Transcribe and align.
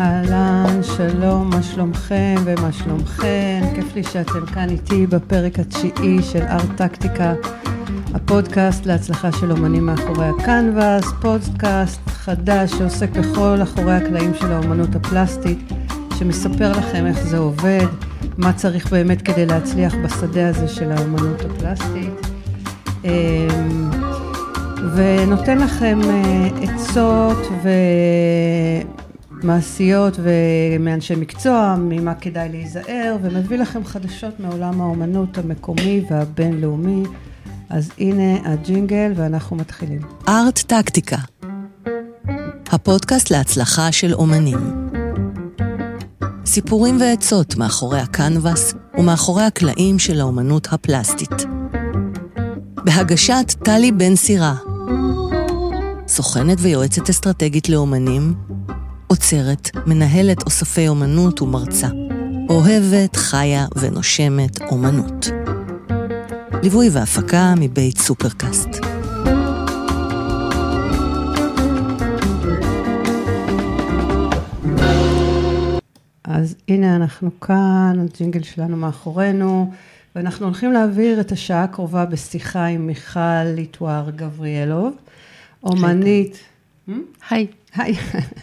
אהלן, 0.00 0.80
שלום, 0.82 1.50
מה 1.50 1.62
שלומכם 1.62 2.34
ומה 2.44 2.72
שלומכן? 2.72 3.62
כיף 3.74 3.94
לי 3.94 4.04
שאתם 4.04 4.46
כאן 4.46 4.70
איתי 4.70 5.06
בפרק 5.06 5.58
התשיעי 5.58 6.22
של 6.22 6.42
ארט-טקטיקה, 6.42 7.34
הפודקאסט 8.14 8.86
להצלחה 8.86 9.32
של 9.32 9.50
אומנים 9.50 9.86
מאחורי 9.86 10.26
הקנבאס, 10.26 11.04
פודקאסט 11.20 12.00
חדש 12.06 12.70
שעוסק 12.70 13.10
בכל 13.10 13.58
אחורי 13.62 13.92
הקלעים 13.92 14.34
של 14.34 14.52
האומנות 14.52 14.94
הפלסטית, 14.94 15.72
שמספר 16.18 16.72
לכם 16.72 17.06
איך 17.06 17.22
זה 17.22 17.38
עובד, 17.38 17.86
מה 18.38 18.52
צריך 18.52 18.90
באמת 18.90 19.22
כדי 19.22 19.46
להצליח 19.46 19.94
בשדה 19.94 20.48
הזה 20.48 20.68
של 20.68 20.92
האומנות 20.92 21.40
הפלסטית. 21.40 22.10
ונותן 24.94 25.58
לכם 25.58 26.00
אה, 26.04 26.48
עצות 26.62 27.38
ומעשיות 29.42 30.18
ומאנשי 30.22 31.14
מקצוע, 31.14 31.76
ממה 31.78 32.14
כדאי 32.14 32.48
להיזהר, 32.48 33.16
ומביא 33.22 33.58
לכם 33.58 33.84
חדשות 33.84 34.40
מעולם 34.40 34.80
האומנות 34.80 35.38
המקומי 35.38 36.04
והבינלאומי. 36.10 37.02
אז 37.70 37.90
הנה 37.98 38.52
הג'ינגל 38.52 39.12
ואנחנו 39.16 39.56
מתחילים. 39.56 40.00
ארט 40.28 40.58
טקטיקה, 40.58 41.16
הפודקאסט 42.70 43.30
להצלחה 43.30 43.92
של 43.92 44.14
אומנים. 44.14 44.58
סיפורים 46.46 47.00
ועצות 47.00 47.56
מאחורי 47.56 48.00
הקנבס 48.00 48.74
ומאחורי 48.98 49.42
הקלעים 49.42 49.98
של 49.98 50.20
האומנות 50.20 50.68
הפלסטית. 50.72 51.44
בהגשת 52.84 53.54
טלי 53.64 53.92
בן 53.92 54.16
סירה, 54.16 54.54
סוכנת 56.08 56.58
ויועצת 56.60 57.10
אסטרטגית 57.10 57.68
לאומנים, 57.68 58.34
עוצרת, 59.06 59.70
מנהלת 59.86 60.42
אוספי 60.42 60.88
אומנות 60.88 61.42
ומרצה, 61.42 61.88
אוהבת, 62.48 63.16
חיה 63.16 63.66
ונושמת 63.76 64.62
אומנות. 64.62 65.26
ליווי 66.62 66.88
והפקה 66.92 67.54
מבית 67.56 67.98
סופרקאסט. 67.98 68.68
אז 76.24 76.54
הנה 76.68 76.96
אנחנו 76.96 77.40
כאן, 77.40 77.96
הג'ינגל 78.04 78.42
שלנו 78.42 78.76
מאחורינו, 78.76 79.72
ואנחנו 80.16 80.46
הולכים 80.46 80.72
להעביר 80.72 81.20
את 81.20 81.32
השעה 81.32 81.62
הקרובה 81.64 82.04
בשיחה 82.04 82.64
עם 82.64 82.86
מיכל 82.86 83.44
ליטואר 83.44 84.10
גבריאלוב, 84.10 84.92
אומנית... 85.64 86.38
היי. 87.30 87.46
היי. 87.76 87.94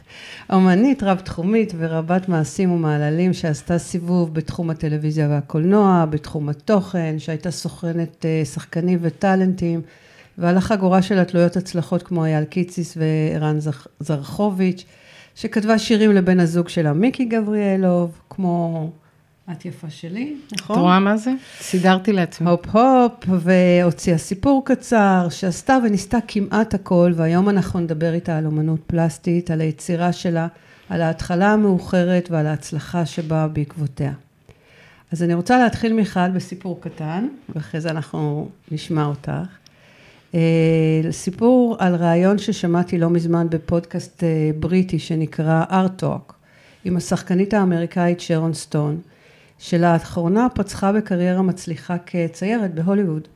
אומנית 0.53 1.03
רב-תחומית 1.03 1.73
ורבת 1.77 2.29
מעשים 2.29 2.71
ומעללים 2.71 3.33
שעשתה 3.33 3.77
סיבוב 3.77 4.33
בתחום 4.33 4.69
הטלוויזיה 4.69 5.27
והקולנוע, 5.29 6.05
בתחום 6.09 6.49
התוכן, 6.49 7.15
שהייתה 7.19 7.51
סוכנת 7.51 8.25
אה, 8.25 8.45
שחקנים 8.45 8.99
וטאלנטים, 9.01 9.81
ועל 10.37 10.57
החגורה 10.57 11.01
של 11.01 11.19
התלויות 11.19 11.57
הצלחות 11.57 12.03
כמו 12.03 12.25
אייל 12.25 12.43
קיציס 12.43 12.97
וערן 12.97 13.57
זרחוביץ', 13.99 14.85
שכתבה 15.35 15.79
שירים 15.79 16.11
לבן 16.11 16.39
הזוג 16.39 16.69
שלה, 16.69 16.93
מיקי 16.93 17.25
גבריאלוב, 17.25 18.21
כמו 18.29 18.89
את 19.51 19.65
יפה 19.65 19.89
שלי, 19.89 20.35
נכון? 20.51 20.75
את 20.75 20.81
רואה 20.81 20.99
מה 20.99 21.17
זה? 21.17 21.31
סידרתי 21.59 22.13
לעצמי. 22.13 22.49
הופ 22.49 22.67
הופ, 22.67 23.25
והוציאה 23.27 24.17
סיפור 24.17 24.65
קצר, 24.65 25.27
שעשתה 25.29 25.77
וניסתה 25.83 26.17
כמעט 26.27 26.73
הכל, 26.73 27.11
והיום 27.15 27.49
אנחנו 27.49 27.79
נדבר 27.79 28.13
איתה 28.13 28.37
על 28.37 28.45
אומנות 28.45 28.79
פלסטית, 28.87 29.51
על 29.51 29.61
היצירה 29.61 30.13
שלה, 30.13 30.47
על 30.89 31.01
ההתחלה 31.01 31.53
המאוחרת 31.53 32.31
ועל 32.31 32.47
ההצלחה 32.47 33.05
שבאה 33.05 33.47
בעקבותיה. 33.47 34.13
אז 35.11 35.23
אני 35.23 35.33
רוצה 35.33 35.57
להתחיל 35.57 35.93
מיכל 35.93 36.29
בסיפור 36.29 36.81
קטן, 36.81 37.27
ואחרי 37.49 37.81
זה 37.81 37.89
אנחנו 37.89 38.49
נשמע 38.71 39.05
אותך. 39.05 39.31
אה, 40.35 41.01
סיפור 41.11 41.75
על 41.79 41.95
ראיון 41.95 42.37
ששמעתי 42.37 42.97
לא 42.97 43.09
מזמן 43.09 43.47
בפודקאסט 43.49 44.23
אה, 44.23 44.51
בריטי 44.59 44.99
שנקרא 44.99 45.65
Art 45.69 46.03
Talk, 46.03 46.33
עם 46.85 46.97
השחקנית 46.97 47.53
האמריקאית 47.53 48.19
שרון 48.19 48.53
סטון. 48.53 49.01
שלאחרונה 49.61 50.47
פצחה 50.55 50.91
בקריירה 50.91 51.41
מצליחה 51.41 51.97
כציירת 52.05 52.73
בהוליווד, 52.73 53.27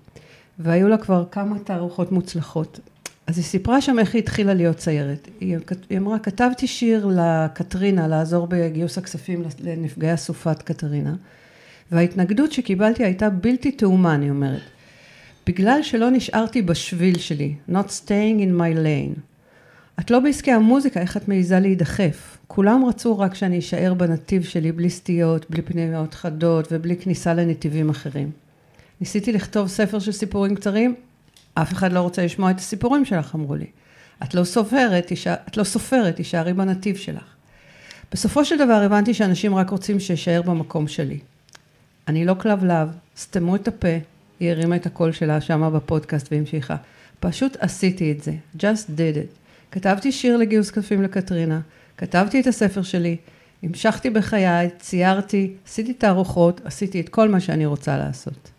והיו 0.59 0.87
לה 0.87 0.97
כבר 0.97 1.25
כמה 1.31 1.59
תערוכות 1.59 2.11
מוצלחות. 2.11 2.79
אז 3.27 3.37
היא 3.37 3.45
סיפרה 3.45 3.81
שם 3.81 3.99
איך 3.99 4.13
היא 4.13 4.21
התחילה 4.21 4.53
להיות 4.53 4.77
ציירת. 4.77 5.27
היא, 5.39 5.57
אמרה, 5.97 6.19
כתבתי 6.19 6.67
שיר 6.67 7.09
לקטרינה, 7.11 8.07
לעזור 8.07 8.47
בגיוס 8.47 8.97
הכספים 8.97 9.43
לנפגעי 9.59 10.13
אסופת 10.13 10.61
קטרינה, 10.61 11.15
וההתנגדות 11.91 12.51
שקיבלתי 12.51 13.03
הייתה 13.03 13.29
בלתי 13.29 13.71
תאומה, 13.71 14.15
אני 14.15 14.29
אומרת. 14.29 14.61
בגלל 15.47 15.79
שלא 15.83 16.09
נשארתי 16.09 16.61
בשביל 16.61 17.17
שלי, 17.17 17.55
not 17.69 17.87
staying 17.87 18.39
in 18.39 18.59
my 18.59 18.77
lane. 18.77 19.19
את 19.99 20.11
לא 20.11 20.19
בעסקי 20.19 20.51
המוזיקה, 20.51 21.01
איך 21.01 21.17
את 21.17 21.27
מעיזה 21.27 21.59
להידחף? 21.59 22.34
כולם 22.47 22.85
רצו 22.85 23.19
רק 23.19 23.35
שאני 23.35 23.59
אשאר 23.59 23.93
בנתיב 23.93 24.43
שלי 24.43 24.71
בלי 24.71 24.89
סטיות, 24.89 25.49
בלי 25.49 25.61
פנימיות 25.61 26.13
חדות 26.13 26.67
ובלי 26.71 26.97
כניסה 26.97 27.33
לנתיבים 27.33 27.89
אחרים. 27.89 28.31
ניסיתי 29.01 29.31
לכתוב 29.31 29.67
ספר 29.67 29.99
של 29.99 30.11
סיפורים 30.11 30.55
קצרים, 30.55 30.95
אף 31.53 31.73
אחד 31.73 31.93
לא 31.93 31.99
רוצה 31.99 32.25
לשמוע 32.25 32.51
את 32.51 32.57
הסיפורים 32.57 33.05
שלך, 33.05 33.35
אמרו 33.35 33.55
לי. 33.55 33.65
את 34.23 34.33
לא 34.33 34.43
סופרת, 34.43 35.11
את 35.47 35.57
לא 35.57 35.63
סופרת, 35.63 36.15
תישארי 36.15 36.53
בנתיב 36.53 36.95
שלך. 36.95 37.23
בסופו 38.11 38.45
של 38.45 38.57
דבר 38.57 38.73
הבנתי 38.73 39.13
שאנשים 39.13 39.55
רק 39.55 39.69
רוצים 39.69 39.99
שאשאר 39.99 40.41
במקום 40.41 40.87
שלי. 40.87 41.19
אני 42.07 42.25
לא 42.25 42.33
כלבלב, 42.33 42.89
סתמו 43.17 43.55
את 43.55 43.67
הפה, 43.67 43.97
היא 44.39 44.51
הרימה 44.51 44.75
את 44.75 44.85
הקול 44.85 45.11
שלה 45.11 45.41
שמה 45.41 45.69
בפודקאסט 45.69 46.27
והמשיכה. 46.31 46.75
פשוט 47.19 47.57
עשיתי 47.59 48.11
את 48.11 48.23
זה, 48.23 48.33
just 48.57 48.89
did 48.97 49.15
it. 49.15 49.35
כתבתי 49.71 50.11
שיר 50.11 50.37
לגיוס 50.37 50.71
כספים 50.71 51.01
לקטרינה, 51.01 51.59
כתבתי 51.97 52.41
את 52.41 52.47
הספר 52.47 52.81
שלי, 52.81 53.17
המשכתי 53.63 54.09
בחיי, 54.09 54.69
ציירתי, 54.79 55.51
עשיתי 55.67 55.93
תערוכות, 55.93 56.61
עשיתי 56.65 56.99
את 56.99 57.09
כל 57.09 57.29
מה 57.29 57.39
שאני 57.39 57.65
רוצה 57.65 57.97
לעשות. 57.97 58.51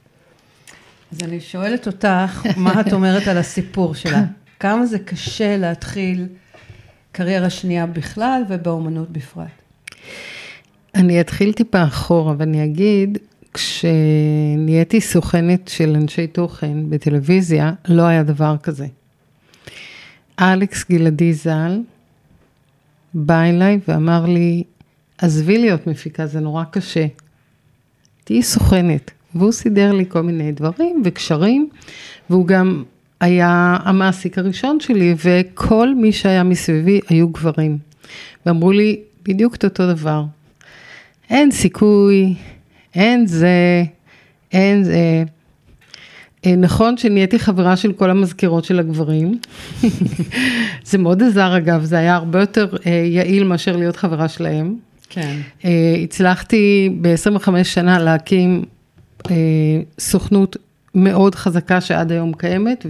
אז 1.13 1.19
אני 1.23 1.41
שואלת 1.41 1.87
אותך, 1.87 2.47
מה 2.57 2.81
את 2.81 2.93
אומרת 2.93 3.29
על 3.29 3.39
הסיפור 3.39 3.95
שלה? 3.95 4.25
כמה 4.61 4.87
זה 4.87 4.99
קשה 4.99 5.57
להתחיל 5.57 6.27
קריירה 7.13 7.51
שנייה 7.51 7.87
בכלל 7.87 8.43
ובאומנות 8.49 9.11
בפרט? 9.11 9.47
אני 10.95 11.21
אתחיל 11.21 11.53
טיפה 11.53 11.85
אחורה 11.85 12.35
ואני 12.39 12.65
אגיד, 12.65 13.19
כשנהייתי 13.55 15.01
סוכנת 15.01 15.69
של 15.69 15.97
אנשי 15.97 16.27
תוכן 16.27 16.91
בטלוויזיה, 16.91 17.73
לא 17.89 18.03
היה 18.03 18.23
דבר 18.23 18.57
כזה. 18.63 18.87
אלכס 20.41 20.85
גלעדי 20.91 21.33
ז"ל 21.33 21.81
בא 23.19 23.43
אליי 23.43 23.79
ואמר 23.89 24.27
לי, 24.27 24.63
עזבי 25.19 25.59
להיות 25.59 25.87
מפיקה, 25.87 26.27
זה 26.27 26.41
נורא 26.41 26.65
קשה. 26.65 27.07
תהיי 28.25 28.43
סוכנת. 28.43 29.11
והוא 29.35 29.53
סידר 29.53 29.93
לי 29.93 30.05
כל 30.09 30.21
מיני 30.21 30.53
דברים 30.53 31.03
וקשרים, 31.05 31.69
והוא 32.31 32.47
גם 32.47 32.85
היה 33.21 33.77
המעסיק 33.83 34.39
הראשון 34.39 34.81
שלי, 34.81 35.15
וכל 35.25 35.95
מי 35.95 36.13
שהיה 36.13 36.43
מסביבי 36.43 37.01
היו 37.09 37.29
גברים. 37.29 37.79
ואמרו 38.47 38.73
לי 38.73 39.01
בדיוק 39.23 39.55
את 39.55 39.65
אותו 39.65 39.93
דבר. 39.93 40.25
אין 41.31 41.51
סיכוי, 41.51 42.35
אין 42.95 43.27
זה, 43.27 43.85
אין 44.53 44.85
זה. 44.85 45.25
אה, 46.47 46.57
נכון 46.57 46.97
שנהייתי 46.97 47.39
חברה 47.39 47.77
של 47.77 47.93
כל 47.93 48.11
המזכירות 48.11 48.65
של 48.65 48.79
הגברים. 48.79 49.39
זה 50.91 50.99
מאוד 50.99 51.23
עזר 51.23 51.57
אגב, 51.57 51.85
זה 51.85 51.99
היה 51.99 52.15
הרבה 52.15 52.41
יותר 52.41 52.77
אה, 52.87 52.93
יעיל 52.93 53.45
מאשר 53.45 53.77
להיות 53.77 53.97
חברה 53.97 54.29
שלהם. 54.29 54.75
כן. 55.11 55.37
אה, 55.65 55.97
הצלחתי 56.03 56.91
ב-25 57.01 57.65
שנה 57.65 57.99
להקים 57.99 58.65
סוכנות 59.99 60.57
מאוד 60.95 61.35
חזקה 61.35 61.81
שעד 61.81 62.13
היום 62.13 62.33
קיימת 62.33 62.87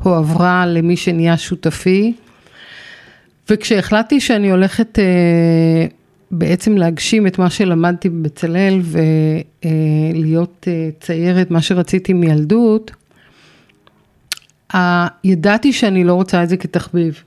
והועברה 0.00 0.66
למי 0.66 0.96
שנהיה 0.96 1.36
שותפי. 1.36 2.12
וכשהחלטתי 3.50 4.20
שאני 4.20 4.50
הולכת 4.50 4.98
בעצם 6.30 6.76
להגשים 6.76 7.26
את 7.26 7.38
מה 7.38 7.50
שלמדתי 7.50 8.08
בבצלאל 8.08 8.80
ולהיות 9.64 10.68
אה, 10.68 10.88
ציירת, 11.00 11.50
מה 11.50 11.62
שרציתי 11.62 12.12
מילדות, 12.12 12.90
ידעתי 15.24 15.72
שאני 15.72 16.04
לא 16.04 16.14
רוצה 16.14 16.42
את 16.42 16.48
זה 16.48 16.56
כתחביב. 16.56 17.22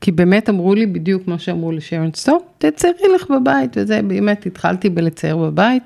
כי 0.00 0.12
באמת 0.12 0.48
אמרו 0.48 0.74
לי 0.74 0.86
בדיוק 0.86 1.28
מה 1.28 1.38
שאמרו 1.38 1.72
לשרון 1.72 2.10
סטופ, 2.14 2.42
תציירי 2.58 3.14
לך 3.14 3.30
בבית, 3.30 3.76
וזה 3.76 4.02
באמת 4.02 4.46
התחלתי 4.46 4.88
בלצייר 4.90 5.36
בבית. 5.36 5.82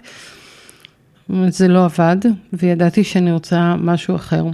זה 1.48 1.68
לא 1.68 1.84
עבד, 1.84 2.16
וידעתי 2.52 3.04
שאני 3.04 3.32
רוצה 3.32 3.76
משהו 3.76 4.16
אחר. 4.16 4.44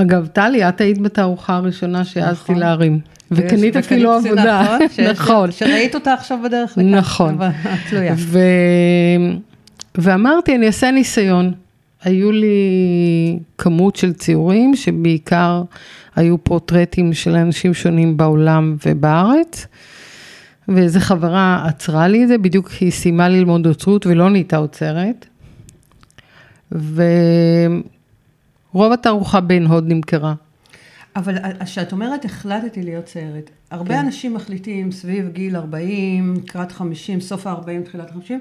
אגב, 0.00 0.26
טלי, 0.26 0.68
את 0.68 0.80
היית 0.80 0.98
בתערוכה 0.98 1.56
הראשונה 1.56 2.04
שהעזתי 2.04 2.52
נכון. 2.52 2.58
להרים, 2.58 3.00
וקנית 3.30 3.76
אפילו 3.76 4.12
עבודה. 4.12 4.76
נכון, 4.84 5.04
נכון. 5.10 5.52
שראית 5.52 5.94
אותה 5.94 6.14
עכשיו 6.14 6.38
בדרך 6.44 6.70
לכאן. 6.72 6.94
נכון. 6.94 7.34
אבל- 7.34 7.48
תלויה. 7.90 8.14
ו... 8.18 8.38
ואמרתי, 9.98 10.56
אני 10.56 10.66
אעשה 10.66 10.90
ניסיון. 10.90 11.52
היו 12.04 12.32
לי 12.32 12.58
כמות 13.58 13.96
של 13.96 14.12
ציורים 14.12 14.76
שבעיקר 14.76 15.62
היו 16.16 16.44
פורטרטים 16.44 17.12
של 17.12 17.34
אנשים 17.36 17.74
שונים 17.74 18.16
בעולם 18.16 18.76
ובארץ. 18.86 19.66
ואיזה 20.68 21.00
חברה 21.00 21.64
עצרה 21.68 22.08
לי 22.08 22.22
את 22.22 22.28
זה, 22.28 22.38
בדיוק 22.38 22.70
היא 22.70 22.90
סיימה 22.90 23.28
ללמוד 23.28 23.66
אוצרות 23.66 24.06
ולא 24.06 24.30
נהייתה 24.30 24.56
עוצרת. 24.56 25.26
ורוב 28.74 28.92
התערוכה 28.92 29.40
בעין 29.40 29.66
הוד 29.66 29.84
נמכרה. 29.88 30.34
אבל 31.16 31.34
כשאת 31.64 31.92
אומרת 31.92 32.24
החלטתי 32.24 32.82
להיות 32.82 33.04
ציירת, 33.04 33.50
הרבה 33.70 33.94
כן. 33.94 33.98
אנשים 33.98 34.34
מחליטים 34.34 34.92
סביב 34.92 35.28
גיל 35.28 35.56
40, 35.56 36.34
לקראת 36.34 36.72
50, 36.72 37.20
סוף 37.20 37.46
ה-40, 37.46 37.84
תחילת 37.84 38.10
ה-50, 38.10 38.32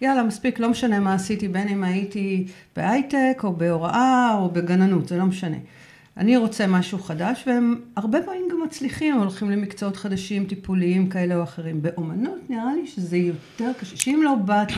יאללה, 0.00 0.22
מספיק, 0.22 0.58
לא 0.58 0.68
משנה 0.68 1.00
מה 1.00 1.14
עשיתי, 1.14 1.48
בין 1.48 1.68
אם 1.68 1.84
הייתי 1.84 2.46
בהייטק, 2.76 3.40
או 3.44 3.52
בהוראה, 3.52 4.34
או 4.38 4.50
בגננות, 4.50 5.08
זה 5.08 5.18
לא 5.18 5.24
משנה. 5.24 5.56
אני 6.16 6.36
רוצה 6.36 6.66
משהו 6.66 6.98
חדש, 6.98 7.44
והם 7.46 7.80
הרבה 7.96 8.22
פעמים 8.22 8.42
גם 8.50 8.62
מצליחים, 8.66 9.14
הולכים 9.14 9.50
למקצועות 9.50 9.96
חדשים, 9.96 10.44
טיפוליים 10.44 11.08
כאלה 11.08 11.36
או 11.36 11.42
אחרים. 11.42 11.82
באומנות 11.82 12.38
נראה 12.48 12.74
לי 12.74 12.86
שזה 12.86 13.16
יותר 13.16 13.70
קשה, 13.80 13.96
שאם 13.96 14.20
לא 14.24 14.34
באת 14.34 14.70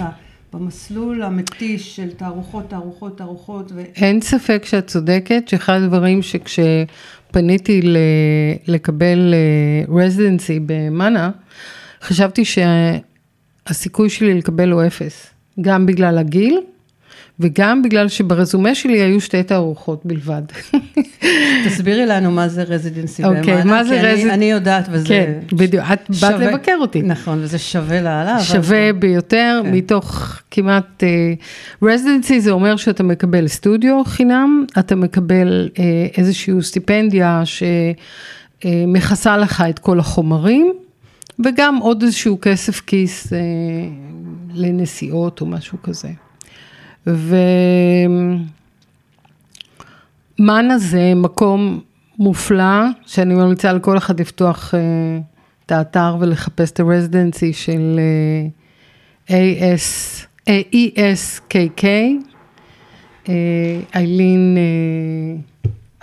במסלול 0.53 1.23
המתיש 1.23 1.97
של 1.97 2.11
תערוכות, 2.11 2.71
תערוכות, 2.71 3.19
תערוכות, 3.19 3.73
ו... 3.75 3.83
אין 3.97 4.21
ספק 4.21 4.63
שאת 4.67 4.87
צודקת, 4.87 5.49
שאחד 5.49 5.81
הדברים 5.83 6.21
שכשפניתי 6.23 7.83
ל- 7.83 7.97
לקבל 8.69 9.35
רזידנסי 9.89 10.61
במאנה, 10.67 11.31
חשבתי 12.03 12.43
שהסיכוי 12.45 14.11
שלי 14.11 14.35
לקבל 14.35 14.71
הוא 14.71 14.83
אפס. 14.87 15.27
גם 15.61 15.87
בגלל 15.87 16.19
הגיל, 16.19 16.61
וגם 17.43 17.83
בגלל 17.83 18.09
שברזומה 18.09 18.75
שלי 18.75 19.01
היו 19.01 19.21
שתי 19.21 19.43
תערוכות 19.43 20.01
בלבד. 20.07 20.43
תסבירי 21.67 22.07
לנו 22.07 22.31
מה 22.31 22.49
זה 22.49 22.63
residency 22.63 23.25
אוקיי, 23.25 23.43
במאנה, 23.43 23.65
מה 23.65 23.85
זה 23.85 24.01
אני- 24.01 24.09
resid- 24.13 24.27
אני 24.27 24.45
יודעת 24.51 24.89
וזה 24.93 25.09
כן, 25.09 25.33
בדיוק, 25.53 25.85
את 25.93 25.99
באת 26.11 26.15
שווה- 26.19 26.37
לבקר 26.51 26.77
אותי. 26.81 27.03
נכון, 27.03 27.39
וזה 27.43 27.59
שווה 27.59 27.97
לאללה. 28.03 28.35
אבל- 28.37 28.43
שווה 28.45 28.93
ביותר, 28.93 29.61
כן. 29.65 29.71
מתוך 29.75 30.39
כמעט, 30.51 31.03
residency 31.83 32.41
זה 32.41 32.51
אומר 32.51 32.77
שאתה 32.77 33.03
מקבל 33.03 33.49
סטודיו 33.49 34.03
חינם, 34.05 34.65
אתה 34.79 34.97
מקבל 34.97 35.69
אה, 35.79 35.85
איזושהי 36.17 36.55
סטיפנדיה 36.63 37.43
שמכסה 38.65 39.37
לך 39.37 39.65
את 39.71 39.79
כל 39.79 39.99
החומרים, 40.01 40.73
וגם 41.45 41.77
עוד 41.77 42.03
איזשהו 42.03 42.39
כסף 42.43 42.81
כיס 42.81 43.33
אה, 43.33 43.39
לנסיעות 44.55 45.41
או 45.41 45.47
משהו 45.47 45.79
כזה. 45.83 46.09
ומאנה 47.07 48.39
זה 50.79 51.13
מקום 51.17 51.81
מופלא, 52.19 52.85
שאני 53.07 53.35
ממליצה 53.35 53.73
לכל 53.73 53.99
אחד 53.99 54.21
לפתוח 54.21 54.75
אה, 54.75 54.81
את 55.67 55.73
האתר 55.73 56.17
ולחפש 56.21 56.71
את 56.71 56.81
הרזידנסי 56.81 57.53
של 57.53 58.01
אה, 59.31 59.43
AS, 59.69 60.27
ESKK, 60.49 61.85
אה, 63.29 63.81
איילין, 63.95 64.57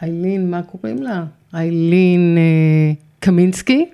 איילין, 0.01 0.51
מה 0.51 0.61
קוראים 0.61 1.03
לה? 1.03 1.23
איילין 1.53 2.37
קמינסקי. 3.19 3.85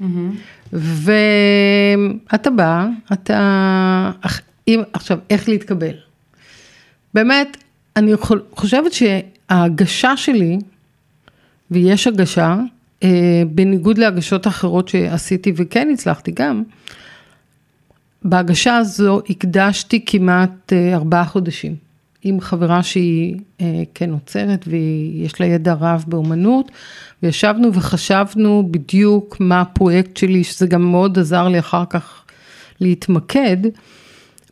מהמם. 0.00 0.34
ואתה 0.72 2.50
בא, 2.50 2.86
אתה, 3.12 4.10
אם, 4.68 4.82
עכשיו, 4.92 5.18
איך 5.30 5.48
להתקבל? 5.48 5.94
באמת, 7.14 7.56
אני 7.96 8.12
חושבת 8.54 8.92
שההגשה 8.92 10.16
שלי, 10.16 10.58
ויש 11.70 12.06
הגשה, 12.06 12.56
אה, 13.02 13.42
בניגוד 13.50 13.98
להגשות 13.98 14.46
אחרות 14.46 14.88
שעשיתי 14.88 15.52
וכן 15.56 15.88
הצלחתי 15.92 16.32
גם, 16.34 16.62
בהגשה 18.22 18.76
הזו 18.76 19.20
הקדשתי 19.30 20.04
כמעט 20.06 20.72
אה, 20.72 20.94
ארבעה 20.94 21.24
חודשים. 21.24 21.76
עם 22.24 22.40
חברה 22.40 22.82
שהיא 22.82 23.36
אה, 23.60 23.82
כן 23.94 24.10
עוצרת 24.10 24.64
ויש 24.66 25.40
לה 25.40 25.46
ידע 25.46 25.74
רב 25.80 26.04
באומנות, 26.06 26.70
וישבנו 27.22 27.74
וחשבנו 27.74 28.68
בדיוק 28.70 29.36
מה 29.40 29.60
הפרויקט 29.60 30.16
שלי, 30.16 30.44
שזה 30.44 30.66
גם 30.66 30.82
מאוד 30.82 31.18
עזר 31.18 31.48
לי 31.48 31.58
אחר 31.58 31.84
כך 31.90 32.24
להתמקד, 32.80 33.56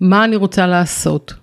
מה 0.01 0.25
אני 0.25 0.37
רוצה 0.37 0.67
לעשות 0.67 1.35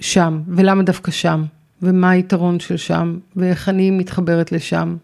שם, 0.00 0.40
ולמה 0.48 0.82
דווקא 0.82 1.10
שם, 1.10 1.44
ומה 1.82 2.10
היתרון 2.10 2.60
של 2.60 2.76
שם, 2.76 3.18
ואיך 3.36 3.68
אני 3.68 3.90
מתחברת 3.90 4.52
לשם. 4.52 4.96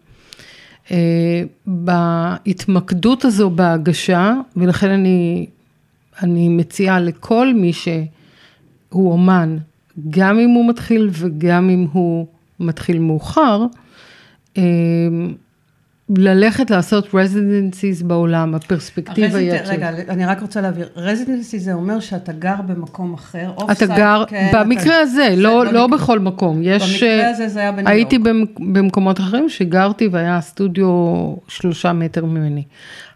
אה, 0.91 1.43
בהתמקדות 1.65 3.25
הזו 3.25 3.49
בהגשה, 3.49 4.33
ולכן 4.55 4.89
אני, 4.89 5.45
אני 6.23 6.49
מציעה 6.49 6.99
לכל 6.99 7.53
מי 7.53 7.73
שהוא 7.73 9.11
אומן, 9.11 9.57
גם 10.09 10.39
אם 10.39 10.49
הוא 10.49 10.69
מתחיל 10.69 11.09
וגם 11.13 11.69
אם 11.69 11.87
הוא 11.91 12.27
מתחיל 12.59 12.99
מאוחר, 12.99 13.65
אה, 14.57 14.63
ללכת 16.17 16.71
לעשות 16.71 17.07
residencies 17.13 18.01
בעולם, 18.01 18.55
הפרספקטיבה 18.55 19.37
היא... 19.37 19.51
רגע, 19.65 19.89
אני 20.09 20.25
רק 20.25 20.41
רוצה 20.41 20.61
להבהיר, 20.61 20.89
residency 20.95 21.59
זה 21.59 21.73
אומר 21.73 21.99
שאתה 21.99 22.31
גר 22.33 22.55
במקום 22.67 23.13
אחר, 23.13 23.51
אתה 23.71 23.85
off-site, 23.85 23.97
גר, 23.97 24.23
כן, 24.27 24.49
במקרה 24.53 24.83
אתה- 24.83 24.97
הזה, 25.01 25.27
זה 25.29 25.41
לא, 25.41 25.65
לא 25.65 25.87
במקרה- 25.87 25.97
בכל 25.97 26.19
מקום, 26.19 26.59
יש, 26.63 26.93
במקרה 26.93 27.09
אה, 27.09 27.29
הזה 27.29 27.47
זה 27.47 27.59
היה 27.59 27.71
בניו 27.71 27.87
הייתי 27.87 28.15
יורק. 28.15 28.27
במק- 28.27 28.59
במקומות 28.73 29.19
אחרים 29.19 29.49
שגרתי 29.49 30.07
והיה 30.07 30.41
סטודיו 30.41 30.87
שלושה 31.47 31.93
מטר 31.93 32.25
ממני. 32.25 32.63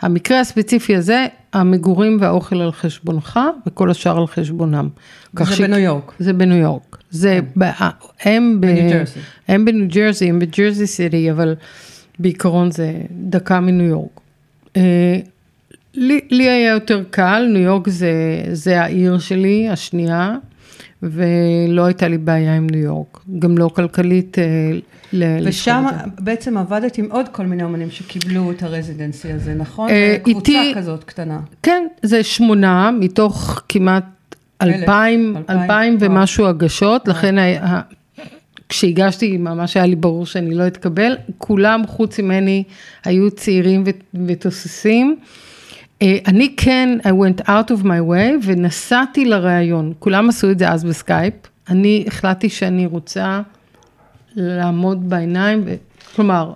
המקרה 0.01 0.39
הספציפי 0.39 0.95
הזה, 0.95 1.25
המגורים 1.53 2.17
והאוכל 2.21 2.61
על 2.61 2.71
חשבונך 2.71 3.39
וכל 3.67 3.89
השאר 3.91 4.17
על 4.17 4.27
חשבונם. 4.27 4.89
זה 5.39 5.45
ש- 5.55 5.61
בניו 5.61 5.79
יורק. 5.79 6.11
זה 6.19 6.33
בניו 6.33 6.57
יורק. 6.57 6.97
זה, 7.09 7.39
ב- 7.57 7.63
הם, 8.23 8.57
בניו 8.59 8.89
ג'רזי. 8.89 9.19
הם 9.47 9.65
בניו 9.65 9.87
ג'רזי, 9.89 10.29
הם 10.29 10.39
בג'רזי 10.39 10.87
סיטי, 10.87 11.31
אבל 11.31 11.55
בעיקרון 12.19 12.71
זה 12.71 12.93
דקה 13.11 13.59
מניו 13.59 13.85
יורק. 13.85 14.21
אה, 14.77 15.19
לי, 15.93 16.19
לי 16.31 16.49
היה 16.49 16.71
יותר 16.73 17.03
קל, 17.09 17.47
ניו 17.53 17.61
יורק 17.61 17.89
זה, 17.89 18.11
זה 18.51 18.81
העיר 18.81 19.19
שלי, 19.19 19.69
השנייה, 19.69 20.35
ולא 21.03 21.85
הייתה 21.85 22.07
לי 22.07 22.17
בעיה 22.17 22.55
עם 22.55 22.67
ניו 22.69 22.79
יורק, 22.79 23.19
גם 23.39 23.57
לא 23.57 23.69
כלכלית. 23.75 24.39
אה, 24.39 24.43
ל- 25.13 25.47
ושם. 25.47 25.85
בעצם 26.19 26.57
עבדת 26.57 26.97
עם 26.97 27.07
עוד 27.11 27.25
כל 27.31 27.45
מיני 27.45 27.63
אומנים 27.63 27.91
שקיבלו 27.91 28.51
את 28.51 28.63
ה 28.63 28.70
residency 28.70 29.31
הזה, 29.31 29.53
נכון? 29.53 29.89
אה, 29.89 30.17
קבוצה 30.23 30.51
איתי- 30.51 30.73
כזאת 30.75 31.03
קטנה. 31.03 31.39
כן, 31.63 31.87
זה 32.03 32.23
שמונה 32.23 32.91
מתוך 32.99 33.61
כמעט 33.69 34.03
אלף, 34.61 34.75
אלפיים, 34.75 35.35
אלפיים. 35.49 35.97
ומשהו 35.99 36.45
הגשות, 36.45 37.07
לכן 37.07 37.35
כשהגשתי 38.69 39.37
ממש 39.37 39.77
היה 39.77 39.85
לי 39.85 39.95
ברור 39.95 40.25
שאני 40.25 40.55
לא 40.55 40.67
אתקבל, 40.67 41.17
כולם 41.37 41.87
חוץ 41.87 42.19
ממני 42.19 42.63
היו 43.05 43.31
צעירים 43.31 43.83
ותוססים. 44.27 45.17
אה, 46.01 46.17
אני 46.27 46.55
כן, 46.57 46.97
I 47.03 47.07
went 47.07 47.41
out 47.41 47.71
of 47.71 47.83
my 47.83 48.01
way 48.09 48.43
ונסעתי 48.43 49.25
לראיון, 49.25 49.93
כולם 49.99 50.29
עשו 50.29 50.51
את 50.51 50.59
זה 50.59 50.69
אז 50.69 50.83
בסקייפ, 50.83 51.33
אני 51.69 52.03
החלטתי 52.07 52.49
שאני 52.49 52.85
רוצה 52.85 53.41
לעמוד 54.35 55.09
בעיניים, 55.09 55.61
ו- 55.65 55.75
כלומר, 56.15 56.53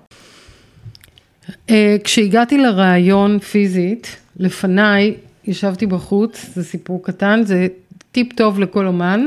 אה, 1.70 1.98
כשהגעתי 2.04 2.58
לראיון 2.58 3.40
פיזית, 3.40 4.18
לפניי 4.38 5.14
ישבתי 5.48 5.86
בחוץ, 5.86 6.46
זה 6.54 6.64
סיפור 6.64 7.04
קטן, 7.04 7.42
זה 7.46 7.68
טיפ 8.12 8.34
טוב 8.34 8.60
לכל 8.60 8.88
אומן. 8.88 9.26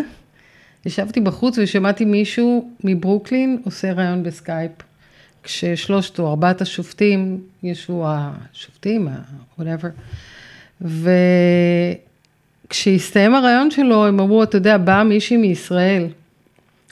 ישבתי 0.86 1.20
בחוץ 1.20 1.58
ושמעתי 1.58 2.04
מישהו 2.04 2.70
מברוקלין 2.84 3.58
עושה 3.64 3.92
ראיון 3.92 4.22
בסקייפ. 4.22 4.72
כששלושת 5.42 6.18
או 6.18 6.28
ארבעת 6.28 6.60
השופטים, 6.60 7.40
ישבו 7.62 8.04
השופטים, 8.06 9.08
whatever, 9.60 9.88
וכשהסתיים 12.68 13.34
הראיון 13.34 13.70
שלו, 13.70 14.06
הם 14.06 14.20
אמרו, 14.20 14.42
אתה 14.42 14.56
יודע, 14.56 14.78
באה 14.78 15.04
מישהי 15.04 15.36
מישראל, 15.36 16.06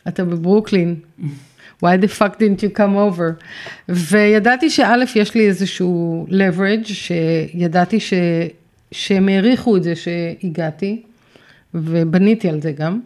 אתה 0.09 0.25
בברוקלין, 0.25 0.95
why 1.85 1.97
the 2.03 2.19
fuck 2.19 2.35
didn't 2.37 2.61
you 2.61 2.77
come 2.77 2.95
over? 2.97 3.45
וידעתי 3.89 4.71
שא', 4.71 4.95
יש 5.15 5.35
לי 5.35 5.49
איזשהו 5.49 6.27
leverage, 6.31 6.87
שידעתי 6.87 8.01
ש... 8.01 8.15
שהם 8.93 9.29
העריכו 9.29 9.77
את 9.77 9.83
זה 9.83 9.93
שהגעתי, 9.97 11.03
ובניתי 11.75 12.49
על 12.49 12.61
זה 12.61 12.73
גם. 12.73 13.01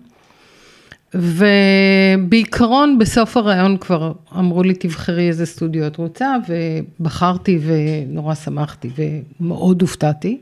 ובעיקרון 1.14 2.98
בסוף 2.98 3.36
הרעיון 3.36 3.76
כבר 3.76 4.12
אמרו 4.38 4.62
לי 4.62 4.74
תבחרי 4.74 5.28
איזה 5.28 5.46
סטודיו 5.46 5.86
את 5.86 5.96
רוצה 5.96 6.36
ובחרתי 6.48 7.58
ונורא 7.62 8.34
שמחתי 8.34 8.90
ומאוד 9.40 9.82
הופתעתי. 9.82 10.40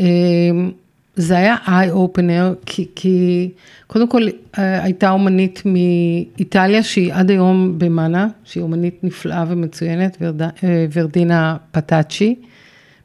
אמ, 0.00 0.70
זה 1.16 1.36
היה 1.36 1.56
איי 1.68 1.90
אופנר 1.90 2.54
כי, 2.66 2.86
כי 2.94 3.50
קודם 3.86 4.08
כל 4.08 4.22
אה, 4.58 4.82
הייתה 4.84 5.10
אומנית 5.10 5.62
מאיטליה 5.64 6.82
שהיא 6.82 7.14
עד 7.14 7.30
היום 7.30 7.74
במאנה, 7.78 8.28
שהיא 8.44 8.62
אומנית 8.62 9.04
נפלאה 9.04 9.44
ומצוינת, 9.48 10.16
ורד, 10.20 10.42
אה, 10.42 10.48
ורדינה 10.92 11.56
פטאצ'י, 11.70 12.34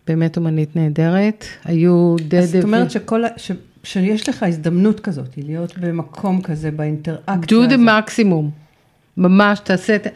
באמת 0.07 0.37
אומנית 0.37 0.75
נהדרת, 0.75 1.45
היו 1.65 2.15
דדה. 2.19 2.39
אז 2.39 2.51
זאת 2.51 2.63
אומרת 2.63 2.91
שכל, 2.91 3.23
שיש 3.83 4.29
לך 4.29 4.43
הזדמנות 4.43 4.99
כזאת, 4.99 5.37
להיות 5.37 5.77
במקום 5.77 6.41
כזה, 6.41 6.71
באינטראקציה 6.71 7.33
הזאת. 7.33 7.71
do 7.71 7.73
the 7.73 7.77
מקסימום, 7.77 8.49
ממש 9.17 9.59
תעשה 9.59 9.95
את... 9.95 10.07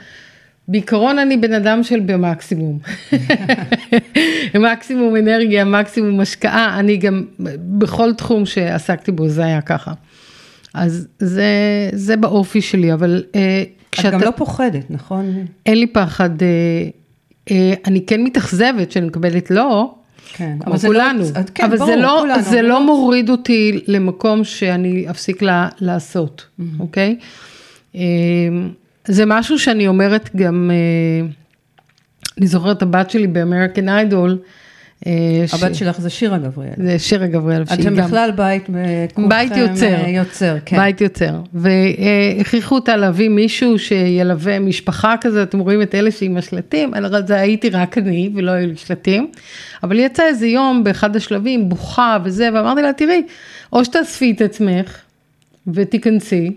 בעיקרון 0.67 1.19
אני 1.19 1.38
בן 1.38 1.53
אדם 1.53 1.84
של 1.84 2.00
במקסימום. 2.00 2.79
מקסימום 4.72 5.15
אנרגיה, 5.15 5.65
מקסימום 5.65 6.19
השקעה, 6.19 6.79
אני 6.79 6.98
גם 6.98 7.25
בכל 7.77 8.13
תחום 8.13 8.45
שעסקתי 8.45 9.12
בו 9.12 9.29
זה 9.29 9.45
היה 9.45 9.62
ככה. 9.62 9.93
אז 10.74 11.07
זה, 11.19 11.50
זה 11.93 12.17
באופי 12.17 12.62
שלי, 12.62 12.93
אבל 12.93 13.24
אה, 13.36 13.63
כשאתה... 13.91 14.07
את 14.07 14.13
גם 14.13 14.22
לא 14.22 14.31
פוחדת, 14.31 14.86
נכון? 14.89 15.45
אין 15.65 15.79
לי 15.79 15.88
פחד, 15.88 16.41
אה, 16.41 16.48
אה, 17.51 17.74
אני 17.86 18.05
כן 18.05 18.24
מתאכזבת 18.24 18.91
שאני 18.91 19.07
מקבלת 19.07 19.51
לא, 19.51 19.95
כן, 20.38 20.58
כמו 20.63 20.77
כולנו, 20.77 21.24
לא, 21.24 21.42
כן, 21.54 21.63
אבל 21.65 21.77
ברור, 21.77 21.89
זה, 21.92 21.96
לא, 21.96 22.18
כולנו, 22.22 22.42
זה 22.42 22.62
לא 22.62 22.86
מוריד 22.86 23.30
אותי 23.30 23.84
למקום 23.88 24.44
שאני 24.44 25.10
אפסיק 25.10 25.42
לה, 25.42 25.70
לעשות, 25.80 26.46
mm-hmm. 26.60 26.63
אוקיי? 26.80 27.18
זה 29.08 29.25
משהו 29.25 29.60
שאני 29.60 29.88
אומרת 29.88 30.36
גם, 30.36 30.72
אני 32.38 32.48
זוכרת 32.48 32.77
את 32.77 32.82
הבת 32.82 33.10
שלי 33.10 33.27
באמריקן 33.27 33.89
איידול, 33.89 34.32
אה, 34.32 34.64
הבת 35.54 35.75
שלך 35.75 36.02
זה 36.02 36.10
שירה 36.10 36.38
גבריאל. 36.38 36.74
זה 36.78 37.00
שירה 37.00 37.28
גבריאל. 37.28 37.64
אתם 37.74 37.96
בכלל 37.96 38.32
בית, 38.32 38.70
בית 39.28 39.58
יוצר. 39.58 39.86
אה, 39.86 40.10
יוצר, 40.10 40.58
כן. 40.66 40.78
בית 40.78 41.02
יוצר. 41.02 41.40
והכריחו 41.54 42.75
אותה 42.75 42.96
להביא 42.96 43.30
מישהו 43.30 43.80
שילווה 43.80 44.60
משפחה 44.60 45.16
כזה, 45.22 45.44
אתם 45.44 45.60
רואים 45.60 45.82
את 45.82 45.96
אלה 45.96 46.12
שעם 46.12 46.38
השלטים, 46.38 46.92
זה 47.28 47.40
הייתי 47.40 47.70
רק 47.70 47.98
אני 47.98 48.30
ולא 48.36 48.52
היו 48.52 48.68
לי 48.68 48.75
שלטים. 48.75 49.32
אבל 49.84 50.00
יצא 50.00 50.24
איזה 50.24 50.48
יום 50.48 50.84
באחד 50.84 51.16
השלבים, 51.16 51.70
בוכה 51.70 52.18
וזה, 52.24 52.50
ואמרתי 52.54 52.82
לה, 52.82 52.94
תראי, 52.94 53.24
או 53.74 53.86
שתאספי 53.86 54.32
את 54.32 54.42
עצמך 54.42 54.98
ותיכנסי, 55.74 56.52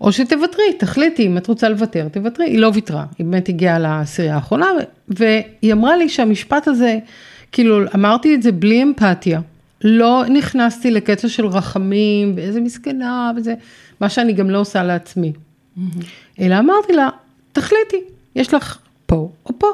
או 0.00 0.12
שתוותרי, 0.12 0.72
תחליטי, 0.78 1.26
אם 1.26 1.36
את 1.36 1.46
רוצה 1.46 1.68
לוותר, 1.68 2.08
תוותרי. 2.12 2.46
היא 2.46 2.58
לא 2.58 2.70
ויתרה, 2.74 3.04
היא 3.18 3.26
באמת 3.26 3.48
הגיעה 3.48 3.78
לעשירייה 3.78 4.34
האחרונה, 4.34 4.66
והיא 5.08 5.72
אמרה 5.72 5.96
לי 5.96 6.08
שהמשפט 6.08 6.68
הזה, 6.68 6.98
כאילו 7.52 7.80
אמרתי 7.94 8.34
את 8.34 8.42
זה 8.42 8.52
בלי 8.52 8.82
אמפתיה, 8.82 9.40
לא 9.84 10.24
נכנסתי 10.28 10.90
לקטע 10.90 11.28
של 11.28 11.46
רחמים 11.46 12.32
ואיזה 12.36 12.60
מסכנה 12.60 13.32
וזה, 13.36 13.54
מה 14.00 14.08
שאני 14.08 14.32
גם 14.32 14.50
לא 14.50 14.58
עושה 14.58 14.82
לעצמי. 14.82 15.32
Mm-hmm. 15.32 15.80
אלא 16.40 16.58
אמרתי 16.58 16.92
לה, 16.92 17.08
תחליטי, 17.52 18.00
יש 18.36 18.54
לך 18.54 18.78
פה 19.06 19.30
או 19.46 19.58
פה. 19.58 19.66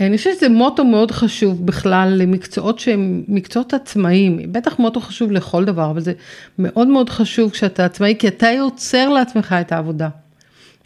אני 0.00 0.16
חושבת 0.16 0.36
שזה 0.36 0.48
מוטו 0.48 0.84
מאוד 0.84 1.10
חשוב 1.10 1.66
בכלל 1.66 2.14
למקצועות 2.16 2.78
שהם 2.78 3.22
מקצועות 3.28 3.74
עצמאיים, 3.74 4.52
בטח 4.52 4.78
מוטו 4.78 5.00
חשוב 5.00 5.32
לכל 5.32 5.64
דבר, 5.64 5.90
אבל 5.90 6.00
זה 6.00 6.12
מאוד 6.58 6.88
מאוד 6.88 7.10
חשוב 7.10 7.50
כשאתה 7.50 7.84
עצמאי, 7.84 8.14
כי 8.18 8.28
אתה 8.28 8.46
יוצר 8.46 9.08
לעצמך 9.08 9.54
את 9.60 9.72
העבודה. 9.72 10.08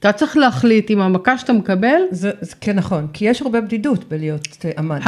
אתה 0.00 0.12
צריך 0.12 0.36
להחליט 0.36 0.90
אם 0.90 1.00
המכה 1.00 1.38
שאתה 1.38 1.52
מקבל. 1.52 2.00
זה, 2.10 2.30
זה 2.40 2.54
כן 2.60 2.76
נכון, 2.76 3.06
כי 3.12 3.24
יש 3.24 3.42
הרבה 3.42 3.60
בדידות 3.60 4.08
בלהיות 4.08 4.48
אמן. 4.78 4.98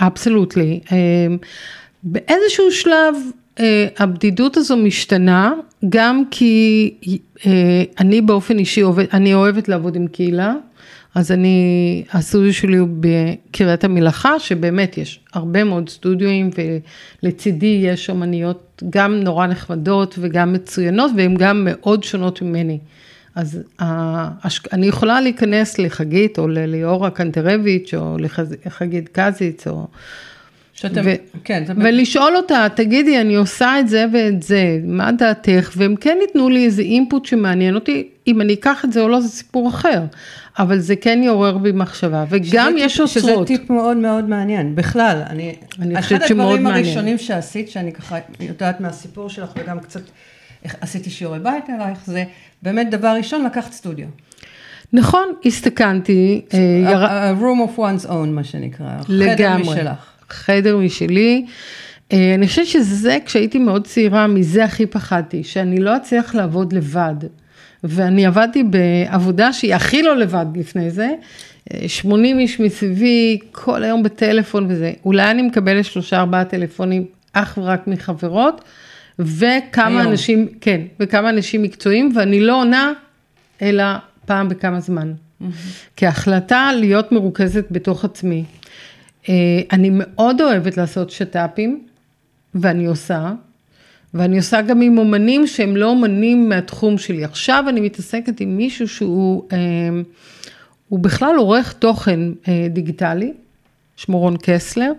אבסולוטלי. 0.00 0.80
אמ, 0.92 1.36
באיזשהו 2.02 2.70
שלב 2.70 3.14
אה, 3.60 3.86
הבדידות 3.98 4.56
הזו 4.56 4.76
משתנה, 4.76 5.52
גם 5.88 6.22
כי 6.30 6.90
אה, 7.46 7.82
אני 7.98 8.20
באופן 8.20 8.58
אישי 8.58 8.80
עובד, 8.80 9.04
אני 9.12 9.34
אוהבת 9.34 9.68
לעבוד 9.68 9.96
עם 9.96 10.06
קהילה, 10.06 10.54
אז 11.14 11.32
אני, 11.32 12.04
הסטודיו 12.12 12.54
שלי 12.54 12.76
הוא 12.76 12.88
בקריית 13.00 13.84
המלאכה, 13.84 14.38
שבאמת 14.38 14.98
יש 14.98 15.20
הרבה 15.32 15.64
מאוד 15.64 15.88
סטודיואים, 15.88 16.50
ולצידי 17.22 17.80
יש 17.84 18.10
אמניות 18.10 18.82
גם 18.90 19.14
נורא 19.14 19.46
נחמדות 19.46 20.14
וגם 20.18 20.52
מצוינות, 20.52 21.10
והן 21.16 21.34
גם 21.34 21.68
מאוד 21.70 22.04
שונות 22.04 22.42
ממני. 22.42 22.78
אז 23.34 23.58
אני 24.72 24.86
יכולה 24.86 25.20
להיכנס 25.20 25.78
לחגית 25.78 26.38
או 26.38 26.48
לליאורה 26.48 27.10
קנטרביץ' 27.10 27.94
או 27.94 28.16
לחגית 28.66 29.08
קזיץ 29.12 29.66
או... 29.66 29.86
שאתם, 30.74 31.00
ו- 31.04 31.14
כן, 31.44 31.62
זה... 31.66 31.72
ולשאול 31.76 32.36
אותה, 32.36 32.66
תגידי, 32.74 33.20
אני 33.20 33.34
עושה 33.34 33.80
את 33.80 33.88
זה 33.88 34.06
ואת 34.12 34.42
זה, 34.42 34.80
מה 34.84 35.12
דעתך? 35.12 35.72
והם 35.76 35.96
כן 35.96 36.18
ייתנו 36.20 36.48
לי 36.48 36.64
איזה 36.64 36.82
אינפוט 36.82 37.24
שמעניין 37.24 37.74
אותי, 37.74 38.08
אם 38.26 38.40
אני 38.40 38.54
אקח 38.54 38.84
את 38.84 38.92
זה 38.92 39.00
או 39.00 39.08
לא, 39.08 39.20
זה 39.20 39.28
סיפור 39.28 39.68
אחר. 39.68 40.02
אבל 40.58 40.78
זה 40.78 40.96
כן 40.96 41.20
יעורר 41.22 41.58
בי 41.58 41.72
מחשבה, 41.72 42.24
וגם 42.28 42.74
יש 42.78 42.92
טיפ, 42.92 43.00
אוצרות. 43.00 43.48
שזה 43.48 43.58
טיפ 43.58 43.70
מאוד 43.70 43.96
מאוד 43.96 44.28
מעניין, 44.28 44.74
בכלל, 44.74 45.22
אני, 45.26 45.54
אני 45.80 46.02
חושבת 46.02 46.28
שמאוד 46.28 46.28
מעניין. 46.28 46.34
אחד 46.34 46.34
הדברים 46.34 46.66
הראשונים 46.66 47.18
שעשית, 47.18 47.70
שאני 47.70 47.92
ככה 47.92 48.18
יודעת 48.40 48.80
מהסיפור 48.80 49.28
שלך 49.28 49.50
וגם 49.56 49.80
קצת 49.80 50.00
עשיתי 50.80 51.10
שיעורי 51.10 51.38
בית 51.38 51.64
עלייך, 51.70 51.98
זה 52.06 52.24
באמת 52.62 52.90
דבר 52.90 53.14
ראשון, 53.16 53.44
לקחת 53.44 53.72
סטודיו. 53.72 54.06
נכון, 54.92 55.32
הסתכנתי. 55.44 56.42
אה, 56.54 57.32
a 57.32 57.34
room 57.40 57.68
of 57.68 57.78
one's 57.78 58.08
own, 58.08 58.26
מה 58.26 58.44
שנקרא. 58.44 58.86
לגמרי. 59.08 59.34
חדר 59.34 59.56
משלך. 59.56 60.12
חדר 60.30 60.76
משלי. 60.76 61.46
אה, 62.12 62.34
אני 62.34 62.46
חושבת 62.46 62.66
שזה, 62.66 63.18
כשהייתי 63.24 63.58
מאוד 63.58 63.86
צעירה, 63.86 64.26
מזה 64.26 64.64
הכי 64.64 64.86
פחדתי, 64.86 65.44
שאני 65.44 65.80
לא 65.80 65.96
אצליח 65.96 66.34
לעבוד 66.34 66.72
לבד. 66.72 67.14
ואני 67.84 68.26
עבדתי 68.26 68.62
בעבודה 68.62 69.52
שהיא 69.52 69.74
הכי 69.74 70.02
לא 70.02 70.16
לבד 70.16 70.46
לפני 70.54 70.90
זה. 70.90 71.08
80 71.86 72.36
אה, 72.36 72.42
איש 72.42 72.60
מסביבי, 72.60 73.38
כל 73.52 73.82
היום 73.82 74.02
בטלפון 74.02 74.66
וזה. 74.68 74.92
אולי 75.04 75.30
אני 75.30 75.42
מקבלת 75.42 75.84
שלושה 75.84 76.18
ארבעה 76.20 76.44
טלפונים 76.44 77.04
אך 77.32 77.58
ורק 77.62 77.86
מחברות. 77.86 78.64
וכמה 79.26 80.00
היום. 80.00 80.10
אנשים, 80.12 80.48
כן, 80.60 80.80
וכמה 81.00 81.30
אנשים 81.30 81.62
מקצועיים, 81.62 82.12
ואני 82.14 82.40
לא 82.40 82.60
עונה, 82.60 82.92
אלא 83.62 83.84
פעם 84.26 84.48
בכמה 84.48 84.80
זמן. 84.80 85.12
Mm-hmm. 85.12 85.44
כהחלטה 85.96 86.70
להיות 86.78 87.12
מרוכזת 87.12 87.66
בתוך 87.70 88.04
עצמי. 88.04 88.44
אה, 89.28 89.34
אני 89.72 89.90
מאוד 89.92 90.40
אוהבת 90.40 90.76
לעשות 90.76 91.10
שת"פים, 91.10 91.84
ואני 92.54 92.86
עושה, 92.86 93.32
ואני 94.14 94.36
עושה 94.36 94.62
גם 94.62 94.80
עם 94.80 94.98
אומנים 94.98 95.46
שהם 95.46 95.76
לא 95.76 95.88
אומנים 95.88 96.48
מהתחום 96.48 96.98
שלי. 96.98 97.24
עכשיו 97.24 97.64
אני 97.68 97.80
מתעסקת 97.80 98.40
עם 98.40 98.56
מישהו 98.56 98.88
שהוא 98.88 99.44
אה, 99.52 99.58
הוא 100.88 100.98
בכלל 100.98 101.36
עורך 101.36 101.72
תוכן 101.72 102.20
אה, 102.48 102.66
דיגיטלי, 102.70 103.32
שמו 103.96 104.18
רון 104.18 104.36
קסלר. 104.42 104.92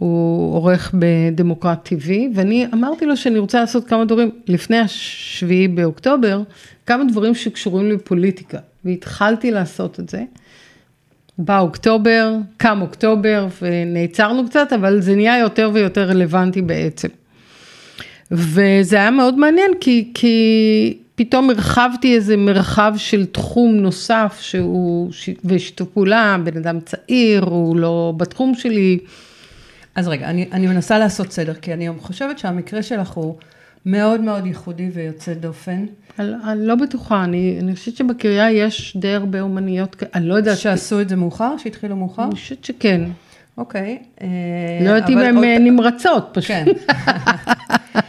הוא 0.00 0.54
עורך 0.54 0.94
בדמוקרט 0.98 1.88
TV, 1.88 2.10
ואני 2.34 2.66
אמרתי 2.74 3.06
לו 3.06 3.16
שאני 3.16 3.38
רוצה 3.38 3.60
לעשות 3.60 3.86
כמה 3.86 4.04
דברים, 4.04 4.30
לפני 4.46 4.78
השביעי 4.78 5.68
באוקטובר, 5.68 6.42
כמה 6.86 7.04
דברים 7.04 7.34
שקשורים 7.34 7.90
לפוליטיקה, 7.90 8.58
והתחלתי 8.84 9.50
לעשות 9.50 10.00
את 10.00 10.08
זה. 10.08 10.24
בא 11.38 11.60
אוקטובר, 11.60 12.34
קם 12.56 12.78
אוקטובר, 12.82 13.46
ונעצרנו 13.62 14.46
קצת, 14.46 14.72
אבל 14.72 15.00
זה 15.00 15.14
נהיה 15.14 15.38
יותר 15.38 15.70
ויותר 15.74 16.08
רלוונטי 16.08 16.62
בעצם. 16.62 17.08
וזה 18.30 18.96
היה 18.96 19.10
מאוד 19.10 19.38
מעניין, 19.38 19.70
כי, 19.80 20.10
כי 20.14 20.98
פתאום 21.14 21.50
הרחבתי 21.50 22.14
איזה 22.14 22.36
מרחב 22.36 22.94
של 22.96 23.26
תחום 23.26 23.74
נוסף, 23.74 24.38
שהוא, 24.40 25.10
ושיתוף 25.44 25.88
פעולה, 25.88 26.36
בן 26.44 26.56
אדם 26.56 26.80
צעיר, 26.80 27.44
הוא 27.44 27.76
לא 27.76 28.12
בתחום 28.16 28.54
שלי. 28.54 28.98
אז 29.98 30.08
רגע, 30.08 30.30
אני, 30.30 30.48
אני 30.52 30.66
מנסה 30.66 30.98
לעשות 30.98 31.32
סדר, 31.32 31.54
כי 31.54 31.72
אני 31.72 31.88
חושבת 31.98 32.38
שהמקרה 32.38 32.82
שלך 32.82 33.10
הוא 33.10 33.36
מאוד 33.86 34.20
מאוד 34.20 34.46
ייחודי 34.46 34.90
ויוצא 34.94 35.34
דופן. 35.34 35.86
אני, 36.18 36.32
אני 36.44 36.66
לא 36.66 36.74
בטוחה, 36.74 37.24
אני, 37.24 37.58
אני 37.60 37.74
חושבת 37.74 37.96
שבקריה 37.96 38.50
יש 38.50 38.96
די 38.96 39.14
הרבה 39.14 39.40
אומניות, 39.40 40.02
אני 40.14 40.26
לא 40.26 40.34
יודעת. 40.34 40.58
שעשו 40.58 41.00
את 41.00 41.08
זה 41.08 41.16
מאוחר? 41.16 41.56
שהתחילו 41.56 41.96
מאוחר? 41.96 42.24
אני 42.24 42.34
חושבת 42.34 42.64
שכן. 42.64 43.00
אוקיי. 43.56 43.98
אה, 44.20 44.26
לא 44.84 44.90
יודעת 44.90 45.10
אם 45.10 45.18
הן 45.18 45.36
עוד... 45.36 45.44
נמרצות 45.44 46.30
פשוט. 46.32 46.50
כן. 46.50 46.66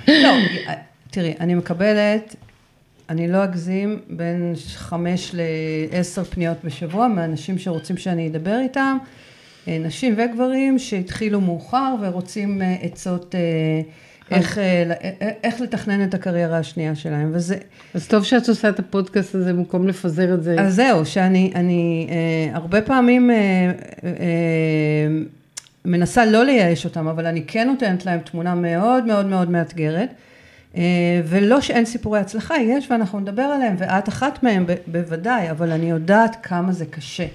לא, 0.23 0.29
תראי, 1.11 1.33
אני 1.39 1.55
מקבלת, 1.55 2.35
אני 3.09 3.27
לא 3.27 3.43
אגזים, 3.43 3.99
בין 4.09 4.53
חמש 4.75 5.35
לעשר 5.91 6.23
פניות 6.23 6.57
בשבוע 6.63 7.07
מאנשים 7.07 7.57
שרוצים 7.57 7.97
שאני 7.97 8.27
אדבר 8.27 8.59
איתם. 8.59 8.97
אה, 9.67 9.77
נשים 9.79 10.15
וגברים 10.17 10.79
שהתחילו 10.79 11.41
מאוחר 11.41 11.95
ורוצים 12.01 12.61
אה, 12.61 12.75
עצות, 12.81 13.35
איך, 14.31 14.57
אה, 14.57 14.93
אה, 15.21 15.29
איך 15.43 15.61
לתכנן 15.61 16.03
את 16.03 16.13
הקריירה 16.13 16.57
השנייה 16.57 16.95
שלהם, 16.95 17.31
וזה... 17.33 17.57
אז 17.93 18.07
טוב 18.07 18.23
שאת 18.23 18.49
עושה 18.49 18.69
את 18.69 18.79
הפודקאסט 18.79 19.35
הזה 19.35 19.53
במקום 19.53 19.87
לפזר 19.87 20.33
את 20.33 20.43
זה. 20.43 20.55
אז 20.59 20.75
זהו, 20.75 21.05
שאני 21.05 21.51
אני, 21.55 22.07
אה, 22.09 22.55
הרבה 22.55 22.81
פעמים 22.81 23.31
אה, 23.31 23.35
אה, 24.03 24.11
מנסה 25.85 26.25
לא 26.25 26.43
לייאש 26.45 26.85
אותם, 26.85 27.07
אבל 27.07 27.25
אני 27.25 27.43
כן 27.47 27.67
נותנת 27.67 28.05
להם 28.05 28.19
תמונה 28.19 28.55
מאוד 28.55 29.05
מאוד 29.05 29.25
מאוד 29.25 29.49
מאתגרת. 29.49 30.09
אה, 30.77 30.81
ולא 31.25 31.61
שאין 31.61 31.85
סיפורי 31.85 32.19
הצלחה, 32.19 32.55
יש 32.57 32.91
ואנחנו 32.91 33.19
נדבר 33.19 33.41
עליהם, 33.41 33.75
ואת 33.77 34.09
אחת 34.09 34.43
מהם 34.43 34.65
ב- 34.67 34.75
בוודאי, 34.87 35.51
אבל 35.51 35.71
אני 35.71 35.89
יודעת 35.89 36.37
כמה 36.43 36.71
זה 36.71 36.85
קשה. 36.85 37.25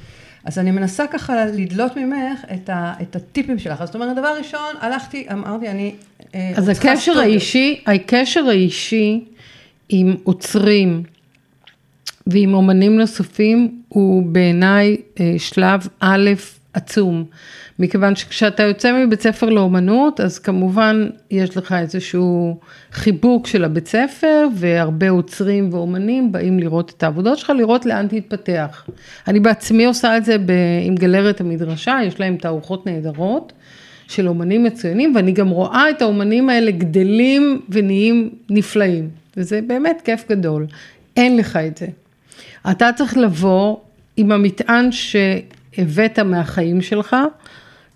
אז 0.45 0.59
אני 0.59 0.71
מנסה 0.71 1.07
ככה 1.07 1.45
לדלות 1.45 1.97
ממך 1.97 2.41
את, 2.55 2.69
ה, 2.69 2.95
את 3.03 3.17
הטיפים 3.17 3.59
שלך. 3.59 3.81
אז 3.81 3.89
זאת 3.89 3.95
אומרת, 3.95 4.17
דבר 4.17 4.35
ראשון, 4.39 4.75
הלכתי, 4.81 5.27
אמרתי, 5.33 5.69
אני 5.69 5.95
אה, 6.35 6.53
אז 6.57 6.69
הקשר 6.69 6.97
סטודיו. 6.97 7.23
האישי, 7.23 7.81
הקשר 7.87 8.49
האישי 8.49 9.25
עם 9.89 10.17
עוצרים 10.25 11.03
ועם 12.27 12.55
אומנים 12.55 12.99
נוספים 12.99 13.83
הוא 13.89 14.23
בעיניי 14.27 14.97
אה, 15.21 15.35
שלב 15.39 15.89
א' 16.01 16.31
עצום. 16.73 17.25
מכיוון 17.79 18.17
שכשאתה 18.17 18.63
יוצא 18.63 19.05
מבית 19.07 19.21
ספר 19.21 19.49
לאומנות, 19.49 20.21
אז 20.21 20.39
כמובן 20.39 21.09
יש 21.31 21.57
לך 21.57 21.73
איזשהו 21.73 22.59
חיבוק 22.93 23.47
של 23.47 23.65
הבית 23.65 23.89
ספר, 23.89 24.47
והרבה 24.57 25.11
עוצרים 25.11 25.69
ואומנים 25.73 26.33
באים 26.33 26.59
לראות 26.59 26.93
את 26.97 27.03
העבודות 27.03 27.39
שלך, 27.39 27.51
לראות 27.51 27.87
לאן 27.87 28.07
תתפתח. 28.09 28.87
אני 29.29 29.41
בעצמי 29.41 29.85
עושה 29.85 30.17
את 30.17 30.25
זה 30.25 30.39
ב- 30.39 30.53
עם 30.83 30.95
גלרת 30.95 31.41
המדרשה, 31.41 31.99
יש 32.07 32.21
להם 32.21 32.37
תערוכות 32.37 32.87
נהדרות. 32.87 33.53
של 34.09 34.29
אומנים 34.29 34.65
מצוינים, 34.65 35.13
ואני 35.17 35.33
גם 35.33 35.49
רואה 35.49 35.91
את 35.91 36.03
האומנים 36.03 36.51
האלה 36.51 36.71
גדלים 36.71 37.61
ונהיים 37.69 38.31
נפלאים, 38.51 39.09
וזה 39.37 39.61
באמת 39.67 40.03
כיף 40.05 40.25
גדול. 40.31 40.67
אין 41.17 41.37
לך 41.37 41.57
את 41.57 41.77
זה. 41.77 41.87
אתה 42.71 42.91
צריך 42.97 43.17
לבוא 43.17 43.77
עם 44.17 44.33
המטען 44.33 44.93
שהבאת 44.93 46.19
מהחיים 46.19 46.83
שלך, 46.83 47.17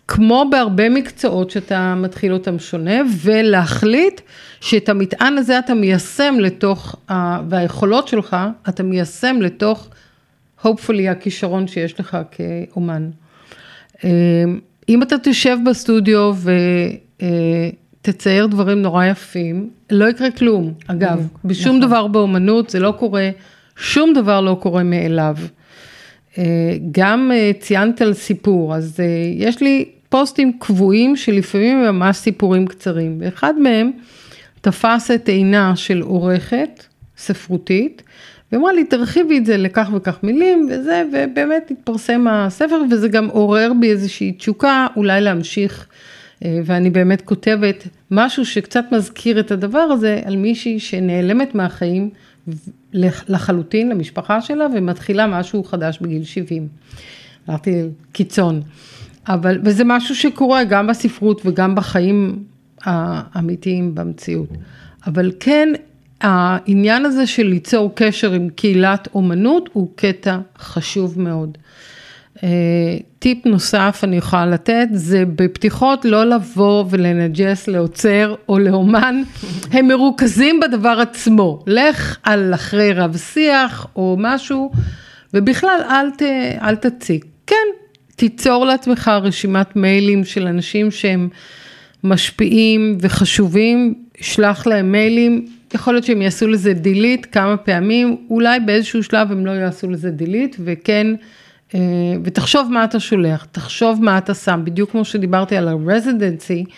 כמו 0.08 0.44
בהרבה 0.50 0.88
מקצועות 0.88 1.50
שאתה 1.50 1.94
מתחיל 1.94 2.32
אותם 2.32 2.58
שונה, 2.58 3.00
ולהחליט 3.22 4.20
שאת 4.60 4.88
המטען 4.88 5.38
הזה 5.38 5.58
אתה 5.58 5.74
מיישם 5.74 6.34
לתוך, 6.40 6.96
ה- 7.10 7.40
והיכולות 7.48 8.08
שלך, 8.08 8.36
אתה 8.68 8.82
מיישם 8.82 9.36
לתוך, 9.40 9.88
hopefully, 10.64 11.10
הכישרון 11.10 11.66
שיש 11.66 12.00
לך 12.00 12.18
כאומן. 12.30 13.10
אה, 14.04 14.10
אם 14.88 15.02
אתה 15.02 15.16
תשב 15.22 15.56
בסטודיו 15.66 16.34
ותצייר 18.02 18.46
דברים 18.46 18.82
נורא 18.82 19.04
יפים, 19.04 19.70
לא 19.90 20.08
יקרה 20.10 20.30
כלום. 20.30 20.72
אגב, 20.86 21.28
בשום 21.44 21.76
נכון. 21.76 21.88
דבר 21.88 22.06
באומנות 22.06 22.70
זה 22.70 22.80
לא 22.80 22.94
קורה, 22.98 23.30
שום 23.76 24.12
דבר 24.14 24.40
לא 24.40 24.58
קורה 24.60 24.82
מאליו. 24.82 25.36
אה, 26.38 26.44
גם 26.90 27.30
אה, 27.34 27.50
ציינת 27.60 28.02
על 28.02 28.14
סיפור, 28.14 28.74
אז 28.74 29.00
אה, 29.00 29.04
יש 29.34 29.62
לי 29.62 29.84
פוסטים 30.08 30.52
קבועים 30.58 31.16
שלפעמים 31.16 31.78
הם 31.78 31.96
ממש 31.96 32.16
סיפורים 32.16 32.66
קצרים, 32.66 33.18
ואחד 33.20 33.58
מהם 33.58 33.90
תפס 34.60 35.10
את 35.10 35.28
עינה 35.28 35.76
של 35.76 36.00
עורכת 36.00 36.84
ספרותית, 37.16 38.02
ואמרה 38.52 38.72
לי, 38.72 38.84
תרחיבי 38.84 39.38
את 39.38 39.46
זה 39.46 39.56
לכך 39.56 39.88
וכך 39.94 40.18
מילים, 40.22 40.68
וזה, 40.70 41.02
ובאמת 41.12 41.70
התפרסם 41.70 42.26
הספר, 42.30 42.82
וזה 42.90 43.08
גם 43.08 43.28
עורר 43.28 43.72
בי 43.80 43.90
איזושהי 43.90 44.32
תשוקה, 44.32 44.86
אולי 44.96 45.20
להמשיך, 45.20 45.86
אה, 46.44 46.60
ואני 46.64 46.90
באמת 46.90 47.22
כותבת 47.22 47.88
משהו 48.10 48.46
שקצת 48.46 48.84
מזכיר 48.92 49.40
את 49.40 49.50
הדבר 49.50 49.78
הזה, 49.78 50.20
על 50.24 50.36
מישהי 50.36 50.80
שנעלמת 50.80 51.54
מהחיים 51.54 52.10
לחלוטין, 53.28 53.88
למשפחה 53.88 54.40
שלה, 54.40 54.66
ומתחילה 54.74 55.26
משהו 55.26 55.64
חדש 55.64 55.98
בגיל 56.00 56.24
70. 56.24 56.68
אמרתי, 57.48 57.82
קיצון. 58.12 58.62
אבל, 59.28 59.60
וזה 59.64 59.84
משהו 59.84 60.14
שקורה 60.14 60.64
גם 60.64 60.86
בספרות 60.86 61.42
וגם 61.44 61.74
בחיים 61.74 62.44
האמיתיים 62.84 63.94
במציאות. 63.94 64.48
אבל 65.06 65.32
כן, 65.40 65.68
העניין 66.20 67.04
הזה 67.04 67.26
של 67.26 67.46
ליצור 67.46 67.92
קשר 67.94 68.32
עם 68.32 68.48
קהילת 68.48 69.08
אומנות 69.14 69.68
הוא 69.72 69.88
קטע 69.96 70.38
חשוב 70.58 71.20
מאוד. 71.20 71.58
אה, 72.42 72.48
טיפ 73.18 73.46
נוסף 73.46 74.00
אני 74.02 74.16
יכולה 74.16 74.46
לתת, 74.46 74.88
זה 74.92 75.24
בפתיחות 75.36 76.04
לא 76.04 76.24
לבוא 76.24 76.84
ולנג'ס 76.90 77.68
לעוצר 77.68 78.34
או 78.48 78.58
לאומן, 78.58 79.22
הם 79.72 79.88
מרוכזים 79.88 80.60
בדבר 80.60 80.98
עצמו. 81.02 81.64
לך 81.66 82.18
על 82.22 82.54
אחרי 82.54 82.92
רב 82.92 83.16
שיח 83.16 83.86
או 83.96 84.16
משהו, 84.18 84.72
ובכלל 85.34 85.80
אל, 85.90 86.10
ת, 86.10 86.22
אל 86.62 86.76
תציג. 86.76 87.24
כן, 87.46 87.66
תיצור 88.18 88.66
לעצמך 88.66 89.10
רשימת 89.22 89.76
מיילים 89.76 90.24
של 90.24 90.46
אנשים 90.46 90.90
שהם 90.90 91.28
משפיעים 92.04 92.98
וחשובים, 93.00 93.94
שלח 94.20 94.66
להם 94.66 94.92
מיילים, 94.92 95.46
יכול 95.74 95.94
להיות 95.94 96.04
שהם 96.04 96.22
יעשו 96.22 96.48
לזה 96.48 96.72
delete 96.84 97.26
כמה 97.32 97.56
פעמים, 97.56 98.16
אולי 98.30 98.60
באיזשהו 98.60 99.02
שלב 99.02 99.32
הם 99.32 99.46
לא 99.46 99.50
יעשו 99.50 99.90
לזה 99.90 100.10
delete, 100.18 100.56
וכן, 100.58 101.06
אה, 101.74 101.80
ותחשוב 102.24 102.68
מה 102.72 102.84
אתה 102.84 103.00
שולח, 103.00 103.46
תחשוב 103.52 104.04
מה 104.04 104.18
אתה 104.18 104.34
שם, 104.34 104.60
בדיוק 104.64 104.90
כמו 104.90 105.04
שדיברתי 105.04 105.56
על 105.56 105.68
ה-residency, 105.68 106.70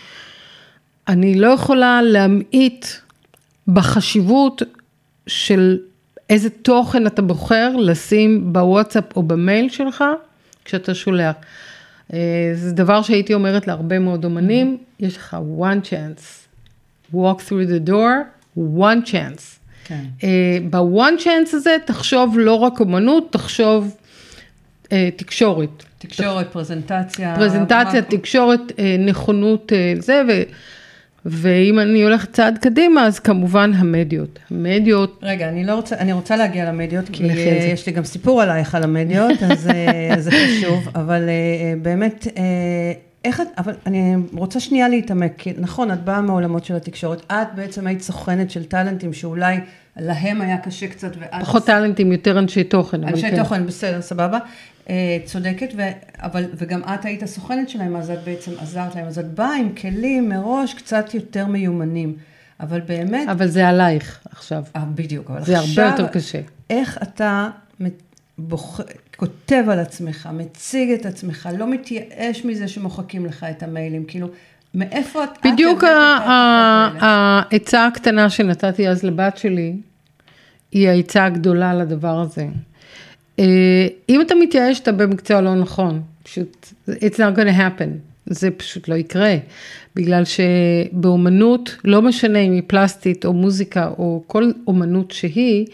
אני 1.07 1.35
לא 1.35 1.47
יכולה 1.47 2.01
להמעיט 2.01 2.85
בחשיבות 3.67 4.61
של 5.27 5.77
איזה 6.29 6.49
תוכן 6.49 7.07
אתה 7.07 7.21
בוחר 7.21 7.75
לשים 7.77 8.53
בוואטסאפ 8.53 9.15
או 9.15 9.23
במייל 9.23 9.69
שלך 9.69 10.03
כשאתה 10.65 10.93
שולח. 10.93 11.35
אה, 12.13 12.51
זה 12.53 12.71
דבר 12.71 13.01
שהייתי 13.01 13.33
אומרת 13.33 13.67
להרבה 13.67 13.99
מאוד 13.99 14.25
אומנים, 14.25 14.77
יש 14.99 15.17
לך 15.17 15.37
one 15.59 15.85
chance, 15.85 16.47
walk 17.13 17.39
through 17.47 17.87
the 17.87 17.89
door, 17.89 18.57
one 18.57 19.05
chance. 19.05 19.41
כן. 19.83 20.03
אה, 20.23 20.57
ב-one 20.69 21.21
chance 21.23 21.55
הזה 21.55 21.75
תחשוב 21.85 22.35
לא 22.39 22.55
רק 22.55 22.79
אומנות, 22.79 23.31
תחשוב 23.31 23.95
אה, 24.91 25.09
תקשורת. 25.15 25.83
תקשורת, 25.97 26.51
פרזנטציה. 26.51 27.35
פרזנטציה, 27.35 28.01
תקשורת, 28.01 28.61
נכונות, 28.99 29.71
זה, 29.99 30.21
ו, 30.27 30.31
ואם 31.25 31.79
אני 31.79 32.03
הולכת 32.03 32.33
צעד 32.33 32.57
קדימה, 32.57 33.05
אז 33.05 33.19
כמובן 33.19 33.71
המדיות. 33.75 34.39
המדיות, 34.51 35.19
רגע, 35.23 35.49
אני 35.49 35.63
לא 35.63 35.75
רוצה, 35.75 35.97
אני 35.97 36.13
רוצה 36.13 36.35
להגיע 36.35 36.65
למדיות, 36.65 37.05
כי 37.11 37.29
אה. 37.29 37.69
יש 37.73 37.85
לי 37.87 37.91
גם 37.93 38.03
סיפור 38.03 38.41
עלייך 38.41 38.75
על 38.75 38.83
המדיות, 38.83 39.43
אז 39.43 39.69
אה, 39.69 40.13
זה 40.19 40.31
חשוב, 40.31 40.87
אבל 40.95 41.29
אה, 41.29 41.73
באמת, 41.81 42.27
איך 43.25 43.41
את, 43.41 43.47
אבל 43.57 43.73
אני 43.85 44.15
רוצה 44.33 44.59
שנייה 44.59 44.89
להתעמק, 44.89 45.33
כי 45.37 45.53
נכון, 45.57 45.91
את 45.91 46.03
באה 46.03 46.21
מעולמות 46.21 46.65
של 46.65 46.75
התקשורת, 46.75 47.21
את 47.31 47.47
בעצם 47.55 47.87
היית 47.87 48.01
סוכנת 48.01 48.51
של 48.51 48.63
טאלנטים 48.63 49.13
שאולי 49.13 49.57
להם 49.97 50.41
היה 50.41 50.57
קשה 50.57 50.87
קצת, 50.87 51.11
ואת... 51.19 51.41
פחות 51.41 51.65
טאלנטים, 51.65 52.11
יותר 52.11 52.39
אנשי 52.39 52.63
תוכן. 52.63 53.03
אנשי 53.03 53.31
כן. 53.31 53.37
תוכן, 53.37 53.65
בסדר, 53.65 54.01
סבבה. 54.01 54.39
אה, 54.89 55.17
צודקת, 55.25 55.73
ו... 55.77 55.81
אבל, 56.17 56.45
וגם 56.53 56.81
את 56.83 57.05
היית 57.05 57.23
הסוכנת 57.23 57.69
שלהם, 57.69 57.95
אז 57.95 58.11
את 58.11 58.23
בעצם 58.23 58.51
עזרת 58.59 58.95
להם, 58.95 59.07
אז 59.07 59.19
את 59.19 59.33
באה 59.33 59.55
עם 59.55 59.75
כלים 59.75 60.29
מראש 60.29 60.73
קצת 60.73 61.13
יותר 61.13 61.47
מיומנים, 61.47 62.15
אבל 62.59 62.81
באמת, 62.81 63.29
אבל 63.29 63.47
זה 63.47 63.67
עלייך 63.67 64.19
עכשיו. 64.31 64.63
אה, 64.75 64.85
בדיוק, 64.95 65.31
אבל 65.31 65.43
זה 65.43 65.59
עכשיו, 65.59 65.85
הרבה 65.85 66.01
יותר 66.01 66.13
קשה. 66.13 66.39
איך 66.69 66.97
אתה 67.03 67.49
בוח... 68.37 68.81
כותב 69.15 69.63
על 69.69 69.79
עצמך, 69.79 70.29
מציג 70.33 70.91
את 70.91 71.05
עצמך, 71.05 71.49
לא 71.57 71.71
מתייאש 71.71 72.45
מזה 72.45 72.67
שמוחקים 72.67 73.25
לך 73.25 73.45
את 73.51 73.63
המיילים, 73.63 74.05
כאילו, 74.05 74.27
מאיפה 74.75 75.23
את... 75.23 75.29
בדיוק? 75.45 75.83
העצה 76.99 77.85
הקטנה 77.85 78.29
שנתתי 78.29 78.87
אז 78.87 79.03
לבת 79.03 79.37
שלי, 79.37 79.73
היא 80.71 80.89
העצה 80.89 81.25
הגדולה 81.25 81.73
לדבר 81.73 82.19
הזה. 82.19 82.47
אה, 83.39 83.87
אם 84.09 84.21
אתה 84.21 84.35
מתייאש, 84.35 84.79
אתה 84.79 84.91
במקצוע 84.91 85.41
לא 85.41 85.55
נכון. 85.55 86.01
פשוט, 86.23 86.73
it's 86.89 87.15
not 87.15 87.37
gonna 87.37 87.57
happen. 87.57 87.89
זה 88.25 88.51
פשוט 88.51 88.87
לא 88.87 88.95
יקרה. 88.95 89.35
בגלל 89.95 90.23
שבאומנות, 90.25 91.75
לא 91.83 92.01
משנה 92.01 92.39
אם 92.39 92.51
היא 92.51 92.63
פלסטית 92.67 93.25
או 93.25 93.33
מוזיקה 93.33 93.87
או 93.87 94.23
כל 94.27 94.51
אומנות 94.67 95.11
שהיא, 95.11 95.65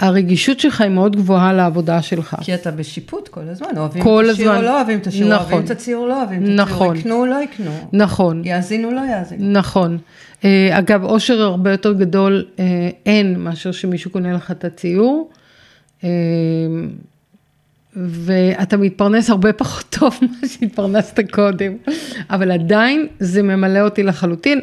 הרגישות 0.00 0.60
שלך 0.60 0.80
היא 0.80 0.90
מאוד 0.90 1.16
גבוהה 1.16 1.52
לעבודה 1.52 2.02
שלך. 2.02 2.36
כי 2.40 2.54
אתה 2.54 2.70
בשיפוט 2.70 3.28
כל 3.28 3.40
הזמן, 3.48 3.68
אוהבים 3.76 4.02
כל 4.02 4.24
את 4.26 4.34
השיר 4.34 4.50
הזמן. 4.50 4.64
או 4.64 4.66
לא 4.66 4.76
אוהבים 4.76 4.98
את 4.98 5.06
השיר, 5.06 5.34
נכון. 5.34 5.52
אוהבים 5.52 5.64
את 5.64 5.70
הציור, 5.70 6.06
לא 6.08 6.18
אוהבים 6.18 6.38
את 6.38 6.42
הציור, 6.42 6.56
נכון. 6.64 6.96
יקנו, 6.96 7.26
לא 7.26 7.42
יקנו, 7.42 7.70
נכון. 7.92 8.42
יאזינו, 8.44 8.90
לא 8.90 9.00
יאזינו. 9.10 9.50
נכון. 9.50 9.98
אה, 10.44 10.78
אגב, 10.78 11.04
אושר 11.04 11.42
הרבה 11.42 11.70
יותר 11.70 11.92
גדול 11.92 12.46
אה, 12.58 12.90
אין 13.06 13.38
מאשר 13.38 13.72
שמישהו 13.72 14.10
קונה 14.10 14.32
לך 14.32 14.50
את 14.50 14.64
הציור. 14.64 15.30
אה, 16.04 16.08
ואתה 17.96 18.76
מתפרנס 18.76 19.30
הרבה 19.30 19.52
פחות 19.52 19.96
טוב 19.98 20.18
ממה 20.22 20.48
שהתפרנסת 20.48 21.20
קודם, 21.30 21.72
אבל 22.30 22.50
עדיין 22.50 23.06
זה 23.18 23.42
ממלא 23.42 23.80
אותי 23.80 24.02
לחלוטין. 24.02 24.60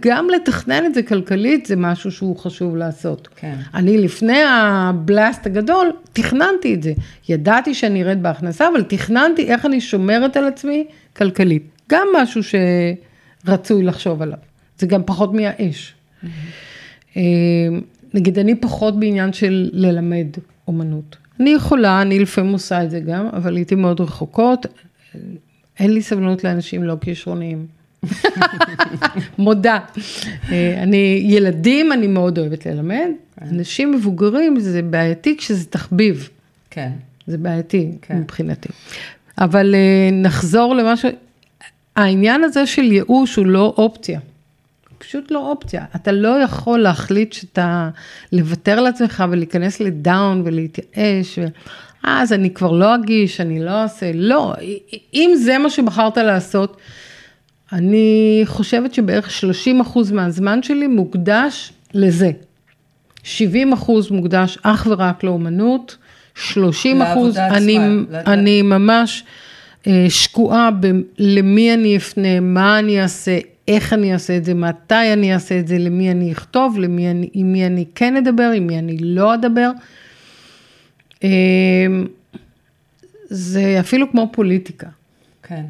גם 0.00 0.28
לתכנן 0.30 0.86
את 0.86 0.94
זה 0.94 1.02
כלכלית 1.02 1.66
זה 1.66 1.76
משהו 1.76 2.10
שהוא 2.10 2.36
חשוב 2.36 2.76
לעשות. 2.76 3.28
כן. 3.36 3.54
אני 3.74 3.98
לפני 3.98 4.42
הבלאסט 4.48 5.46
הגדול, 5.46 5.92
תכננתי 6.12 6.74
את 6.74 6.82
זה. 6.82 6.92
ידעתי 7.28 7.74
שאני 7.74 8.02
ארד 8.02 8.22
בהכנסה, 8.22 8.68
אבל 8.68 8.82
תכננתי 8.82 9.44
איך 9.52 9.66
אני 9.66 9.80
שומרת 9.80 10.36
על 10.36 10.44
עצמי 10.44 10.86
כלכלית. 11.16 11.62
גם 11.90 12.06
משהו 12.16 12.40
שרצוי 13.44 13.82
לחשוב 13.82 14.22
עליו. 14.22 14.38
זה 14.78 14.86
גם 14.86 15.02
פחות 15.06 15.32
מייאש. 15.32 15.94
אה, 17.16 17.22
נגיד, 18.14 18.38
אני 18.38 18.54
פחות 18.54 19.00
בעניין 19.00 19.32
של 19.32 19.70
ללמד 19.72 20.26
אומנות. 20.68 21.16
אני 21.40 21.50
יכולה, 21.50 22.02
אני 22.02 22.18
לפעמים 22.18 22.52
עושה 22.52 22.84
את 22.84 22.90
זה 22.90 23.00
גם, 23.00 23.26
אבל 23.32 23.52
לעיתים 23.52 23.82
מאוד 23.82 24.00
רחוקות. 24.00 24.66
אין 25.78 25.92
לי 25.92 26.02
סבלנות 26.02 26.44
לאנשים 26.44 26.82
לא 26.82 26.96
כישרוניים. 27.00 27.66
מודה. 29.38 29.78
אה, 30.52 30.82
אני, 30.82 31.26
ילדים 31.28 31.92
אני 31.92 32.06
מאוד 32.06 32.38
אוהבת 32.38 32.66
ללמד, 32.66 33.08
אנשים 33.42 33.92
מבוגרים 33.92 34.60
זה 34.60 34.82
בעייתי 34.82 35.36
כשזה 35.36 35.64
תחביב, 35.64 36.28
כן. 36.70 36.90
זה 37.26 37.38
בעייתי 37.38 37.92
כן. 38.02 38.18
מבחינתי. 38.18 38.68
אבל 39.38 39.74
אה, 39.74 40.08
נחזור 40.12 40.74
למה 40.74 40.96
ש... 40.96 41.04
העניין 41.96 42.44
הזה 42.44 42.66
של 42.66 42.92
ייאוש 42.92 43.36
הוא 43.36 43.46
לא 43.46 43.74
אופציה. 43.78 44.20
פשוט 44.98 45.30
לא 45.30 45.50
אופציה. 45.50 45.84
אתה 45.96 46.12
לא 46.12 46.28
יכול 46.42 46.78
להחליט 46.78 47.32
שאתה, 47.32 47.90
לוותר 48.32 48.80
לעצמך 48.80 49.24
ולהיכנס 49.30 49.80
לדאון 49.80 50.42
ולהתייאש. 50.44 51.38
ו... 51.38 51.46
אז 52.06 52.32
אני 52.32 52.50
כבר 52.50 52.72
לא 52.72 52.94
אגיש, 52.94 53.40
אני 53.40 53.64
לא 53.64 53.70
אעשה, 53.70 54.10
לא. 54.14 54.54
אם 55.14 55.30
זה 55.36 55.58
מה 55.58 55.70
שבחרת 55.70 56.18
לעשות, 56.18 56.76
אני 57.72 58.42
חושבת 58.44 58.94
שבערך 58.94 59.30
30 59.30 59.80
אחוז 59.80 60.12
מהזמן 60.12 60.62
שלי 60.62 60.86
מוקדש 60.86 61.72
לזה. 61.94 62.30
70 63.22 63.72
אחוז 63.72 64.10
מוקדש 64.10 64.58
אך 64.62 64.86
ורק 64.90 65.24
לאומנות, 65.24 65.96
30 66.34 67.02
אחוז, 67.02 67.36
לעבודה 67.36 67.56
אני, 67.56 67.78
לת- 68.10 68.28
אני 68.28 68.62
ממש 68.62 69.24
אה, 69.86 70.06
שקועה 70.08 70.70
ב- 70.80 70.86
למי 71.18 71.74
אני 71.74 71.96
אפנה, 71.96 72.40
מה 72.40 72.78
אני 72.78 73.02
אעשה, 73.02 73.38
איך 73.68 73.92
אני 73.92 74.12
אעשה 74.12 74.36
את 74.36 74.44
זה, 74.44 74.54
מתי 74.54 75.12
אני 75.12 75.34
אעשה 75.34 75.58
את 75.58 75.68
זה, 75.68 75.78
למי 75.78 76.10
אני 76.10 76.32
אכתוב, 76.32 76.78
למי 76.78 77.10
אני, 77.10 77.28
עם 77.32 77.52
מי 77.52 77.66
אני 77.66 77.84
כן 77.94 78.16
אדבר, 78.16 78.50
עם 78.56 78.66
מי 78.66 78.78
אני 78.78 78.96
לא 79.00 79.34
אדבר. 79.34 79.70
אה, 81.24 81.28
זה 83.28 83.76
אפילו 83.80 84.10
כמו 84.10 84.28
פוליטיקה. 84.32 84.88
כן. 85.42 85.62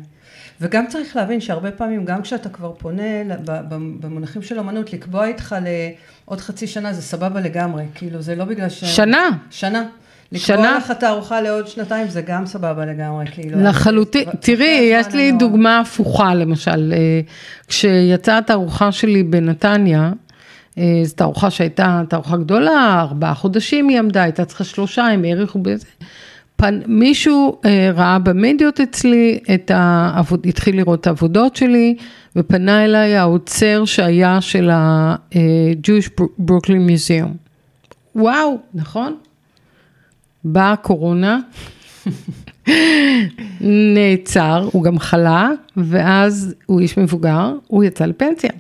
וגם 0.61 0.87
צריך 0.89 1.17
להבין 1.17 1.41
שהרבה 1.41 1.71
פעמים, 1.71 2.05
גם 2.05 2.23
כשאתה 2.23 2.49
כבר 2.49 2.73
פונה 2.79 3.03
במונחים 4.01 4.43
של 4.43 4.59
אמנות, 4.59 4.93
לקבוע 4.93 5.27
איתך 5.27 5.57
לעוד 5.65 6.41
חצי 6.41 6.67
שנה 6.67 6.93
זה 6.93 7.03
סבבה 7.03 7.41
לגמרי. 7.41 7.85
כאילו, 7.95 8.23
זה 8.23 8.35
לא 8.35 8.45
בגלל 8.45 8.69
ש... 8.69 8.85
שנה. 8.85 9.29
שנה. 9.51 9.85
שנה. 10.33 10.57
לקבוע 10.57 10.79
לך 10.79 10.91
תערוכה 10.91 11.41
לעוד 11.41 11.69
שנתיים 11.69 12.09
זה 12.09 12.23
גם 12.23 12.47
סבבה 12.47 12.87
לגמרי, 12.87 13.27
כאילו. 13.27 13.61
לחלוטין, 13.63 14.25
תראי, 14.41 14.89
יש 14.93 15.07
לי 15.15 15.33
לא- 15.33 15.39
דוגמה 15.39 15.81
הפוכה 15.81 16.35
למשל, 16.35 16.93
אה, 16.97 17.21
כשיצאה 17.69 18.39
התערוכה 18.39 18.93
שלי 18.93 19.23
בנתניה, 19.23 20.13
אה, 20.79 21.01
זו 21.05 21.15
תערוכה 21.15 21.51
שהייתה 21.51 22.03
תערוכה 22.09 22.37
גדולה, 22.37 23.01
ארבעה 23.01 23.35
חודשים 23.35 23.89
היא 23.89 23.99
עמדה, 23.99 24.23
הייתה 24.23 24.45
צריכה 24.45 24.65
שלושה, 24.65 25.05
הם 25.05 25.25
האריכו 25.25 25.59
בזה. 25.59 25.87
פן, 26.57 26.81
מישהו 26.87 27.61
אה, 27.65 27.91
ראה 27.95 28.19
במדיות 28.19 28.81
אצלי 28.81 29.39
את 29.55 29.71
העבוד, 29.75 30.47
התחיל 30.47 30.77
לראות 30.77 31.01
את 31.01 31.07
העבודות 31.07 31.57
שלי, 31.57 31.97
ופנה 32.37 32.85
אליי 32.85 33.17
האוצר 33.17 33.85
שהיה 33.85 34.41
של 34.41 34.71
ה-Jewish 34.71 36.09
Brooklyn 36.41 36.89
Museum. 36.89 37.29
וואו, 38.15 38.59
נכון? 38.75 39.17
באה 40.45 40.73
הקורונה, 40.73 41.39
נעצר, 43.95 44.69
הוא 44.73 44.83
גם 44.83 44.99
חלה, 44.99 45.51
ואז 45.77 46.55
הוא 46.67 46.81
איש 46.81 46.99
מבוגר, 46.99 47.53
הוא 47.67 47.85
יצא 47.85 48.07
לפנסיה. 48.07 48.51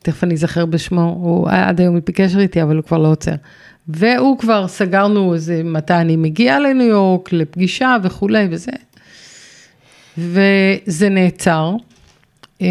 ותכף 0.00 0.24
אני 0.24 0.34
אזכר 0.34 0.66
בשמו, 0.66 1.18
הוא 1.22 1.48
עד 1.50 1.80
היום 1.80 1.96
בקשר 1.96 2.40
איתי, 2.40 2.62
אבל 2.62 2.76
הוא 2.76 2.84
כבר 2.84 2.98
לא 2.98 3.08
עוצר. 3.08 3.34
והוא 3.88 4.38
כבר, 4.38 4.68
סגרנו 4.68 5.34
איזה, 5.34 5.62
מתי 5.64 5.94
אני 5.94 6.16
מגיעה 6.16 6.58
לניו 6.58 6.86
יורק, 6.86 7.32
לפגישה 7.32 7.96
וכולי 8.02 8.48
וזה. 8.50 8.72
וזה 10.18 11.08
נעצר. 11.08 11.72
אה, 12.62 12.66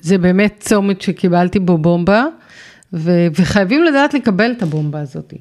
זה 0.00 0.18
באמת 0.18 0.56
צומת 0.60 1.02
שקיבלתי 1.02 1.58
בו 1.58 1.78
בומבה, 1.78 2.24
ו- 2.92 3.26
וחייבים 3.34 3.84
לדעת 3.84 4.14
לקבל 4.14 4.52
את 4.52 4.62
הבומבה 4.62 5.00
הזאת. 5.00 5.34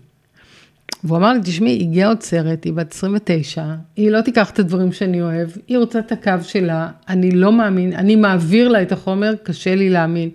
והוא 1.03 1.17
אמר 1.17 1.33
לי, 1.33 1.39
תשמעי, 1.43 1.79
הגיעה 1.81 2.09
עוצרת, 2.09 2.63
היא 2.63 2.73
בת 2.73 2.93
29, 2.93 3.65
היא 3.95 4.11
לא 4.11 4.21
תיקח 4.21 4.49
את 4.49 4.59
הדברים 4.59 4.91
שאני 4.91 5.21
אוהב, 5.21 5.49
היא 5.67 5.77
רוצה 5.77 5.99
את 5.99 6.11
הקו 6.11 6.31
שלה, 6.43 6.89
אני 7.09 7.31
לא 7.31 7.51
מאמין, 7.51 7.93
אני 7.93 8.15
מעביר 8.15 8.67
לה 8.67 8.81
את 8.81 8.91
החומר, 8.91 9.33
קשה 9.43 9.75
לי 9.75 9.89
להאמין. 9.89 10.29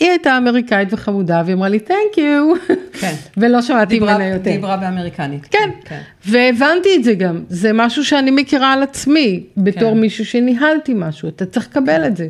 היא 0.00 0.10
הייתה 0.10 0.38
אמריקאית 0.38 0.92
וחמודה, 0.92 1.42
והיא 1.44 1.54
אמרה 1.54 1.68
לי, 1.68 1.78
תנק 1.78 2.18
יו, 2.18 2.52
כן. 3.00 3.14
ולא 3.40 3.62
שמעתי 3.62 4.00
ממנה 4.00 4.26
יותר. 4.26 4.50
דיברה 4.50 4.76
באמריקנית. 4.76 5.46
כן, 5.50 5.70
כן. 5.84 6.00
והבנתי 6.26 6.88
את 6.96 7.04
זה 7.04 7.14
גם, 7.14 7.44
זה 7.48 7.72
משהו 7.74 8.04
שאני 8.04 8.30
מכירה 8.30 8.72
על 8.72 8.82
עצמי, 8.82 9.44
בתור 9.56 9.92
כן. 9.92 10.00
מישהו 10.00 10.24
שניהלתי 10.24 10.94
משהו, 10.96 11.28
אתה 11.28 11.46
צריך 11.46 11.68
לקבל 11.70 12.06
את 12.06 12.16
זה. 12.16 12.28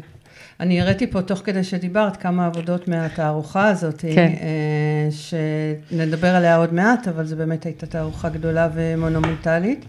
אני 0.61 0.81
הראיתי 0.81 1.07
פה 1.07 1.22
תוך 1.22 1.42
כדי 1.44 1.64
שדיברת 1.64 2.16
כמה 2.16 2.46
עבודות 2.46 2.88
מהתערוכה 2.88 3.68
הזאת, 3.68 4.00
כן. 4.14 4.33
אה, 4.40 5.09
שנדבר 5.11 6.37
עליה 6.37 6.57
עוד 6.57 6.74
מעט, 6.74 7.09
אבל 7.09 7.24
זו 7.24 7.37
באמת 7.37 7.64
הייתה 7.64 7.87
תערוכה 7.87 8.29
גדולה 8.29 8.68
ומונומנטלית. 8.74 9.85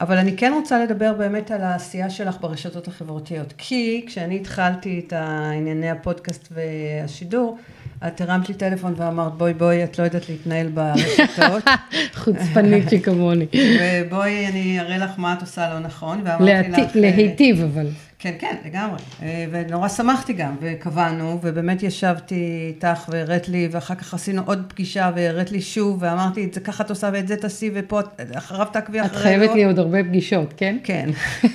אבל 0.00 0.16
אני 0.18 0.36
כן 0.36 0.52
רוצה 0.52 0.84
לדבר 0.84 1.12
באמת 1.12 1.50
על 1.50 1.62
העשייה 1.62 2.10
שלך 2.10 2.36
ברשתות 2.40 2.88
החברתיות, 2.88 3.54
כי 3.58 4.04
כשאני 4.06 4.36
התחלתי 4.36 5.04
את 5.06 5.12
ענייני 5.12 5.90
הפודקאסט 5.90 6.48
והשידור, 6.50 7.58
את 8.06 8.20
הרמת 8.20 8.48
לי 8.48 8.54
טלפון 8.54 8.94
ואמרת, 8.96 9.32
בואי 9.32 9.54
בואי, 9.54 9.84
את 9.84 9.98
לא 9.98 10.04
יודעת 10.04 10.28
להתנהל 10.28 10.68
ברשתות, 10.68 11.64
חוצפנית 12.24 12.90
שכמוני. 12.90 13.46
ובואי 13.80 14.46
אני 14.46 14.80
אראה 14.80 14.98
לך 14.98 15.10
מה 15.16 15.32
את 15.32 15.40
עושה 15.40 15.74
לא 15.74 15.78
נכון, 15.78 16.20
ואמרתי 16.24 16.70
לך... 16.70 16.78
אה, 16.78 16.86
להיטיב 16.94 17.62
אבל. 17.62 17.86
כן, 18.18 18.32
כן, 18.38 18.54
לגמרי. 18.66 18.98
אה, 19.22 19.44
ונורא 19.50 19.88
שמחתי 19.88 20.32
גם, 20.32 20.54
וקבענו, 20.60 21.38
ובאמת 21.42 21.82
ישבתי 21.82 22.34
איתך 22.68 23.08
והראית 23.08 23.48
לי, 23.48 23.68
ואחר 23.72 23.94
כך 23.94 24.14
עשינו 24.14 24.42
עוד 24.46 24.62
פגישה 24.68 25.10
והראית 25.16 25.52
לי 25.52 25.60
שוב, 25.60 25.96
ואמרתי, 26.00 26.44
את 26.44 26.54
זה 26.54 26.60
ככה 26.60 26.84
את 26.84 26.90
עושה 26.90 27.10
ואת 27.12 27.28
זה 27.28 27.36
תעשי, 27.36 27.70
ופה 27.74 28.00
את- 28.00 28.06
אחריו 28.34 28.66
תעקבי 28.72 29.00
את 29.00 29.06
אחרי... 29.06 29.22
חייבת 29.22 29.48
לא." 29.48 29.54
לי 29.54 29.64
עוד 29.64 29.78
הרבה 29.78 30.04
פגישות, 30.04 30.54
כן? 30.56 30.76
כן. 30.84 31.08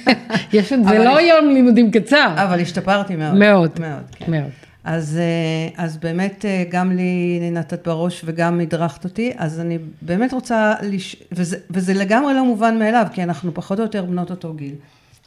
יש 0.54 0.74
עוד, 0.74 0.84
זה 0.88 0.98
לא 1.00 1.22
יום 1.22 1.50
לימודים 1.50 1.92
קצר. 1.92 2.34
אבל 2.36 2.60
השתפרתי 2.62 3.16
מאוד. 3.16 3.34
מאוד. 3.36 3.72
מאוד, 3.80 4.04
כן. 4.16 4.32
מאוד. 4.32 4.71
אז, 4.84 5.18
אה, 5.18 5.84
אז 5.84 5.98
באמת 5.98 6.46
אה, 6.46 6.64
גם 6.70 6.92
לי 6.92 7.40
נתת 7.52 7.88
בראש 7.88 8.22
וגם 8.26 8.60
הדרכת 8.60 9.04
אותי, 9.04 9.32
אז 9.38 9.60
אני 9.60 9.78
באמת 10.02 10.34
רוצה, 10.34 10.74
לש... 10.82 11.16
וזה, 11.32 11.58
וזה 11.70 11.94
לגמרי 11.94 12.34
לא 12.34 12.46
מובן 12.46 12.80
מאליו, 12.80 13.06
כי 13.14 13.24
אנחנו 13.24 13.54
פחות 13.54 13.80
או 13.80 13.84
יותר 13.84 14.06
בנות 14.06 14.30
אותו 14.32 14.54
גיל. 14.54 14.76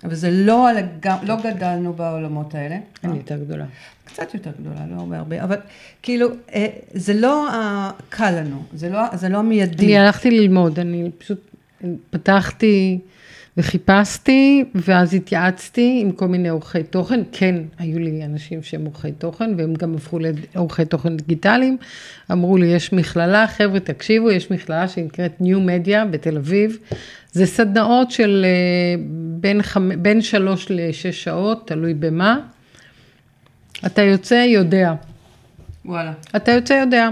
וזה 0.04 0.30
לא, 0.30 0.68
הלג... 0.68 0.86
לא 1.22 1.36
גדלנו 1.44 1.92
בעולמות 1.92 2.54
האלה. 2.54 2.76
אני 3.04 3.16
יותר 3.16 3.36
גדולה. 3.36 3.64
קצת 4.04 4.34
יותר 4.34 4.50
גדולה, 4.60 4.80
לא 4.90 5.16
הרבה 5.16 5.44
אבל 5.44 5.56
כאילו, 6.02 6.28
אה, 6.54 6.66
זה 6.94 7.14
לא 7.14 7.48
קל 8.08 8.30
לנו, 8.30 8.62
זה 8.72 8.88
לא, 8.88 9.16
זה 9.16 9.28
לא 9.28 9.42
מיידי. 9.42 9.84
אני 9.84 9.98
הלכתי 9.98 10.30
ללמוד, 10.30 10.78
אני 10.78 11.10
פשוט 11.18 11.50
פתחתי 12.10 12.98
וחיפשתי, 13.56 14.64
ואז 14.74 15.14
התייעצתי 15.14 15.98
עם 16.02 16.12
כל 16.12 16.28
מיני 16.28 16.48
עורכי 16.48 16.82
תוכן. 16.82 17.20
כן, 17.32 17.54
היו 17.78 17.98
לי 17.98 18.24
אנשים 18.24 18.62
שהם 18.62 18.84
עורכי 18.84 19.12
תוכן, 19.12 19.54
והם 19.58 19.74
גם 19.74 19.94
הפכו 19.94 20.18
לעורכי 20.54 20.84
תוכן 20.84 21.16
דיגיטליים. 21.16 21.76
אמרו 22.32 22.56
לי, 22.56 22.66
יש 22.66 22.92
מכללה, 22.92 23.46
חבר'ה, 23.46 23.80
תקשיבו, 23.80 24.30
יש 24.30 24.50
מכללה 24.50 24.88
שנקראת 24.88 25.32
New 25.40 25.86
Media 25.86 26.04
בתל 26.10 26.36
אביב. 26.36 26.78
זה 27.32 27.46
סדנאות 27.46 28.10
של 28.10 28.44
אה, 28.44 29.02
בין, 29.40 29.62
חמ... 29.62 30.02
בין 30.02 30.22
שלוש 30.22 30.66
לשש 30.70 31.24
שעות, 31.24 31.66
תלוי 31.68 31.94
במה. 31.94 32.38
אתה 33.86 34.02
יוצא, 34.02 34.34
יודע. 34.34 34.94
וואלה. 35.84 36.12
אתה 36.36 36.52
יוצא 36.52 36.72
יודע. 36.72 37.08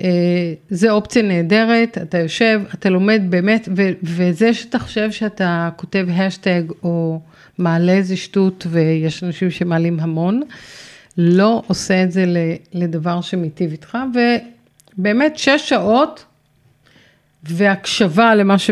אה, 0.00 0.54
זה 0.70 0.90
אופציה 0.90 1.22
נהדרת, 1.22 1.98
אתה 2.02 2.18
יושב, 2.18 2.60
אתה 2.74 2.90
לומד 2.90 3.22
באמת, 3.28 3.68
ו- 3.76 3.90
וזה 4.02 4.54
שאתה 4.54 4.78
חושב 4.78 5.10
שאתה 5.10 5.70
כותב 5.76 6.06
השטג 6.12 6.62
או 6.82 7.20
מעלה 7.58 7.92
איזה 7.92 8.16
שטות, 8.16 8.66
ויש 8.70 9.24
אנשים 9.24 9.50
שמעלים 9.50 10.00
המון, 10.00 10.42
לא 11.18 11.62
עושה 11.66 12.02
את 12.02 12.12
זה 12.12 12.24
לדבר 12.72 13.20
שמיטיב 13.20 13.70
איתך, 13.70 13.98
ובאמת 14.98 15.38
שש 15.38 15.68
שעות 15.68 16.24
והקשבה 17.44 18.34
למה 18.34 18.58
ש... 18.58 18.70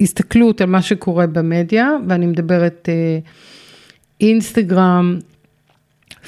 והסתכלות 0.00 0.60
על 0.60 0.66
מה 0.66 0.82
שקורה 0.82 1.26
במדיה, 1.26 1.90
ואני 2.08 2.26
מדברת 2.26 2.88
אה, 2.88 3.18
אינסטגרם, 4.20 5.18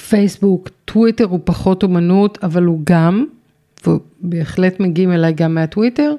פייסבוק, 0.09 0.69
טוויטר 0.85 1.25
הוא 1.25 1.39
פחות 1.43 1.83
אומנות, 1.83 2.37
אבל 2.43 2.63
הוא 2.63 2.79
גם, 2.83 3.25
ובהחלט 3.87 4.79
מגיעים 4.79 5.11
אליי 5.11 5.33
גם 5.33 5.55
מהטוויטר. 5.55 6.15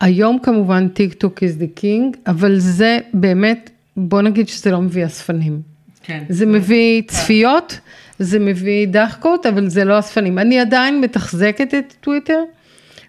היום 0.00 0.38
כמובן 0.42 0.88
טיק 0.88 1.14
טוק 1.14 1.38
is 1.38 1.60
the 1.62 1.80
king, 1.80 2.16
אבל 2.26 2.58
זה 2.58 2.98
באמת, 3.14 3.70
בוא 3.96 4.22
נגיד 4.22 4.48
שזה 4.48 4.70
לא 4.70 4.80
מביא 4.80 5.06
אספנים. 5.06 5.60
כן. 6.02 6.24
זה 6.28 6.46
מביא 6.46 7.02
צפיות, 7.02 7.80
זה 8.18 8.38
מביא 8.38 8.86
דחקות, 8.86 9.46
אבל 9.46 9.68
זה 9.68 9.84
לא 9.84 9.98
אספנים. 9.98 10.38
אני 10.38 10.60
עדיין 10.60 11.00
מתחזקת 11.00 11.74
את 11.74 11.94
טוויטר, 12.00 12.38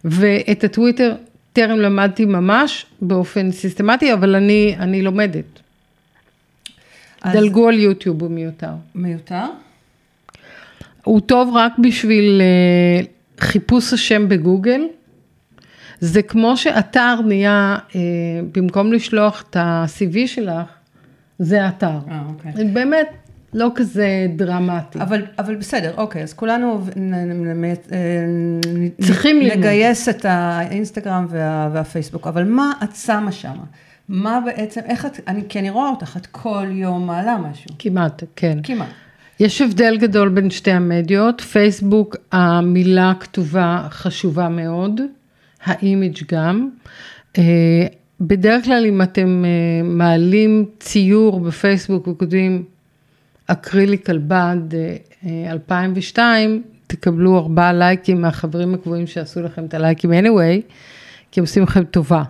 ואת 0.06 0.64
הטוויטר 0.64 1.16
טרם 1.54 1.80
למדתי 1.80 2.26
ממש 2.26 2.86
באופן 3.02 3.52
סיסטמטי, 3.52 4.14
אבל 4.14 4.36
אני, 4.36 4.76
אני 4.80 5.02
לומדת. 5.02 5.60
אז- 7.22 7.34
דלגו 7.34 7.68
על 7.68 7.80
יוטיוב, 7.80 8.22
הוא 8.22 8.32
מיותר. 8.32 8.72
מיותר? 8.96 9.46
הוא 11.04 11.20
טוב 11.22 11.56
רק 11.56 11.74
בשביל 11.80 12.42
אה, 12.42 13.06
חיפוש 13.40 13.94
השם 13.94 14.30
בגוגל. 14.30 14.82
זה 16.00 16.22
כמו 16.22 16.58
שאתר 16.58 17.16
נהיה, 17.26 17.78
אה, 17.96 18.02
במקום 18.52 18.94
לשלוח 18.94 19.44
את 19.50 19.56
ה-CV 19.56 20.28
שלך, 20.28 20.68
זה 21.40 21.68
אתר. 21.68 22.00
אה, 22.12 22.22
אוקיי. 22.30 22.66
באמת 22.74 23.08
לא 23.54 23.72
כזה 23.76 24.28
דרמטי. 24.36 25.02
אבל, 25.02 25.26
אבל 25.40 25.56
בסדר, 25.56 25.94
אוקיי, 25.98 26.24
אז 26.24 26.34
כולנו 26.34 26.82
אה, 26.98 27.74
צריכים 29.02 29.40
ללמוד. 29.40 29.58
נגייס 29.58 30.10
את 30.10 30.26
האינסטגרם 30.26 31.26
וה, 31.30 31.70
והפייסבוק, 31.74 32.28
אבל 32.28 32.44
מה 32.44 32.72
את 32.84 32.96
שמה 32.96 33.32
שם? 33.32 33.56
מה 34.10 34.40
בעצם, 34.46 34.82
איך 34.86 35.06
את, 35.06 35.20
אני, 35.28 35.42
כי 35.50 35.60
אני 35.60 35.70
רואה 35.70 35.90
אותך, 35.90 36.18
את 36.18 36.26
כל 36.26 36.68
יום 36.72 37.08
מעלה 37.08 37.38
משהו, 37.38 37.70
כמעט, 37.80 38.24
כן. 38.36 38.60
כמעט. 38.64 38.90
יש 39.44 39.62
הבדל 39.62 39.98
גדול 39.98 40.30
בין 40.30 40.50
שתי 40.50 40.72
המדיות, 40.72 41.42
פייסבוק 41.42 42.16
המילה 42.32 43.12
הכתובה 43.12 43.88
חשובה 43.90 44.50
מאוד, 44.50 45.02
האימיג' 45.64 46.18
גם. 46.32 46.70
אה, 47.38 47.88
בדרך 48.22 48.66
כלל 48.66 48.86
אם 48.86 49.02
אתם 49.02 49.46
אה, 49.46 49.84
מעלים 49.84 50.66
ציור 50.80 51.40
בפייסבוק 51.40 52.08
וכותבים 52.08 52.64
אקריליק 53.48 54.10
על 54.10 54.18
בד 54.18 54.74
אה, 54.74 54.96
אה, 55.26 55.52
2002, 55.52 56.64
תקבלו 56.88 57.38
ארבעה 57.38 57.74
לייקים 57.74 58.22
מהחברים 58.22 58.74
הקבועים 58.74 59.08
שעשו 59.08 59.42
לכם 59.42 59.66
את 59.66 59.74
הלייקים 59.74 60.12
anyway, 60.12 60.62
כי 61.32 61.40
הם 61.40 61.44
עושים 61.44 61.64
לכם 61.64 61.84
טובה. 61.84 62.24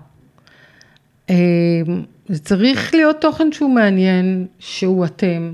זה 2.27 2.39
צריך 2.43 2.95
להיות 2.95 3.21
תוכן 3.21 3.51
שהוא 3.51 3.75
מעניין, 3.75 4.47
שהוא 4.59 5.05
אתם. 5.05 5.53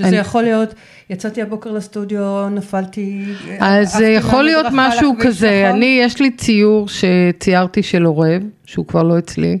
אה, 0.00 0.06
שזה 0.06 0.16
אני- 0.16 0.16
יכול 0.16 0.42
להיות, 0.42 0.74
יצאתי 1.10 1.42
הבוקר 1.42 1.72
לסטודיו, 1.72 2.48
נפלתי, 2.50 3.24
אז 3.60 3.92
זה 3.92 4.06
יכול 4.06 4.44
להיות 4.44 4.66
משהו 4.72 5.14
כזה, 5.20 5.62
נכון? 5.66 5.76
אני, 5.76 6.00
יש 6.02 6.20
לי 6.20 6.30
ציור 6.30 6.86
שציירתי 6.88 7.82
של 7.82 8.04
עורב, 8.04 8.42
שהוא 8.66 8.86
כבר 8.86 9.02
לא 9.02 9.18
אצלי, 9.18 9.58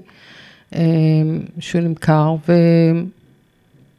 אה, 0.74 0.80
שהוא 1.60 1.80
נמכר, 1.80 2.34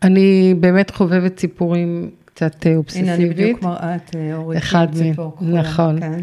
ואני 0.03 0.53
באמת 0.59 0.89
חובבת 0.91 1.35
ציפורים 1.37 2.09
קצת 2.25 2.65
אה, 2.65 2.71
הנה, 2.71 2.71
אני 2.71 2.77
אובססיבית. 2.77 3.29
בדיוק 3.37 3.61
מראה 3.63 3.95
את 3.95 4.15
אה, 4.15 4.35
אורית. 4.35 4.57
אחד 4.59 4.87
עם 4.95 4.99
מהם, 5.03 5.09
ציפור 5.11 5.37
נכון. 5.41 5.99
כן. 5.99 6.19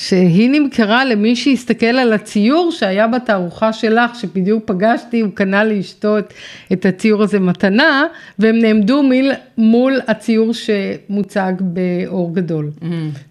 שהיא 0.00 0.50
נמכרה 0.50 1.04
למי 1.04 1.36
שהסתכל 1.36 1.86
על 1.86 2.12
הציור 2.12 2.72
שהיה 2.72 3.06
בתערוכה 3.06 3.72
שלך, 3.72 4.14
שבדיוק 4.14 4.64
פגשתי, 4.66 5.20
הוא 5.20 5.30
קנה 5.34 5.64
לאשתו 5.64 6.18
את, 6.18 6.34
את 6.72 6.86
הציור 6.86 7.22
הזה 7.22 7.40
מתנה, 7.40 8.04
והם 8.38 8.58
נעמדו 8.58 9.02
מיל, 9.02 9.32
מול 9.58 10.00
הציור 10.08 10.52
שמוצג 10.54 11.52
באור 11.60 12.34
גדול. 12.34 12.70
Mm. 12.80 12.84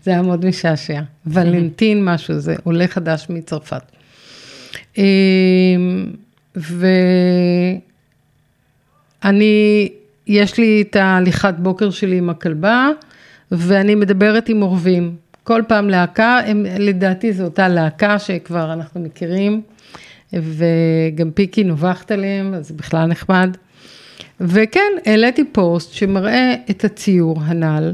זה 0.04 0.12
היה 0.12 0.22
מאוד 0.22 0.46
משעשע. 0.46 1.02
ולנטין 1.28 2.06
משהו, 2.06 2.40
זה 2.40 2.56
עולה 2.64 2.88
חדש 2.88 3.26
מצרפת. 3.30 3.82
אמ, 4.98 5.04
ואני, 9.24 9.90
יש 10.28 10.58
לי 10.58 10.84
את 10.90 10.96
ההליכת 10.96 11.54
בוקר 11.58 11.90
שלי 11.90 12.18
עם 12.18 12.30
הכלבה, 12.30 12.90
ואני 13.52 13.96
מדברת 13.96 14.50
עם 14.50 14.62
עורבים. 14.62 15.29
כל 15.50 15.62
פעם 15.68 15.90
להקה, 15.90 16.40
הם, 16.46 16.66
לדעתי 16.80 17.34
זו 17.34 17.44
אותה 17.44 17.68
להקה 17.68 18.20
שכבר 18.20 18.74
אנחנו 18.74 19.02
מכירים, 19.02 19.62
וגם 20.34 21.32
פיקי 21.34 21.64
נובחת 21.64 22.12
עליהם, 22.12 22.54
אז 22.54 22.68
זה 22.68 22.74
בכלל 22.74 23.06
נחמד. 23.06 23.58
וכן, 24.42 24.92
העליתי 25.06 25.44
פוסט 25.52 25.94
שמראה 25.94 26.54
את 26.70 26.86
הציור 26.86 27.42
הנ"ל, 27.44 27.94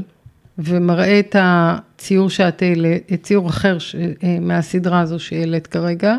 ומראה 0.58 1.18
את 1.18 1.36
הציור 1.38 2.30
שאת 2.30 2.62
העלית, 2.62 3.22
ציור 3.22 3.48
אחר 3.48 3.78
ש, 3.78 3.96
אה, 3.96 4.38
מהסדרה 4.40 5.00
הזו 5.00 5.18
שהעלית 5.18 5.66
כרגע. 5.66 6.16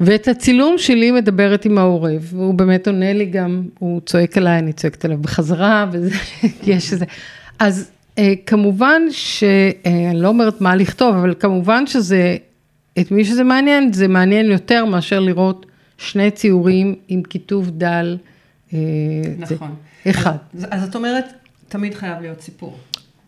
ואת 0.00 0.28
הצילום 0.28 0.78
שלי 0.78 1.10
מדברת 1.10 1.64
עם 1.64 1.78
העורב, 1.78 2.28
והוא 2.34 2.54
באמת 2.54 2.86
עונה 2.86 3.12
לי 3.12 3.26
גם, 3.26 3.62
הוא 3.78 4.00
צועק 4.06 4.36
עליי, 4.36 4.58
אני 4.58 4.72
צועקת 4.72 5.04
עליו 5.04 5.18
בחזרה, 5.18 5.86
וזה, 5.92 6.10
יש 6.72 6.92
איזה, 6.92 7.04
אז 7.58 7.90
כמובן 8.46 9.02
ש, 9.10 9.44
אה, 9.44 10.10
אני 10.10 10.20
לא 10.20 10.28
אומרת 10.28 10.60
מה 10.60 10.76
לכתוב, 10.76 11.14
אבל 11.16 11.34
כמובן 11.40 11.86
שזה, 11.86 12.36
את 13.00 13.10
מי 13.10 13.24
שזה 13.24 13.44
מעניין, 13.44 13.92
זה 13.92 14.08
מעניין 14.08 14.46
יותר 14.46 14.84
מאשר 14.84 15.20
לראות 15.20 15.66
שני 15.98 16.30
ציורים 16.30 16.94
עם 17.08 17.22
כיתוב 17.22 17.70
דל. 17.70 18.16
אה, 18.74 18.78
זה- 19.46 19.54
נכון. 19.54 19.74
אחד. 20.10 20.36
אז, 20.54 20.66
אז 20.70 20.88
את 20.88 20.94
אומרת, 20.94 21.24
תמיד 21.68 21.94
חייב 21.94 22.20
להיות 22.20 22.40
סיפור. 22.40 22.78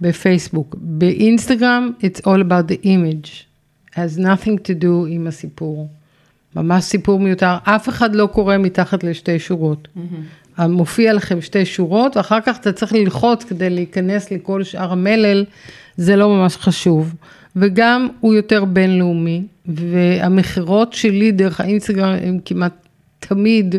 בפייסבוק. 0.01 0.77
באינסטגרם, 0.81 1.91
it's 2.03 2.21
all 2.21 2.41
about 2.49 2.71
the 2.73 2.85
image. 2.85 3.29
has 3.95 4.19
nothing 4.19 4.57
to 4.69 4.83
do 4.83 4.87
עם 5.09 5.27
הסיפור. 5.27 5.89
ממש 6.57 6.85
סיפור 6.85 7.21
מיותר. 7.21 7.57
אף 7.65 7.89
אחד 7.89 8.15
לא 8.15 8.27
קורא 8.33 8.57
מתחת 8.59 9.05
לשתי 9.05 9.39
שורות. 9.39 9.89
מופיע 10.59 11.13
לכם 11.13 11.41
שתי 11.41 11.65
שורות, 11.65 12.17
ואחר 12.17 12.41
כך 12.41 12.59
אתה 12.59 12.73
צריך 12.73 12.93
ללחוץ 12.93 13.45
כדי 13.45 13.71
להיכנס 13.71 14.31
לכל 14.31 14.65
שאר 14.65 14.93
המלל, 14.93 15.45
זה 15.97 16.17
לא 16.17 16.29
ממש 16.29 16.57
חשוב. 16.57 17.15
וגם 17.57 18.09
הוא 18.21 18.35
יותר 18.35 18.65
בינלאומי, 18.65 19.43
והמכירות 19.67 20.93
שלי 20.93 21.33
דרך 21.33 21.61
האינסטגרם 21.61 22.17
הם 22.23 22.39
כמעט 22.45 22.73
תמיד 23.19 23.75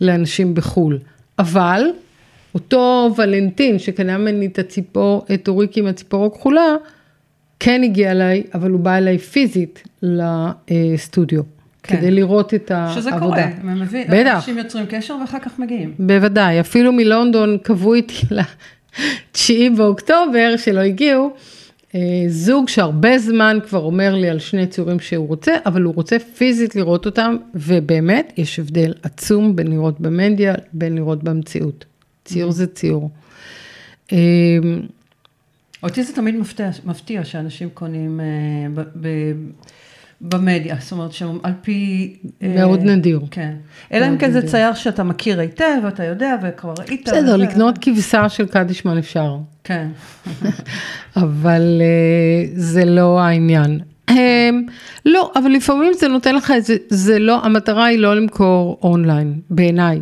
לאנשים 0.00 0.54
בחו"ל. 0.54 0.98
אבל 1.38 1.82
אותו 2.54 3.14
ולנטין 3.16 3.78
שקנה 3.78 4.18
ממני 4.18 4.46
את 4.46 4.58
הציפור, 4.58 5.26
את 5.34 5.48
אוריקי 5.48 5.80
עם 5.80 5.86
הציפור 5.86 6.26
הכחולה, 6.26 6.74
כן 7.60 7.82
הגיע 7.84 8.10
אליי, 8.10 8.42
אבל 8.54 8.70
הוא 8.70 8.80
בא 8.80 8.96
אליי 8.96 9.18
פיזית 9.18 9.82
לסטודיו, 10.02 11.42
כן. 11.86 11.96
כדי 11.96 12.10
לראות 12.10 12.54
את 12.54 12.70
העבודה. 12.70 13.00
שזה 13.00 13.10
קורה, 13.18 13.42
הם 13.42 13.80
מביא, 13.80 14.04
בטח. 14.08 14.34
אנשים 14.34 14.58
יוצרים 14.58 14.86
קשר 14.88 15.16
ואחר 15.20 15.38
כך 15.38 15.58
מגיעים. 15.58 15.94
בוודאי, 15.98 16.60
אפילו 16.60 16.92
מלונדון 16.92 17.58
קבעו 17.62 17.94
איתי 17.94 18.26
ל-9 18.30 19.52
באוקטובר, 19.76 20.54
שלא 20.56 20.80
הגיעו, 20.80 21.34
אה, 21.94 22.00
זוג 22.28 22.68
שהרבה 22.68 23.18
זמן 23.18 23.58
כבר 23.68 23.78
אומר 23.78 24.14
לי 24.14 24.30
על 24.30 24.38
שני 24.38 24.66
ציורים 24.66 25.00
שהוא 25.00 25.28
רוצה, 25.28 25.52
אבל 25.66 25.82
הוא 25.82 25.94
רוצה 25.94 26.18
פיזית 26.18 26.76
לראות 26.76 27.06
אותם, 27.06 27.36
ובאמת 27.54 28.32
יש 28.36 28.58
הבדל 28.58 28.94
עצום 29.02 29.56
בין 29.56 29.66
לראות 29.66 30.00
במדיה, 30.00 30.54
בין 30.72 30.94
לראות 30.94 31.22
במציאות. 31.22 31.84
ציור 32.24 32.52
זה 32.52 32.66
ציור. 32.66 33.10
אה, 34.12 34.18
אותי 35.82 36.02
זה 36.02 36.14
תמיד 36.14 36.36
מפתיע, 36.36 36.70
מפתיע 36.84 37.24
שאנשים 37.24 37.68
קונים 37.74 38.20
אה, 38.20 38.26
ב, 38.74 38.80
ב, 39.00 39.08
במדיה, 40.20 40.76
זאת 40.80 40.92
אומרת 40.92 41.12
שעל 41.12 41.52
פי... 41.62 42.12
אה, 42.42 42.54
מאוד 42.54 42.82
נדיר. 42.82 43.20
כן. 43.30 43.54
אלא 43.92 44.08
אם 44.08 44.18
כן 44.18 44.32
זה. 44.32 44.46
צייר 44.46 44.74
שאתה 44.74 45.02
מכיר 45.02 45.40
היטב, 45.40 45.78
ואתה 45.82 46.04
יודע, 46.04 46.36
וכבר 46.42 46.74
ראית. 46.78 47.08
בסדר, 47.08 47.34
וזה, 47.34 47.36
לקנות 47.36 47.78
כבשה 47.80 48.28
של 48.28 48.46
קדישמן 48.46 48.98
אפשר. 48.98 49.36
כן. 49.64 49.88
אבל 51.16 51.82
אה, 51.82 52.48
זה 52.54 52.84
לא 52.84 53.20
העניין. 53.20 53.80
אה, 54.10 54.50
לא, 55.06 55.32
אבל 55.36 55.50
לפעמים 55.50 55.92
זה 55.92 56.08
נותן 56.08 56.34
לך 56.34 56.50
איזה, 56.50 56.76
זה 56.88 57.18
לא, 57.18 57.44
המטרה 57.44 57.84
היא 57.84 57.98
לא 57.98 58.16
למכור 58.16 58.78
אונליין, 58.82 59.40
בעיניי. 59.50 60.00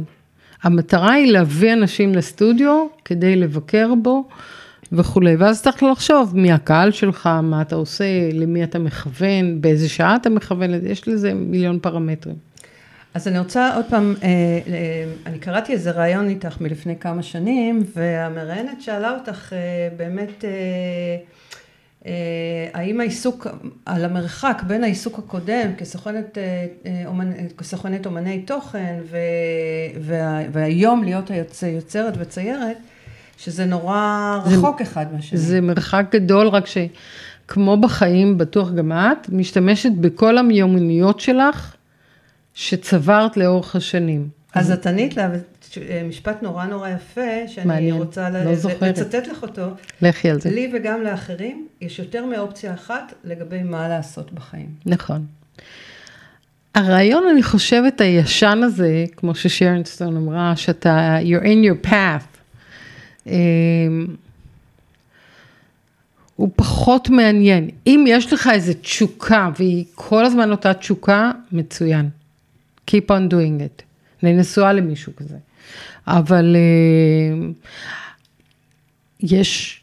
המטרה 0.63 1.13
היא 1.13 1.33
להביא 1.33 1.73
אנשים 1.73 2.15
לסטודיו 2.15 2.87
כדי 3.05 3.37
לבקר 3.37 3.95
בו 4.03 4.29
וכולי, 4.97 5.37
ואז 5.37 5.63
צריך 5.63 5.83
לחשוב 5.83 6.33
מי 6.37 6.53
הקהל 6.53 6.91
שלך, 6.91 7.29
מה 7.43 7.63
אתה 7.63 7.75
עושה, 7.75 8.05
למי 8.33 8.65
אתה 8.65 8.79
מכוון, 8.79 9.61
באיזה 9.61 9.89
שעה 9.89 10.17
אתה 10.17 10.31
מכוון, 10.31 10.71
יש 10.87 11.09
לזה 11.09 11.35
מיליון 11.35 11.79
פרמטרים. 11.79 12.37
אז 13.15 13.29
אני 13.29 13.39
רוצה 13.39 13.77
עוד 13.77 13.85
פעם, 13.91 14.15
אה, 14.23 14.29
אה, 14.29 15.05
אני 15.27 15.39
קראתי 15.39 15.73
איזה 15.73 15.91
ראיון 15.91 16.29
איתך 16.29 16.61
מלפני 16.61 16.99
כמה 16.99 17.23
שנים, 17.23 17.83
והמראיינת 17.95 18.83
שאלה 18.83 19.15
אותך 19.15 19.53
אה, 19.53 19.89
באמת, 19.97 20.45
האם 22.75 23.01
העיסוק, 23.01 23.47
על 23.87 24.05
המרחק 24.05 24.63
בין 24.67 24.85
העיסוק 24.85 25.19
הקודם 25.19 25.75
כסוכנת, 25.79 26.39
כסוכנת 27.59 28.07
אומני 28.07 28.43
תוכן 28.43 29.01
והיום 30.53 31.05
להיות 31.05 31.31
היוצא, 31.31 31.67
יוצרת 31.67 32.15
וציירת, 32.19 32.77
שזה 33.39 33.65
נורא 33.65 34.39
רחוק 34.45 34.79
זה, 34.79 34.85
אחד 34.85 35.07
מהשני. 35.13 35.39
זה 35.39 35.61
מרחק 35.61 36.07
גדול, 36.11 36.49
רק 36.49 36.65
שכמו 36.67 37.77
בחיים, 37.77 38.39
בטוח 38.39 38.71
גם 38.71 38.93
את, 38.93 39.29
משתמשת 39.29 39.93
בכל 40.01 40.39
המיומנויות 40.39 41.21
שלך 41.21 41.75
שצברת 42.55 43.37
לאורך 43.37 43.77
השנים. 43.77 44.29
אז 44.55 44.71
את 44.71 44.87
ענית 44.87 45.17
לה, 45.17 45.29
משפט 46.09 46.43
נורא 46.43 46.65
נורא 46.65 46.89
יפה, 46.89 47.21
שאני 47.47 47.67
מעניין, 47.67 47.95
רוצה 47.95 48.31
לא 48.31 48.53
לצטט 48.83 49.27
לך 49.27 49.43
אותו. 49.43 49.63
לכי 50.03 50.31
על 50.31 50.41
זה. 50.41 50.51
לי 50.51 50.73
וגם 50.75 51.03
לאחרים, 51.03 51.67
יש 51.81 51.99
יותר 51.99 52.27
מאופציה 52.27 52.75
אחת 52.75 53.15
לגבי 53.25 53.63
מה 53.63 53.89
לעשות 53.89 54.33
בחיים. 54.33 54.69
נכון. 54.87 55.27
הרעיון, 56.75 57.25
אני 57.33 57.43
חושבת, 57.43 58.01
הישן 58.01 58.61
הזה, 58.63 59.05
כמו 59.17 59.35
ששרנסטון 59.35 60.17
אמרה, 60.17 60.57
שאתה, 60.57 61.19
you're 61.23 61.45
in 61.45 61.87
your 61.87 61.91
path, 61.91 62.34
הוא 66.37 66.51
פחות 66.57 67.09
מעניין. 67.09 67.71
אם 67.87 68.05
יש 68.09 68.33
לך 68.33 68.51
איזו 68.53 68.73
תשוקה, 68.81 69.51
והיא 69.59 69.85
כל 69.95 70.25
הזמן 70.25 70.51
אותה 70.51 70.75
תשוקה, 70.75 71.31
מצוין. 71.53 72.09
Keep 72.91 73.09
on 73.09 73.31
doing 73.31 73.61
it. 73.61 73.83
אני 74.23 74.33
נשואה 74.33 74.73
למישהו 74.73 75.13
כזה. 75.17 75.37
אבל 76.07 76.57
אה, 76.57 77.49
יש 79.21 79.81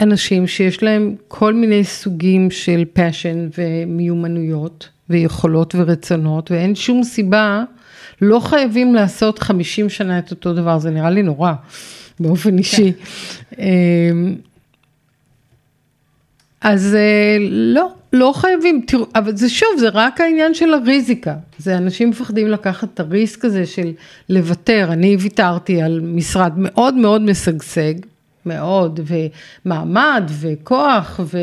אנשים 0.00 0.46
שיש 0.46 0.82
להם 0.82 1.14
כל 1.28 1.54
מיני 1.54 1.84
סוגים 1.84 2.50
של 2.50 2.84
passion 2.96 3.58
ומיומנויות 3.58 4.88
ויכולות 5.10 5.74
ורצונות, 5.78 6.50
ואין 6.50 6.74
שום 6.74 7.04
סיבה, 7.04 7.64
לא 8.22 8.40
חייבים 8.40 8.94
לעשות 8.94 9.38
50 9.38 9.88
שנה 9.88 10.18
את 10.18 10.30
אותו 10.30 10.54
דבר, 10.54 10.78
זה 10.78 10.90
נראה 10.90 11.10
לי 11.10 11.22
נורא, 11.22 11.52
באופן 12.20 12.58
אישי. 12.58 12.92
כן. 12.92 13.62
אה, 13.62 14.10
אז 16.60 16.94
אה, 16.94 17.36
לא, 17.50 17.88
לא 18.12 18.32
חייבים, 18.36 18.82
תראו, 18.86 19.06
אבל 19.14 19.36
זה 19.36 19.48
שוב, 19.48 19.68
זה 19.78 19.88
רק 19.88 20.20
העניין 20.20 20.54
של 20.54 20.74
הריזיקה. 20.74 21.34
זה 21.58 21.76
אנשים 21.76 22.10
מפחדים 22.10 22.48
לקחת 22.48 22.88
את 22.94 23.00
הריסק 23.00 23.44
הזה 23.44 23.66
של 23.66 23.92
לוותר. 24.28 24.88
אני 24.92 25.16
ויתרתי 25.20 25.82
על 25.82 26.00
משרד 26.00 26.52
מאוד 26.56 26.94
מאוד 26.94 27.22
משגשג, 27.22 27.94
מאוד, 28.46 29.00
ומעמד, 29.64 30.30
וכוח, 30.40 31.20
ו... 31.24 31.38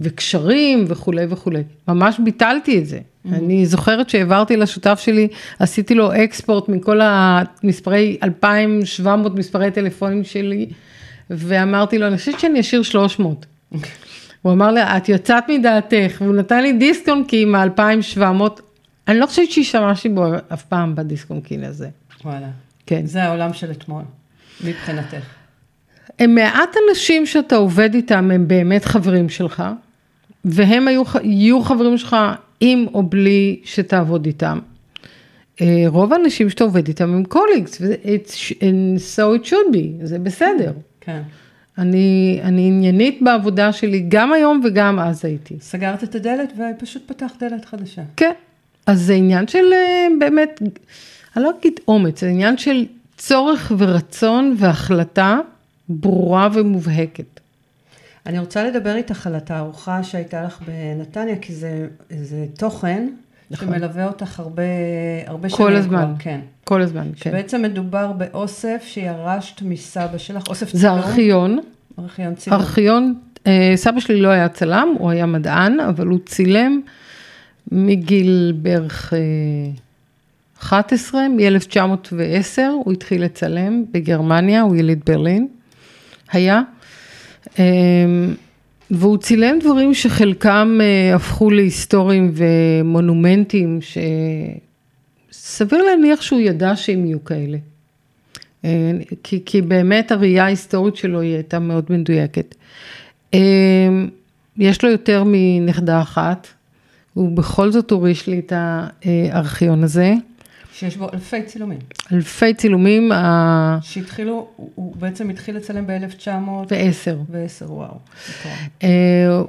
וקשרים, 0.00 0.84
וכולי 0.88 1.26
וכולי. 1.28 1.62
ממש 1.88 2.20
ביטלתי 2.24 2.78
את 2.78 2.86
זה. 2.86 2.98
Mm-hmm. 3.26 3.34
אני 3.34 3.66
זוכרת 3.66 4.10
שהעברתי 4.10 4.56
לשותף 4.56 5.00
שלי, 5.04 5.28
עשיתי 5.58 5.94
לו 5.94 6.10
אקספורט 6.24 6.68
מכל 6.68 7.00
המספרי, 7.02 8.18
2,700 8.22 9.34
מספרי 9.34 9.70
טלפונים 9.70 10.24
שלי, 10.24 10.66
ואמרתי 11.30 11.98
לו, 11.98 12.06
אני 12.06 12.16
חושבת 12.16 12.40
שאני 12.40 12.60
אשאיר 12.60 12.82
300. 12.82 13.46
הוא 14.42 14.52
אמר 14.52 14.70
לי, 14.70 14.82
את 14.82 15.08
יצאת 15.08 15.44
מדעתך, 15.48 16.16
והוא 16.20 16.34
נתן 16.34 16.62
לי 16.62 16.72
דיסקונקי 16.72 17.42
עם 17.42 17.54
ה-2700, 17.54 18.20
אני 19.08 19.18
לא 19.18 19.26
חושבת 19.26 19.50
שהשתמשתי 19.50 20.08
בו 20.08 20.26
אף 20.52 20.62
פעם 20.62 20.94
בדיסק 20.94 21.29
און 21.29 21.50
קי 21.50 21.64
הזה. 21.64 21.88
וואלה. 22.24 22.48
כן. 22.86 23.06
זה 23.06 23.22
העולם 23.22 23.52
של 23.52 23.70
אתמול, 23.70 24.02
מבחינתך. 24.64 25.26
הם 26.18 26.34
מעט 26.34 26.76
אנשים 26.88 27.26
שאתה 27.26 27.56
עובד 27.56 27.94
איתם, 27.94 28.30
הם 28.30 28.48
באמת 28.48 28.84
חברים 28.84 29.28
שלך, 29.28 29.62
והם 30.44 30.88
היו, 30.88 31.02
יהיו 31.22 31.62
חברים 31.62 31.98
שלך 31.98 32.16
עם 32.60 32.86
או 32.94 33.02
בלי 33.02 33.60
שתעבוד 33.64 34.26
איתם. 34.26 34.58
אה, 35.60 35.84
רוב 35.86 36.12
האנשים 36.12 36.50
שאתה 36.50 36.64
עובד 36.64 36.88
איתם 36.88 37.14
הם 37.14 37.24
colleagues, 37.24 37.82
and 38.52 38.98
so 39.16 39.42
it 39.42 39.46
should 39.46 39.74
be, 39.74 40.04
זה 40.04 40.18
בסדר. 40.18 40.72
כן. 41.00 41.22
אני, 41.78 42.40
אני 42.42 42.66
עניינית 42.66 43.18
בעבודה 43.22 43.72
שלי, 43.72 44.04
גם 44.08 44.32
היום 44.32 44.60
וגם 44.64 44.98
אז 44.98 45.24
הייתי. 45.24 45.56
סגרת 45.60 46.04
את 46.04 46.14
הדלת 46.14 46.52
ופשוט 46.56 47.02
פתחת 47.06 47.42
דלת 47.42 47.64
חדשה. 47.64 48.02
כן, 48.16 48.32
אז 48.86 49.02
זה 49.02 49.14
עניין 49.14 49.48
של 49.48 49.72
אה, 49.72 50.06
באמת, 50.18 50.62
אני 51.36 51.44
לא 51.44 51.52
אגיד 51.60 51.80
אומץ, 51.88 52.20
זה 52.20 52.28
עניין 52.28 52.58
של 52.58 52.86
צורך 53.16 53.72
ורצון 53.78 54.54
והחלטה 54.58 55.38
ברורה 55.88 56.48
ומובהקת. 56.52 57.35
אני 58.26 58.38
רוצה 58.38 58.64
לדבר 58.64 58.96
איתך 58.96 59.26
על 59.26 59.34
התערוכה 59.34 60.02
שהייתה 60.02 60.42
לך 60.42 60.60
בנתניה, 60.66 61.36
כי 61.36 61.54
זה, 61.54 61.86
זה 62.10 62.46
תוכן 62.58 63.08
נכון. 63.50 63.68
שמלווה 63.68 64.06
אותך 64.06 64.40
הרבה, 64.40 64.62
הרבה 65.26 65.48
שנים. 65.48 65.66
כל 65.66 65.76
הזמן, 65.76 65.98
כבר, 65.98 66.14
כן. 66.18 66.40
כל 66.64 66.82
הזמן, 66.82 67.08
כן. 67.16 67.30
שבעצם 67.30 67.62
מדובר 67.62 68.12
באוסף 68.12 68.82
שירשת 68.86 69.62
מסבא 69.62 70.18
שלך, 70.18 70.42
אוסף 70.48 70.70
צילום. 70.70 70.80
זה 70.80 70.90
ארכיון. 70.90 71.58
ארכיון 71.98 72.34
צילום. 72.34 72.60
ארכיון, 72.60 73.14
אה, 73.46 73.72
סבא 73.76 74.00
שלי 74.00 74.20
לא 74.20 74.28
היה 74.28 74.48
צלם, 74.48 74.88
הוא 74.98 75.10
היה 75.10 75.26
מדען, 75.26 75.80
אבל 75.80 76.06
הוא 76.06 76.18
צילם 76.26 76.80
מגיל 77.72 78.52
בערך 78.56 79.12
11, 80.58 81.28
מ-1910, 81.28 82.60
הוא 82.84 82.92
התחיל 82.92 83.24
לצלם 83.24 83.84
בגרמניה, 83.90 84.62
הוא 84.62 84.76
יליד 84.76 85.00
ברלין, 85.06 85.48
היה. 86.32 86.62
אה, 87.58 87.64
והוא 88.90 89.18
צילם 89.18 89.58
דברים 89.58 89.94
שחלקם 89.94 90.78
אה, 90.80 91.14
הפכו 91.14 91.50
להיסטוריים 91.50 92.32
ומונומנטים, 92.34 93.78
שסביר 95.30 95.82
להניח 95.82 96.22
שהוא 96.22 96.40
ידע 96.40 96.76
שהם 96.76 97.06
יהיו 97.06 97.24
כאלה. 97.24 97.58
אה, 98.64 98.90
כי, 99.22 99.42
כי 99.46 99.62
באמת 99.62 100.12
הראייה 100.12 100.44
ההיסטורית 100.44 100.96
שלו 100.96 101.20
היא 101.20 101.34
הייתה 101.34 101.58
מאוד 101.58 101.84
מדויקת. 101.90 102.54
אה, 103.34 103.38
יש 104.56 104.84
לו 104.84 104.90
יותר 104.90 105.24
מנכדה 105.26 106.02
אחת, 106.02 106.46
הוא 107.14 107.36
בכל 107.36 107.72
זאת 107.72 107.90
הוריש 107.90 108.26
לי 108.26 108.38
את 108.38 108.52
הארכיון 108.56 109.84
הזה. 109.84 110.14
שיש 110.78 110.96
בו 110.96 111.08
אלפי 111.14 111.42
צילומים. 111.42 111.78
אלפי 112.12 112.54
צילומים. 112.54 113.12
שהתחילו, 113.82 114.48
הוא 114.56 114.96
בעצם 114.96 115.30
התחיל 115.30 115.56
לצלם 115.56 115.86
ב-1910. 115.86 116.72
ו-10, 117.30 117.70
וואו. 117.70 117.98
Uh, 118.80 118.84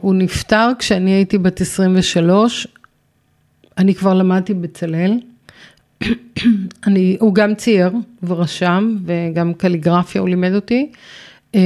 הוא 0.02 0.16
נפטר 0.16 0.70
כשאני 0.80 1.12
הייתי 1.12 1.38
בת 1.38 1.62
23, 1.62 2.68
אני 3.78 3.96
כבר 3.96 4.14
למדתי 4.14 4.54
בצלאל. 4.54 5.20
אני, 6.88 7.18
הוא 7.20 7.36
גם 7.36 7.56
צייר 7.56 7.92
ורשם, 8.24 8.98
וגם 9.06 9.54
קליגרפיה 9.54 10.22
הוא 10.22 10.30
לימד 10.30 10.54
אותי. 10.54 10.92
Uh, 11.54 11.58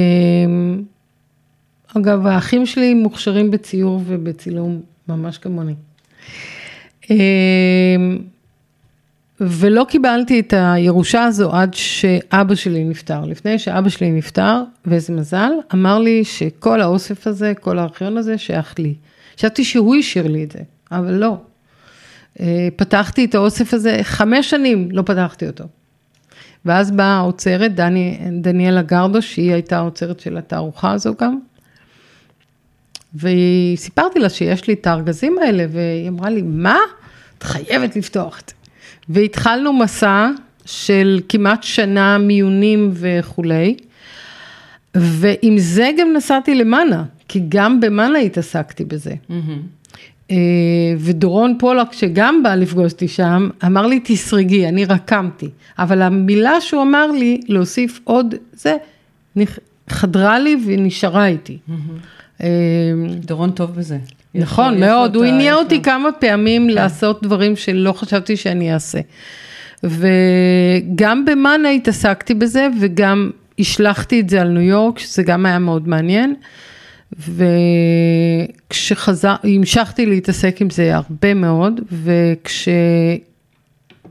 אגב, 1.97 2.25
האחים 2.25 2.65
שלי 2.65 2.93
מוכשרים 2.93 3.51
בציור 3.51 4.01
ובצילום, 4.05 4.81
ממש 5.07 5.37
כמוני. 5.37 5.75
Uh, 7.03 7.07
ולא 9.41 9.85
קיבלתי 9.89 10.39
את 10.39 10.53
הירושה 10.57 11.23
הזו 11.23 11.51
עד 11.51 11.73
שאבא 11.73 12.55
שלי 12.55 12.83
נפטר. 12.83 13.25
לפני 13.25 13.59
שאבא 13.59 13.89
שלי 13.89 14.11
נפטר, 14.11 14.63
ואיזה 14.85 15.13
מזל, 15.13 15.51
אמר 15.73 15.99
לי 15.99 16.23
שכל 16.23 16.81
האוסף 16.81 17.27
הזה, 17.27 17.53
כל 17.61 17.79
הארכיון 17.79 18.17
הזה 18.17 18.37
שייך 18.37 18.79
לי. 18.79 18.93
חשבתי 19.37 19.63
שהוא 19.63 19.95
השאיר 19.95 20.27
לי 20.27 20.43
את 20.43 20.51
זה, 20.51 20.59
אבל 20.91 21.13
לא. 21.13 21.37
אה, 22.39 22.67
פתחתי 22.75 23.25
את 23.25 23.35
האוסף 23.35 23.73
הזה, 23.73 23.99
חמש 24.03 24.49
שנים 24.49 24.87
לא 24.91 25.01
פתחתי 25.01 25.47
אותו. 25.47 25.63
ואז 26.65 26.91
באה 26.91 27.17
האוצרת, 27.17 27.75
דני, 27.75 28.19
דניאלה 28.41 28.81
גרדו, 28.81 29.21
שהיא 29.21 29.53
הייתה 29.53 29.77
האוצרת 29.77 30.19
של 30.19 30.37
התערוכה 30.37 30.91
הזו 30.91 31.13
גם. 31.19 31.39
וסיפרתי 33.15 34.19
לה 34.19 34.29
שיש 34.29 34.67
לי 34.67 34.73
את 34.73 34.87
הארגזים 34.87 35.37
האלה, 35.37 35.65
והיא 35.69 36.09
אמרה 36.09 36.29
לי, 36.29 36.41
מה? 36.41 36.77
את 37.37 37.43
חייבת 37.43 37.95
לפתוח 37.95 38.39
את 38.39 38.49
זה. 38.49 38.60
והתחלנו 39.13 39.73
מסע 39.73 40.29
של 40.65 41.19
כמעט 41.29 41.63
שנה 41.63 42.17
מיונים 42.17 42.91
וכולי, 42.93 43.75
ועם 44.95 45.57
זה 45.57 45.89
גם 45.97 46.13
נסעתי 46.15 46.55
למאנה, 46.55 47.03
כי 47.27 47.41
גם 47.49 47.79
במאנה 47.79 48.19
התעסקתי 48.19 48.85
בזה. 48.85 49.13
Mm-hmm. 49.29 50.33
ודורון 50.99 51.55
פולק, 51.59 51.93
שגם 51.93 52.43
בא 52.43 52.55
לפגוש 52.55 52.91
אותי 52.91 53.07
שם, 53.07 53.49
אמר 53.65 53.87
לי, 53.87 53.99
תסרגי, 54.03 54.67
אני 54.67 54.85
רקמתי. 54.85 55.49
אבל 55.79 56.01
המילה 56.01 56.61
שהוא 56.61 56.81
אמר 56.81 57.11
לי, 57.11 57.41
להוסיף 57.47 57.99
עוד, 58.03 58.35
זה, 58.53 58.77
חדרה 59.89 60.39
לי 60.39 60.55
ונשארה 60.65 61.27
איתי. 61.27 61.57
Mm-hmm. 61.69 62.20
דורון 63.19 63.51
טוב 63.51 63.75
בזה. 63.75 63.97
נכון, 64.35 64.79
מאוד, 64.79 65.15
הוא 65.15 65.25
הניע 65.25 65.55
אותי 65.55 65.81
כמה 65.81 66.11
פעמים 66.11 66.67
כן. 66.67 66.73
לעשות 66.73 67.23
דברים 67.23 67.55
שלא 67.55 67.91
חשבתי 67.91 68.37
שאני 68.37 68.73
אעשה. 68.73 68.99
וגם 69.83 71.25
במאנה 71.25 71.69
התעסקתי 71.69 72.33
בזה, 72.33 72.67
וגם 72.81 73.31
השלכתי 73.59 74.19
את 74.19 74.29
זה 74.29 74.41
על 74.41 74.47
ניו 74.47 74.61
יורק, 74.61 74.99
שזה 74.99 75.23
גם 75.23 75.45
היה 75.45 75.59
מאוד 75.59 75.87
מעניין. 75.87 76.35
וכשחזר, 78.69 79.35
המשכתי 79.43 80.05
להתעסק 80.05 80.61
עם 80.61 80.69
זה 80.69 80.95
הרבה 80.95 81.33
מאוד, 81.33 81.81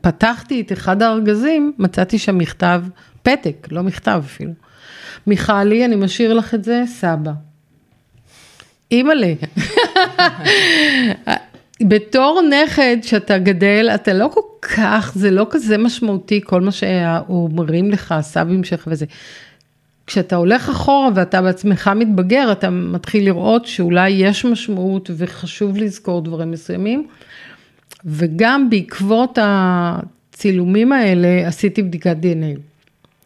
וכשפתחתי 0.01 0.61
את 0.61 0.73
אחד 0.73 1.03
הארגזים, 1.03 1.73
מצאתי 1.79 2.19
שם 2.19 2.39
מכתב, 2.39 2.83
פתק, 3.23 3.69
לא 3.71 3.83
מכתב 3.83 4.23
אפילו. 4.25 4.53
מיכלי, 5.27 5.85
אני 5.85 5.97
משאיר 5.97 6.35
לך 6.35 6.55
את 6.55 6.65
זה, 6.65 6.83
סבא. 6.87 7.33
אימא'לה. 8.93 9.33
בתור 11.83 12.41
נכד 12.51 12.97
שאתה 13.03 13.39
גדל, 13.39 13.91
אתה 13.95 14.13
לא 14.13 14.31
כל 14.35 14.41
כך, 14.63 15.13
זה 15.15 15.31
לא 15.31 15.47
כזה 15.51 15.79
משמעותי, 15.79 16.41
כל 16.45 16.61
מה 16.61 16.73
שאומרים 16.73 17.91
לך, 17.91 18.13
הסבים 18.13 18.65
שלך 18.65 18.89
וזה. 18.91 19.07
כשאתה 20.07 20.37
הולך 20.37 20.69
אחורה 20.69 21.09
ואתה 21.15 21.43
בעצמך 21.43 21.91
מתבגר, 21.97 22.53
אתה 22.53 22.71
מתחיל 22.71 23.25
לראות 23.25 23.67
שאולי 23.67 24.11
יש 24.11 24.45
משמעות 24.45 25.11
וחשוב 25.17 25.77
לזכור 25.77 26.23
דברים 26.23 26.51
מסוימים. 26.51 27.07
וגם 28.05 28.71
בעקבות 28.71 29.39
הצילומים 29.43 30.93
האלה 30.93 31.49
עשיתי 31.49 31.83
בדיקת 31.83 32.17
דנ"א. 32.17 32.53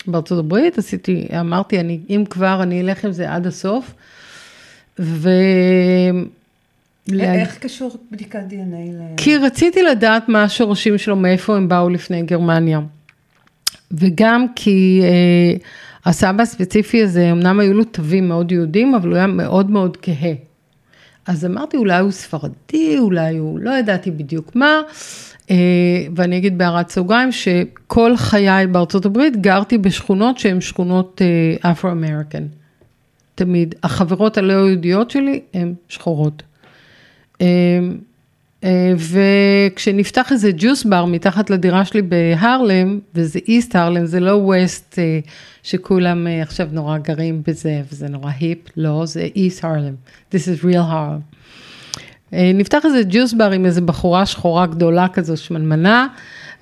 בארצות 0.06 0.38
הברית 0.38 0.78
עשיתי, 0.78 1.26
אמרתי, 1.40 1.80
אני, 1.80 2.00
אם 2.10 2.24
כבר, 2.30 2.62
אני 2.62 2.80
אלך 2.80 3.04
עם 3.04 3.12
זה 3.12 3.32
עד 3.32 3.46
הסוף. 3.46 3.94
ו... 4.98 5.28
איך 7.12 7.58
קשור 7.58 7.96
בדיקת 8.10 8.40
דנ"א 8.48 8.76
ל... 8.76 9.16
כי 9.16 9.36
רציתי 9.36 9.82
לדעת 9.82 10.28
מה 10.28 10.42
השורשים 10.42 10.98
שלו, 10.98 11.16
מאיפה 11.16 11.56
הם 11.56 11.68
באו 11.68 11.88
לפני 11.88 12.22
גרמניה. 12.22 12.80
וגם 13.92 14.46
כי 14.56 15.00
אה, 15.02 15.56
הסבא 16.04 16.42
הספציפי 16.42 17.02
הזה, 17.02 17.32
אמנם 17.32 17.60
היו 17.60 17.74
לו 17.74 17.84
תווים 17.84 18.28
מאוד 18.28 18.52
יהודים, 18.52 18.94
אבל 18.94 19.08
הוא 19.08 19.16
היה 19.16 19.26
מאוד 19.26 19.70
מאוד 19.70 19.96
כהה. 20.02 20.32
אז 21.26 21.44
אמרתי, 21.44 21.76
אולי 21.76 21.98
הוא 21.98 22.10
ספרדי, 22.10 22.98
אולי 22.98 23.38
הוא, 23.38 23.58
לא 23.58 23.70
ידעתי 23.70 24.10
בדיוק 24.10 24.56
מה. 24.56 24.80
אה, 25.50 25.56
ואני 26.16 26.36
אגיד 26.36 26.58
בהערת 26.58 26.90
סוגריים, 26.90 27.32
שכל 27.32 28.16
חיי 28.16 28.66
בארצות 28.66 29.06
הברית 29.06 29.36
גרתי 29.36 29.78
בשכונות 29.78 30.38
שהן 30.38 30.60
שכונות 30.60 31.22
אפרו-אמריקן. 31.60 32.44
אה, 33.40 33.44
תמיד. 33.44 33.74
החברות 33.82 34.38
הלא 34.38 34.52
יהודיות 34.52 35.10
שלי 35.10 35.40
הן 35.54 35.74
שחורות. 35.88 36.42
אה, 37.40 37.78
וכשנפתח 38.96 40.32
איזה 40.32 40.50
ג'וס 40.56 40.84
בר 40.84 41.04
מתחת 41.04 41.50
לדירה 41.50 41.84
שלי 41.84 42.02
בהרלם, 42.02 43.00
וזה 43.14 43.38
איסט 43.48 43.76
הרלם, 43.76 44.06
זה 44.06 44.20
לא 44.20 44.30
ווסט 44.30 44.98
שכולם 45.62 46.26
עכשיו 46.42 46.68
נורא 46.72 46.98
גרים 46.98 47.42
בזה, 47.46 47.82
וזה 47.92 48.08
נורא 48.08 48.30
היפ, 48.40 48.58
לא, 48.76 49.06
זה 49.06 49.28
איסט 49.36 49.64
הרלם. 49.64 49.94
This 50.32 50.36
is 50.36 50.64
real 50.64 50.78
Harlem. 50.78 51.20
נפתח 52.32 52.84
איזה 52.84 53.02
juice 53.08 53.32
bar 53.32 53.50
עם 53.50 53.66
איזה 53.66 53.80
בחורה 53.80 54.26
שחורה 54.26 54.66
גדולה 54.66 55.08
כזו, 55.08 55.36
שמנמנה, 55.36 56.06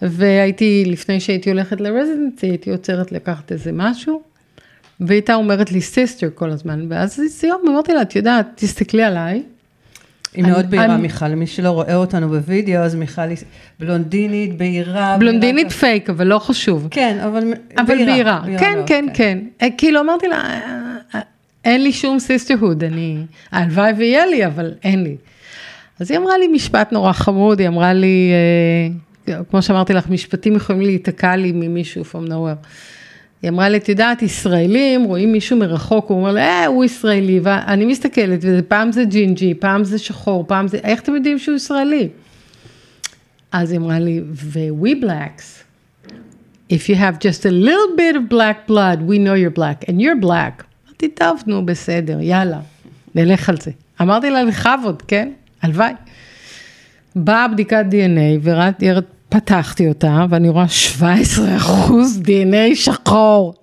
והייתי, 0.03 0.85
לפני 0.87 1.21
שהייתי 1.21 1.51
הולכת 1.51 1.81
ל 1.81 1.87
residency, 1.87 2.47
הייתי 2.47 2.71
עוצרת 2.71 3.13
לקחת 3.13 3.53
איזה 3.53 3.71
משהו, 3.73 4.23
והיא 5.07 5.17
הייתה 5.17 5.35
אומרת 5.35 5.73
לי 5.73 5.81
sister 5.81 6.29
כל 6.35 6.51
הזמן, 6.51 6.87
ואז 6.89 7.21
יום 7.43 7.61
אמרתי 7.69 7.93
לה, 7.93 8.03
את 8.03 8.17
יודעת, 8.17 8.47
תסתכלי 8.55 9.03
עליי. 9.03 9.43
היא 10.35 10.45
מאוד 10.45 10.71
בהירה, 10.71 10.97
מיכל, 10.97 11.29
מי 11.29 11.47
שלא 11.47 11.71
רואה 11.71 11.95
אותנו 11.95 12.29
בווידאו, 12.29 12.81
אז 12.81 12.95
מיכל 12.95 13.23
היא 13.23 13.37
בלונדינית, 13.81 14.57
בהירה. 14.57 15.17
בלונדינית 15.19 15.73
פייק, 15.73 16.11
אבל 16.11 16.27
לא 16.27 16.39
חשוב. 16.39 16.89
כן, 16.91 17.19
אבל 17.21 17.53
בהירה. 17.87 18.43
כן, 18.59 18.79
כן, 18.87 19.05
כן. 19.15 19.39
כאילו 19.79 20.01
אמרתי 20.01 20.29
לה, 20.29 20.61
אין 21.65 21.83
לי 21.83 21.93
שום 21.93 22.19
sisterhood, 22.19 22.85
אני, 22.85 23.17
הלוואי 23.53 23.93
ויהיה 23.93 24.27
לי, 24.27 24.47
אבל 24.47 24.75
אין 24.85 25.03
לי. 25.03 25.17
אז 26.01 26.11
היא 26.11 26.19
אמרה 26.19 26.39
לי 26.39 26.49
משפט 26.49 26.93
נורא 26.93 27.13
חמוד, 27.13 27.61
היא 27.61 27.69
אמרה 27.69 27.93
לי, 27.93 28.33
אה, 29.29 29.45
כמו 29.51 29.63
שאמרתי 29.63 29.93
לך, 29.93 30.09
משפטים 30.09 30.57
יכולים 30.57 30.83
להיתקע 30.83 31.37
לי 31.37 31.53
ממישהו 31.53 32.03
from 32.03 32.29
nowhere. 32.29 32.67
היא 33.43 33.51
אמרה 33.51 33.69
לי, 33.69 33.77
את 33.77 33.89
יודעת, 33.89 34.23
ישראלים 34.23 35.05
רואים 35.05 35.33
מישהו 35.33 35.57
מרחוק, 35.57 36.09
הוא 36.09 36.19
אומר 36.19 36.33
לי, 36.33 36.41
אה, 36.41 36.67
הוא 36.67 36.85
ישראלי, 36.85 37.41
ואני 37.43 37.85
מסתכלת, 37.85 38.41
ופעם 38.43 38.93
זה 38.93 39.05
ג'ינג'י, 39.05 39.55
פעם 39.55 39.85
זה 39.85 39.99
שחור, 39.99 40.45
פעם 40.49 40.69
זה, 40.69 40.79
איך 40.83 41.01
אתם 41.01 41.15
יודעים 41.15 41.39
שהוא 41.39 41.57
ישראלי? 41.57 42.09
אז 43.53 43.71
היא 43.71 43.79
אמרה 43.79 43.99
לי, 43.99 44.21
ו-we 44.33 45.05
blacks, 45.05 45.63
if 46.73 46.89
you 46.89 46.95
have 46.95 47.19
just 47.19 47.45
a 47.45 47.51
little 47.51 47.97
bit 47.97 48.17
of 48.17 48.29
black 48.31 48.67
blood, 48.71 48.99
we 49.09 49.19
know 49.19 49.35
you're 49.35 49.59
black, 49.59 49.89
and 49.89 50.01
you're 50.01 50.25
black. 50.25 50.65
אמרתי, 50.87 51.09
טוב, 51.09 51.43
נו, 51.47 51.67
בסדר, 51.67 52.21
יאללה, 52.21 52.61
נלך 53.15 53.49
על 53.49 53.57
זה. 53.61 53.71
אמרתי 54.01 54.31
לה, 54.31 54.43
לכבוד, 54.43 55.03
כן? 55.09 55.33
הלוואי. 55.63 55.93
באה 57.17 57.49
בדיקת 57.49 57.85
דנ"א, 57.91 59.01
פתחתי 59.33 59.89
אותה, 59.89 60.27
ואני 60.31 60.49
רואה 60.49 60.69
17 60.69 61.57
אחוז 61.57 62.21
דנ"א 62.21 62.75
שחור. 62.75 63.55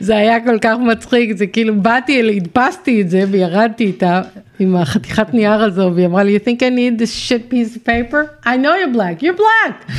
זה 0.00 0.16
היה 0.16 0.44
כל 0.44 0.58
כך 0.60 0.76
מצחיק, 0.88 1.36
זה 1.36 1.46
כאילו 1.46 1.82
באתי, 1.82 2.36
הדפסתי 2.36 3.00
את 3.00 3.10
זה 3.10 3.24
וירדתי 3.30 3.84
איתה 3.84 4.22
עם 4.58 4.76
החתיכת 4.76 5.34
נייר 5.34 5.62
הזו, 5.62 5.92
והיא 5.94 6.06
אמרה 6.06 6.22
לי, 6.22 6.36
you 6.36 6.46
think 6.46 6.60
I 6.60 6.70
need 6.70 7.02
this 7.02 7.28
shit 7.28 7.52
piece 7.52 7.76
of 7.76 7.88
paper? 7.88 8.46
I 8.46 8.48
know 8.48 8.72
you're 8.74 8.96
black, 8.96 9.22
you're 9.22 9.40
black. 9.40 9.92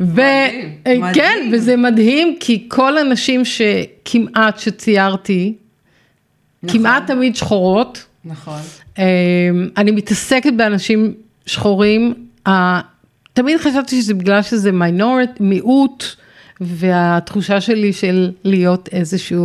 וכן, 0.00 1.50
וזה 1.52 1.76
מדהים, 1.76 2.36
כי 2.40 2.64
כל 2.68 2.98
הנשים 2.98 3.42
שכמעט 3.44 4.58
שציירתי, 4.58 5.54
נכון. 6.62 6.78
כמעט 6.78 7.06
תמיד 7.06 7.36
שחורות. 7.36 8.04
נכון. 8.24 8.60
אמ, 8.98 9.04
אני 9.76 9.90
מתעסקת 9.90 10.52
באנשים 10.52 11.14
שחורים, 11.46 12.14
תמיד 13.32 13.58
חשבתי 13.58 14.02
שזה 14.02 14.14
בגלל 14.14 14.42
שזה 14.42 14.72
מיינורט, 14.72 15.40
מיעוט, 15.40 16.04
והתחושה 16.60 17.60
שלי 17.60 17.92
של 17.92 18.32
להיות 18.44 18.88
איזושהי 18.92 19.38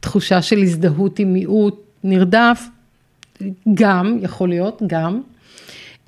תחושה 0.00 0.42
של 0.42 0.58
הזדהות 0.58 1.18
עם 1.18 1.32
מיעוט 1.32 1.80
נרדף, 2.04 2.68
גם, 3.74 4.18
יכול 4.22 4.48
להיות, 4.48 4.82
גם. 4.86 5.20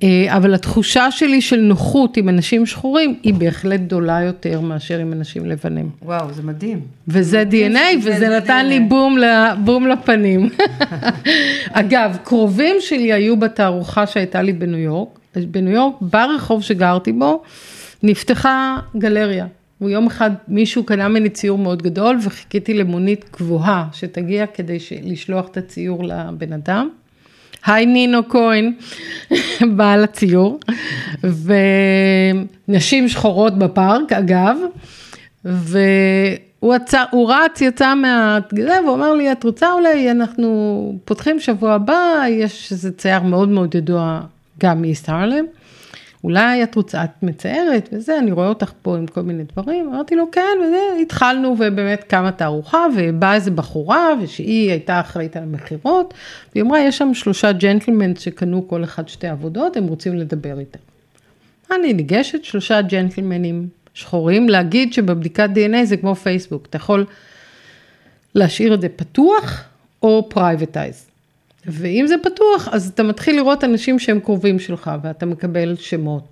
אה, 0.02 0.36
אבל 0.36 0.54
התחושה 0.54 1.10
שלי 1.10 1.40
של 1.40 1.60
נוחות 1.60 2.16
עם 2.16 2.28
אנשים 2.28 2.66
שחורים 2.66 3.14
היא 3.22 3.34
בהחלט 3.34 3.80
גדולה 3.80 4.22
יותר 4.22 4.60
מאשר 4.60 4.98
עם 4.98 5.12
אנשים 5.12 5.46
לבנים. 5.46 5.90
וואו, 6.02 6.32
זה 6.32 6.42
מדהים. 6.42 6.80
וזה 7.08 7.44
DNA, 7.50 7.98
וזה 7.98 8.18
זה 8.18 8.28
נתן 8.28 8.60
DNA. 8.60 8.68
לי 8.68 8.80
בום, 8.80 9.16
בום 9.64 9.86
לפנים. 9.86 10.50
אגב, 11.72 12.16
קרובים 12.24 12.76
שלי 12.80 13.12
היו 13.12 13.36
בתערוכה 13.36 14.06
שהייתה 14.06 14.42
לי 14.42 14.52
בניו 14.52 14.78
יורק. 14.78 15.18
בניו 15.36 15.72
יורק, 15.72 15.94
ברחוב 16.00 16.62
שגרתי 16.62 17.12
בו, 17.12 17.42
נפתחה 18.02 18.76
גלריה. 18.96 19.46
ויום 19.80 20.06
אחד 20.06 20.30
מישהו 20.48 20.84
קנה 20.84 21.08
ממני 21.08 21.28
ציור 21.28 21.58
מאוד 21.58 21.82
גדול 21.82 22.18
וחיכיתי 22.22 22.74
למונית 22.74 23.24
גבוהה 23.36 23.88
שתגיע 23.92 24.46
כדי 24.46 24.78
לשלוח 25.02 25.48
את 25.48 25.56
הציור 25.56 26.04
לבן 26.04 26.52
אדם. 26.52 26.88
היי 27.66 27.86
נינו 27.86 28.28
כהן, 28.28 28.72
בעל 29.76 30.04
הציור, 30.04 30.60
ונשים 32.68 33.08
שחורות 33.08 33.58
בפארק 33.58 34.12
אגב, 34.12 34.56
והוא 35.44 36.74
עצר, 36.74 37.04
הוא 37.10 37.32
רץ, 37.32 37.60
יצא 37.60 37.94
מהזה, 37.94 38.78
והוא 38.84 38.94
אמר 38.94 39.14
לי, 39.14 39.32
את 39.32 39.44
רוצה 39.44 39.72
אולי, 39.72 40.10
אנחנו 40.10 40.98
פותחים 41.04 41.40
שבוע 41.40 41.72
הבא, 41.72 42.22
יש 42.28 42.72
איזה 42.72 42.92
צייר 42.92 43.22
מאוד 43.22 43.48
מאוד 43.48 43.74
ידוע 43.74 44.20
גם 44.60 44.80
מאיסט 44.80 45.08
הרלם. 45.08 45.44
אולי 46.24 46.62
את 46.62 46.74
רוצה, 46.74 47.04
את 47.04 47.22
מציירת 47.22 47.88
וזה, 47.92 48.18
אני 48.18 48.32
רואה 48.32 48.48
אותך 48.48 48.72
פה 48.82 48.96
עם 48.96 49.06
כל 49.06 49.20
מיני 49.20 49.44
דברים, 49.44 49.88
אמרתי 49.88 50.16
לו 50.16 50.30
כן, 50.32 50.58
וזה, 50.66 51.02
התחלנו 51.02 51.48
ובאמת 51.58 52.04
קמה 52.04 52.32
תערוכה, 52.32 52.86
ובאה 52.96 53.34
איזה 53.34 53.50
בחורה, 53.50 54.08
ושהיא 54.22 54.70
הייתה 54.70 55.00
אחראית 55.00 55.36
על 55.36 55.42
המכירות, 55.42 56.14
והיא 56.52 56.62
אמרה, 56.62 56.80
יש 56.80 56.98
שם 56.98 57.14
שלושה 57.14 57.52
ג'נטלמנים 57.52 58.20
שקנו 58.20 58.68
כל 58.68 58.84
אחד 58.84 59.08
שתי 59.08 59.28
עבודות, 59.28 59.76
הם 59.76 59.86
רוצים 59.86 60.14
לדבר 60.14 60.58
איתם. 60.58 60.78
אני 61.76 61.92
ניגשת, 61.92 62.44
שלושה 62.44 62.82
ג'נטלמנים 62.82 63.68
שחורים, 63.94 64.48
להגיד 64.48 64.92
שבבדיקת 64.92 65.48
DNA 65.54 65.84
זה 65.84 65.96
כמו 65.96 66.14
פייסבוק, 66.14 66.66
אתה 66.66 66.76
יכול 66.76 67.06
להשאיר 68.34 68.74
את 68.74 68.80
זה 68.80 68.88
פתוח 68.88 69.64
או 70.02 70.28
privatize. 70.30 71.11
ואם 71.66 72.04
זה 72.06 72.14
פתוח, 72.22 72.68
אז 72.72 72.88
אתה 72.88 73.02
מתחיל 73.02 73.36
לראות 73.36 73.64
אנשים 73.64 73.98
שהם 73.98 74.20
קרובים 74.20 74.58
שלך, 74.58 74.90
ואתה 75.02 75.26
מקבל 75.26 75.76
שמות. 75.76 76.24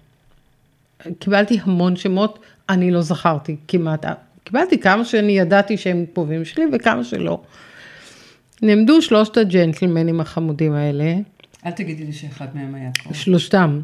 קיבלתי 1.18 1.58
המון 1.62 1.96
שמות, 1.96 2.38
אני 2.68 2.90
לא 2.90 3.02
זכרתי 3.02 3.56
כמעט, 3.68 4.04
קיבלתי 4.44 4.78
כמה 4.78 5.04
שאני 5.04 5.38
ידעתי 5.38 5.76
שהם 5.76 6.04
קרובים 6.14 6.44
שלי 6.44 6.64
וכמה 6.72 7.04
שלא. 7.04 7.40
נעמדו 8.62 9.02
שלושת 9.02 9.36
הג'נטלמנים 9.36 10.20
החמודים 10.20 10.72
האלה. 10.72 11.14
אל 11.66 11.70
תגידי 11.70 12.04
לי 12.04 12.12
שאחד 12.12 12.46
מהם 12.54 12.74
היה 12.74 12.90
קרוב. 12.98 13.14
שלושתם. 13.14 13.80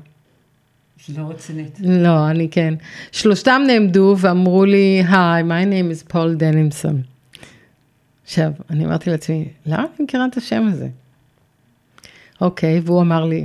לא 1.17 1.23
רצינית. 1.23 1.79
לא, 1.81 2.31
אני 2.31 2.49
כן. 2.51 2.75
שלושתם 3.13 3.63
נעמדו 3.67 4.17
ואמרו 4.19 4.65
לי, 4.65 5.03
היי, 5.09 5.43
my 5.43 5.67
name 5.67 6.09
is 6.09 6.13
Paul 6.13 6.41
Denimson. 6.41 6.97
עכשיו, 8.25 8.51
אני 8.71 8.85
אמרתי 8.87 9.11
לעצמי, 9.11 9.49
למה 9.67 9.83
אני 9.83 10.05
מכירה 10.05 10.27
את 10.27 10.37
השם 10.37 10.69
הזה? 10.73 10.89
אוקיי, 12.41 12.81
והוא 12.85 13.01
אמר 13.01 13.25
לי, 13.25 13.45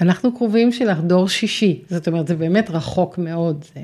ואנחנו 0.00 0.30
אה, 0.30 0.34
קרובים 0.36 0.72
שלך, 0.72 0.98
דור 0.98 1.28
שישי, 1.28 1.80
זאת 1.90 2.08
אומרת, 2.08 2.28
זה 2.28 2.34
באמת 2.34 2.70
רחוק 2.70 3.18
מאוד. 3.18 3.64
זה... 3.74 3.80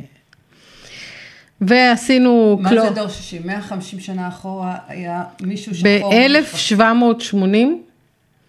ועשינו... 1.61 2.59
מה 2.61 2.71
קלו... 2.71 2.83
זה 2.83 2.91
דור 2.91 3.09
שישי? 3.09 3.39
150 3.45 4.01
שנה 4.01 4.29
אחורה 4.29 4.77
היה 4.89 5.25
מישהו 5.43 5.75
שחור? 5.75 6.13
ב-1780, 6.13 7.57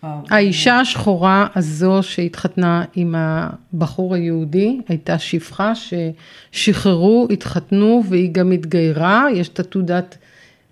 האישה 0.03 0.79
השחורה 0.79 1.47
הזו 1.55 1.99
שהתחתנה 2.01 2.83
עם 2.95 3.15
הבחור 3.17 4.15
היהודי, 4.15 4.79
הייתה 4.87 5.19
שפחה 5.19 5.73
ששחררו, 5.75 7.27
התחתנו 7.29 8.03
והיא 8.09 8.31
גם 8.31 8.51
התגיירה, 8.51 9.25
יש 9.33 9.49
את 9.49 9.59
התעודת 9.59 10.17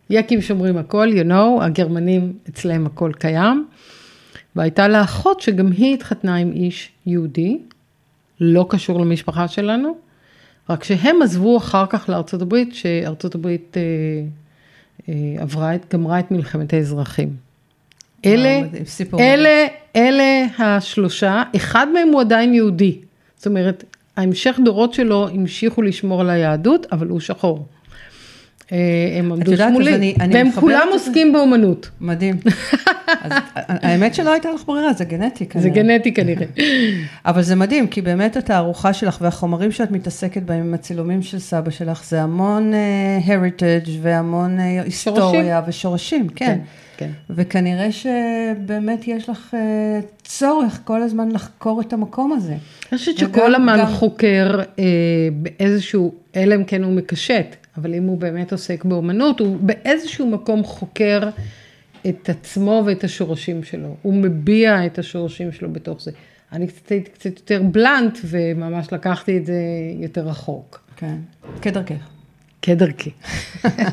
יקים 0.10 0.42
שומרים 0.42 0.78
הכל, 0.78 1.08
you 1.12 1.28
know, 1.28 1.64
הגרמנים 1.64 2.34
אצלהם 2.50 2.86
הכל 2.86 3.12
קיים. 3.20 3.68
והייתה 4.56 4.88
לה 4.88 5.04
אחות 5.04 5.42
שגם 5.42 5.72
היא 5.72 5.94
התחתנה 5.94 6.36
עם 6.36 6.52
איש 6.52 6.92
יהודי, 7.06 7.58
לא 8.40 8.66
קשור 8.70 9.00
למשפחה 9.00 9.48
שלנו, 9.48 9.98
רק 10.70 10.84
שהם 10.84 11.22
עזבו 11.22 11.58
אחר 11.58 11.86
כך 11.90 12.10
לארצות 12.10 12.42
הברית, 12.42 12.76
שארצות 12.76 13.36
הברית 13.36 13.78
אה, 13.78 13.82
אה, 15.10 15.42
עברה, 15.42 15.72
גמרה 15.94 16.20
את 16.20 16.32
מלחמת 16.32 16.74
האזרחים. 16.74 17.30
אלה, 18.26 18.62
אלה, 19.20 19.66
אלה 19.96 20.46
השלושה, 20.60 21.44
אחד 21.56 21.88
מהם 21.94 22.08
הוא 22.08 22.22
עדיין 22.22 22.54
יהודי. 22.54 22.98
זאת 23.38 23.48
אומרת, 23.48 23.84
ההמשך 24.18 24.60
דורות 24.66 24.94
שלו 24.94 25.28
המשיכו 25.28 25.82
לשמור 25.82 26.22
על 26.22 26.30
היהדות, 26.30 26.86
אבל 26.92 27.08
הוא 27.08 27.20
שחור. 27.20 27.66
אה, 28.72 28.78
הם 29.20 29.32
עמדו 29.32 29.58
שמאלי, 29.58 30.16
והם 30.32 30.52
כולם 30.52 30.88
עוסקים 30.92 31.34
באומנות. 31.34 31.90
מדהים. 32.02 32.36
אז, 33.22 33.34
האמת 33.68 34.16
שלא 34.16 34.32
הייתה 34.32 34.52
לך 34.52 34.64
ברירה, 34.66 34.94
זה 34.94 35.06
גנטי 35.06 35.46
כנראה. 35.46 35.64
זה 35.64 35.70
גנטי 35.70 36.14
כנראה. 36.14 36.46
אבל 37.26 37.42
זה 37.42 37.56
מדהים, 37.56 37.88
כי 37.88 38.02
באמת 38.02 38.38
התערוכה 38.38 38.94
שלך 38.94 39.18
והחומרים 39.22 39.72
שאת 39.72 39.92
מתעסקת 39.92 40.44
בהם 40.44 40.60
עם 40.60 40.74
הצילומים 40.74 41.22
של 41.22 41.40
סבא 41.40 41.72
שלך, 41.72 42.04
זה 42.06 42.22
המון 42.22 42.74
uh, 42.74 43.28
heritage 43.28 43.90
והמון 44.02 44.60
היסטוריה 44.60 45.62
ושורשים, 45.68 46.30
כן. 46.30 46.46
כן. 46.46 46.60
כן. 46.98 47.10
וכנראה 47.30 47.88
שבאמת 47.92 49.08
יש 49.08 49.30
לך 49.30 49.56
צורך 50.24 50.80
כל 50.84 51.04
הזמן 51.04 51.32
לחקור 51.32 51.82
את 51.82 51.94
המקום 51.94 52.32
הזה. 52.32 52.56
אני 52.92 52.98
חושבת 52.98 53.18
שכל 53.18 53.56
אמן 53.56 53.78
גם... 53.80 53.88
חוקר 53.88 54.60
uh, 54.62 54.80
באיזשהו, 55.32 56.14
אלא 56.36 56.56
אם 56.56 56.64
כן 56.64 56.84
הוא 56.84 56.94
מקשט, 56.94 57.56
אבל 57.78 57.96
אם 57.96 58.04
הוא 58.04 58.18
באמת 58.18 58.52
עוסק 58.52 58.86
באומנות, 58.86 59.40
הוא 59.40 59.58
באיזשהו 59.62 60.30
מקום 60.30 60.64
חוקר 60.64 61.30
את 62.10 62.30
עצמו 62.30 62.84
ואת 62.86 63.04
השורשים 63.04 63.64
שלו. 63.64 63.96
הוא 64.02 64.14
מביע 64.14 64.86
את 64.86 65.00
השורשים 65.00 65.52
שלו 65.52 65.74
בתוך 65.74 66.02
זה. 66.02 66.12
אני 66.52 66.68
קצת 66.68 66.90
הייתי 66.90 67.12
קצת 67.12 67.26
יותר 67.26 67.62
בלנט, 67.64 68.18
וממש 68.24 68.94
לקחתי 68.94 69.38
את 69.38 69.46
זה 69.46 69.62
יותר 70.00 70.28
רחוק. 70.28 70.82
כן, 70.96 71.18
כדרכך. 71.62 72.10
כדרכי. 72.62 73.12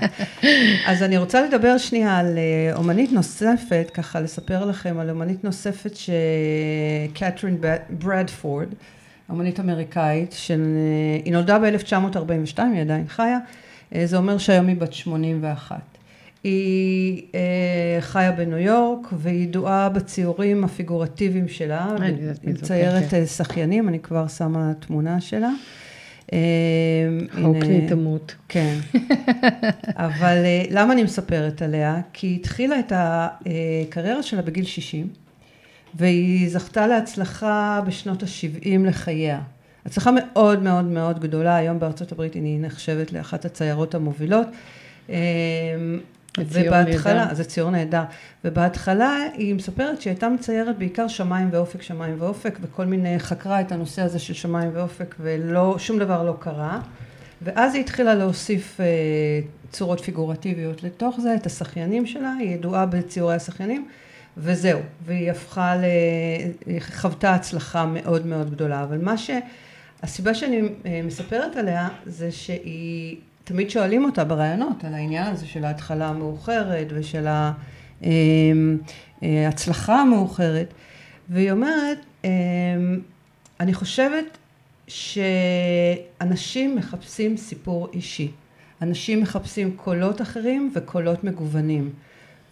אז 0.89 1.03
אני 1.03 1.17
רוצה 1.17 1.43
לדבר 1.47 1.79
שנייה 1.79 2.19
על 2.19 2.39
אה, 2.39 2.77
אומנית 2.77 3.13
נוספת, 3.13 3.91
ככה 3.95 4.21
לספר 4.21 4.65
לכם 4.65 4.99
על 4.99 5.11
אומנית 5.11 5.45
נוספת 5.45 5.93
שקתרין 5.97 7.59
ברדפורד, 7.91 8.69
אומנית 9.29 9.61
אמריקאית, 9.61 10.33
שהיא 10.33 10.59
אה, 11.27 11.31
נולדה 11.33 11.59
ב-1942, 11.59 12.59
היא 12.73 12.81
עדיין 12.81 13.09
חיה, 13.09 13.39
זה 14.05 14.17
אומר 14.17 14.39
שהיום 14.39 14.67
היא 14.67 14.77
בת 14.77 14.93
81. 14.93 15.81
היא 16.45 17.23
אה, 17.35 18.01
חיה 18.01 18.33
בניו 18.33 18.59
יורק 18.59 19.09
והיא 19.13 19.43
ידועה 19.43 19.89
בציורים 19.89 20.65
הפיגורטיביים 20.65 21.49
שלה, 21.49 21.97
היא 22.03 22.15
מציירת 22.45 23.03
כן, 23.03 23.09
כן. 23.09 23.27
שחיינים, 23.27 23.89
אני 23.89 23.99
כבר 24.01 24.29
שמה 24.29 24.73
תמונה 24.81 25.21
שלה. 25.21 25.51
חוקני 27.43 27.89
תמות. 27.89 28.35
כן. 28.49 28.79
אבל 30.07 30.37
למה 30.71 30.93
אני 30.93 31.03
מספרת 31.03 31.63
עליה? 31.63 32.01
כי 32.13 32.27
היא 32.27 32.37
התחילה 32.37 32.79
את 32.79 32.93
הקריירה 32.97 34.23
שלה 34.23 34.43
בגיל 34.43 34.65
60, 34.65 35.09
והיא 35.95 36.51
זכתה 36.51 36.87
להצלחה 36.87 37.81
בשנות 37.87 38.23
ה-70 38.23 38.87
לחייה. 38.87 39.41
הצלחה 39.87 40.11
מאוד 40.11 40.63
מאוד 40.63 40.85
מאוד 40.85 41.19
גדולה, 41.19 41.57
היום 41.57 41.79
בארצות 41.79 42.13
הברית 42.13 42.35
היא 42.35 42.61
נחשבת 42.61 43.13
לאחת 43.13 43.45
הציירות 43.45 43.95
המובילות. 43.95 44.47
אמ, 45.09 45.15
ובהתחלה, 46.39 47.35
זה 47.35 47.45
ציור 47.45 47.71
נהדר, 47.71 48.03
ובהתחלה 48.45 49.19
היא 49.35 49.55
מספרת 49.55 50.01
שהיא 50.01 50.11
הייתה 50.11 50.29
מציירת 50.29 50.79
בעיקר 50.79 51.09
שמיים 51.09 51.49
ואופק, 51.53 51.83
שמיים 51.83 52.17
ואופק, 52.19 52.59
וכל 52.63 52.85
מיני, 52.85 53.19
חקרה 53.19 53.61
את 53.61 53.73
הנושא 53.73 54.03
הזה 54.03 54.19
של 54.19 54.35
שמיים 54.35 54.71
ואופק, 54.75 55.15
ולא, 55.21 55.75
שום 55.79 55.99
דבר 55.99 56.23
לא 56.23 56.37
קרה. 56.39 56.81
ואז 57.43 57.75
היא 57.75 57.81
התחילה 57.81 58.15
להוסיף 58.15 58.81
אה, 58.81 58.87
צורות 59.71 60.01
פיגורטיביות 60.01 60.83
לתוך 60.83 61.21
זה, 61.21 61.35
את 61.35 61.47
השחיינים 61.47 62.07
שלה, 62.07 62.33
היא 62.39 62.55
ידועה 62.55 62.87
בציורי 62.87 63.35
השחיינים, 63.35 63.89
וזהו. 64.37 64.81
והיא 65.07 65.31
הפכה 65.31 65.77
ל... 65.77 65.85
חוותה 66.81 67.35
הצלחה 67.35 67.87
מאוד 67.87 68.27
מאוד 68.27 68.51
גדולה. 68.51 68.83
אבל 68.83 68.99
מה 68.99 69.19
ש... 69.19 69.31
הסיבה 70.05 70.35
שאני 70.35 70.61
אה, 70.87 71.01
מספרת 71.05 71.57
עליה 71.57 71.89
זה 72.07 72.33
שהיא, 72.33 73.17
תמיד 73.45 73.71
שואלים 73.71 74.05
אותה 74.05 74.25
ברעיונות 74.25 74.85
על 74.85 74.95
העניין 74.95 75.27
הזה 75.27 75.47
של 75.47 75.65
ההתחלה 75.65 76.09
המאוחרת 76.09 76.87
ושל 76.95 77.27
ההצלחה 79.23 79.93
אה, 79.93 79.99
אה, 79.99 80.03
המאוחרת, 80.03 80.75
והיא 81.29 81.53
אומרת, 81.53 81.99
אני 83.61 83.75
חושבת 83.75 84.39
שאנשים 84.89 86.77
מחפשים 86.77 87.37
סיפור 87.37 87.89
אישי, 87.93 88.31
אנשים 88.83 89.23
מחפשים 89.23 89.77
קולות 89.77 90.23
אחרים 90.23 90.73
וקולות 90.75 91.25
מגוונים, 91.25 91.91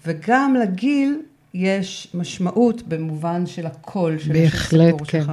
וגם 0.06 0.54
לגיל 0.62 1.18
יש 1.54 2.08
משמעות 2.14 2.82
במובן 2.82 3.46
של 3.46 3.66
הקול 3.66 4.18
של 4.18 4.32
הסיפור 4.36 4.98
כן. 4.98 5.20
שלך. 5.22 5.32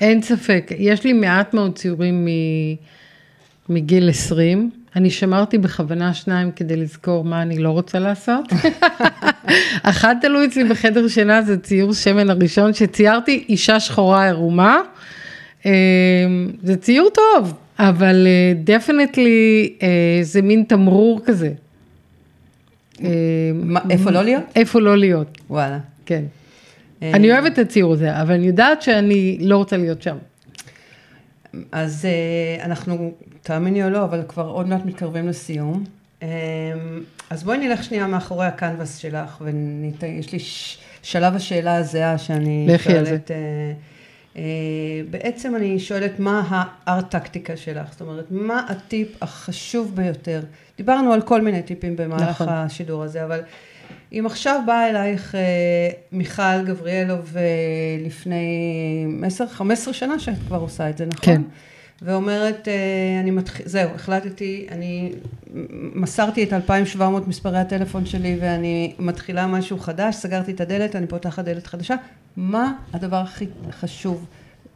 אין 0.00 0.22
ספק. 0.22 0.70
יש 0.78 1.04
לי 1.04 1.12
מעט 1.12 1.54
מאוד 1.54 1.76
ציורים 1.76 2.28
מגיל 3.68 4.08
20. 4.08 4.70
אני 4.96 5.10
שמרתי 5.10 5.58
בכוונה 5.58 6.14
שניים 6.14 6.50
כדי 6.52 6.76
לזכור 6.76 7.24
מה 7.24 7.42
אני 7.42 7.58
לא 7.58 7.70
רוצה 7.70 7.98
לעשות. 7.98 8.44
אחד 9.82 10.14
תלוי 10.20 10.46
אצלי 10.46 10.64
בחדר 10.64 11.08
שינה, 11.08 11.42
זה 11.42 11.58
ציור 11.58 11.94
שמן 11.94 12.30
הראשון 12.30 12.74
שציירתי 12.74 13.44
אישה 13.48 13.80
שחורה 13.80 14.26
עירומה. 14.26 14.80
אמ, 15.66 15.70
זה 16.62 16.76
ציור 16.76 17.08
טוב, 17.14 17.54
אבל 17.78 18.26
definitely 18.64 19.72
אה, 19.82 19.86
אה, 19.88 20.18
זה 20.22 20.42
מין 20.42 20.64
תמרור 20.68 21.20
כזה. 21.24 21.52
איפה 23.90 24.10
לא 24.10 24.22
להיות? 24.22 24.42
איפה 24.56 24.80
לא 24.80 24.96
להיות. 24.96 25.38
וואלה. 25.50 25.78
כן. 26.06 26.22
אני 27.02 27.32
אוהבת 27.32 27.52
את 27.52 27.58
הציור 27.58 27.92
הזה, 27.92 28.20
אבל 28.22 28.34
אני 28.34 28.46
יודעת 28.46 28.82
שאני 28.82 29.38
לא 29.40 29.56
רוצה 29.56 29.76
להיות 29.76 30.02
שם. 30.02 30.16
אז 31.72 32.04
אה, 32.04 32.64
אנחנו, 32.64 33.12
תאמיני 33.42 33.84
או 33.84 33.90
לא, 33.90 34.04
אבל 34.04 34.22
כבר 34.28 34.46
עוד 34.46 34.68
מעט 34.68 34.84
מתקרבים 34.84 35.28
לסיום. 35.28 35.84
אה, 36.22 36.28
אז 37.30 37.44
בואי 37.44 37.58
נלך 37.58 37.84
שנייה 37.84 38.06
מאחורי 38.06 38.46
הקנבס 38.46 38.96
שלך, 38.96 39.42
ויש 40.00 40.32
לי 40.32 40.38
שלב 41.02 41.34
השאלה 41.34 41.74
הזהה 41.74 42.18
שאני 42.18 42.66
שואלת. 42.78 43.30
אה, 44.36 44.42
בעצם 45.10 45.56
אני 45.56 45.78
שואלת 45.78 46.18
מה 46.18 46.64
הארט-טקטיקה 46.86 47.56
שלך, 47.56 47.92
זאת 47.92 48.00
אומרת, 48.00 48.26
מה 48.30 48.66
הטיפ 48.68 49.22
החשוב 49.22 49.92
ביותר? 49.94 50.40
דיברנו 50.76 51.12
על 51.12 51.22
כל 51.22 51.40
מיני 51.40 51.62
טיפים 51.62 51.96
במהלך 51.96 52.22
נכון. 52.22 52.48
השידור 52.48 53.02
הזה, 53.02 53.24
אבל 53.24 53.40
אם 54.12 54.26
עכשיו 54.26 54.62
באה 54.66 54.90
אלייך 54.90 55.34
אה, 55.34 55.40
מיכל 56.12 56.64
גבריאלוב 56.66 57.36
אה, 57.36 57.42
לפני 58.06 59.06
10-15 59.58 59.92
שנה 59.92 60.18
שאת 60.18 60.34
כבר 60.46 60.56
עושה 60.56 60.90
את 60.90 60.98
זה, 60.98 61.06
נכון? 61.06 61.24
כן. 61.24 61.42
ואומרת, 62.02 62.68
אה, 62.68 63.20
אני 63.20 63.30
מתחיל, 63.30 63.68
זהו, 63.68 63.90
החלטתי, 63.94 64.66
אני 64.70 65.12
מסרתי 65.94 66.44
את 66.44 66.52
2,700 66.52 67.28
מספרי 67.28 67.58
הטלפון 67.58 68.06
שלי 68.06 68.36
ואני 68.40 68.94
מתחילה 68.98 69.46
משהו 69.46 69.78
חדש, 69.78 70.14
סגרתי 70.14 70.52
את 70.52 70.60
הדלת, 70.60 70.96
אני 70.96 71.06
פותחת 71.06 71.44
דלת 71.44 71.66
חדשה, 71.66 71.94
מה 72.36 72.72
הדבר 72.92 73.16
הכי 73.16 73.46
חשוב 73.70 74.26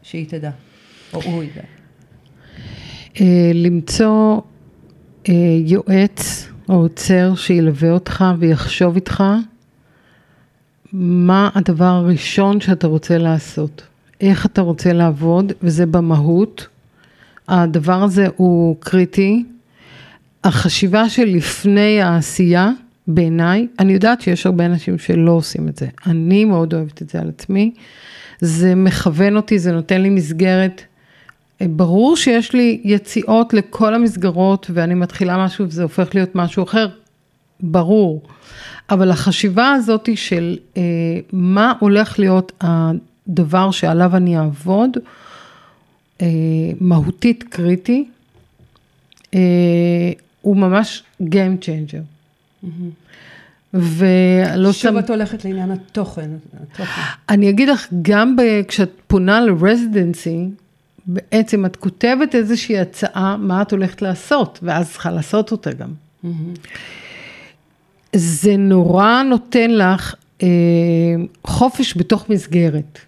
שהיא 0.03 0.27
תדע, 0.29 0.51
או 1.15 1.23
הוא 1.23 1.45
ידע? 1.45 1.63
למצוא 3.55 4.41
יועץ 5.65 6.49
או 6.69 6.75
עוצר 6.75 7.35
שילווה 7.35 7.91
אותך 7.91 8.25
ויחשוב 8.39 8.95
איתך 8.95 9.25
מה 10.93 11.51
הדבר 11.55 11.85
הראשון 11.85 12.61
שאתה 12.61 12.87
רוצה 12.87 13.19
לעשות, 13.19 13.83
איך 14.21 14.47
אתה 14.47 14.61
רוצה 14.61 14.93
לעבוד, 14.93 15.53
וזה 15.63 15.87
במהות. 15.87 16.67
הדבר 17.49 18.03
הזה 18.03 18.27
הוא 18.37 18.77
קריטי. 18.81 19.45
החשיבה 20.45 21.09
של 21.09 21.25
לפני 21.25 22.03
העשייה, 22.03 22.71
בעיניי, 23.07 23.67
אני 23.79 23.93
יודעת 23.93 24.21
שיש 24.21 24.47
הרבה 24.47 24.67
אנשים 24.67 24.99
שלא 24.99 25.31
עושים 25.31 25.69
את 25.69 25.77
זה. 25.77 25.87
אני 26.07 26.45
מאוד 26.45 26.75
אוהבת 26.75 27.03
את 27.03 27.11
זה 27.11 27.21
על 27.21 27.29
עצמי. 27.29 27.73
זה 28.41 28.75
מכוון 28.75 29.37
אותי, 29.37 29.59
זה 29.59 29.73
נותן 29.73 30.01
לי 30.01 30.11
מסגרת. 30.11 30.83
ברור 31.63 32.17
שיש 32.17 32.53
לי 32.53 32.81
יציאות 32.85 33.55
לכל 33.55 33.95
המסגרות 33.95 34.71
ואני 34.75 34.95
מתחילה 34.95 35.45
משהו 35.45 35.67
וזה 35.69 35.83
הופך 35.83 36.15
להיות 36.15 36.35
משהו 36.35 36.65
אחר, 36.65 36.89
ברור. 37.61 38.23
אבל 38.91 39.11
החשיבה 39.11 39.73
הזאת 39.73 40.09
של 40.15 40.59
אה, 40.77 40.83
מה 41.33 41.73
הולך 41.81 42.19
להיות 42.19 42.53
הדבר 42.61 43.71
שעליו 43.71 44.17
אני 44.17 44.39
אעבוד, 44.39 44.97
אה, 46.21 46.27
מהותית 46.81 47.43
קריטי, 47.43 48.05
אה, 49.35 49.41
הוא 50.41 50.57
ממש 50.57 51.03
Game 51.23 51.63
Changer. 51.63 52.03
Mm-hmm. 52.65 52.69
ולא 53.75 54.73
שם... 54.73 54.89
שוב 54.89 54.97
את 54.97 55.11
הולכת 55.11 55.45
לעניין 55.45 55.71
התוכן. 55.71 56.31
התוכן. 56.63 57.01
אני 57.29 57.51
אגיד 57.51 57.69
לך, 57.69 57.87
גם 58.03 58.37
ב... 58.37 58.43
כשאת 58.69 58.91
פונה 59.07 59.41
לרזידנסי, 59.41 60.49
בעצם 61.07 61.67
את 61.67 61.77
כותבת 61.77 62.35
איזושהי 62.35 62.79
הצעה, 62.79 63.37
מה 63.37 63.63
את 63.63 63.73
הולכת 63.73 64.03
לעשות, 64.03 64.59
ואז 64.63 64.91
צריכה 64.93 65.11
לעשות 65.11 65.53
אותה 65.53 65.73
גם. 65.73 65.89
זה 68.17 68.57
נורא 68.57 69.23
נותן 69.23 69.71
לך 69.71 70.15
אה, 70.43 70.49
חופש 71.47 71.97
בתוך 71.97 72.29
מסגרת. 72.29 72.99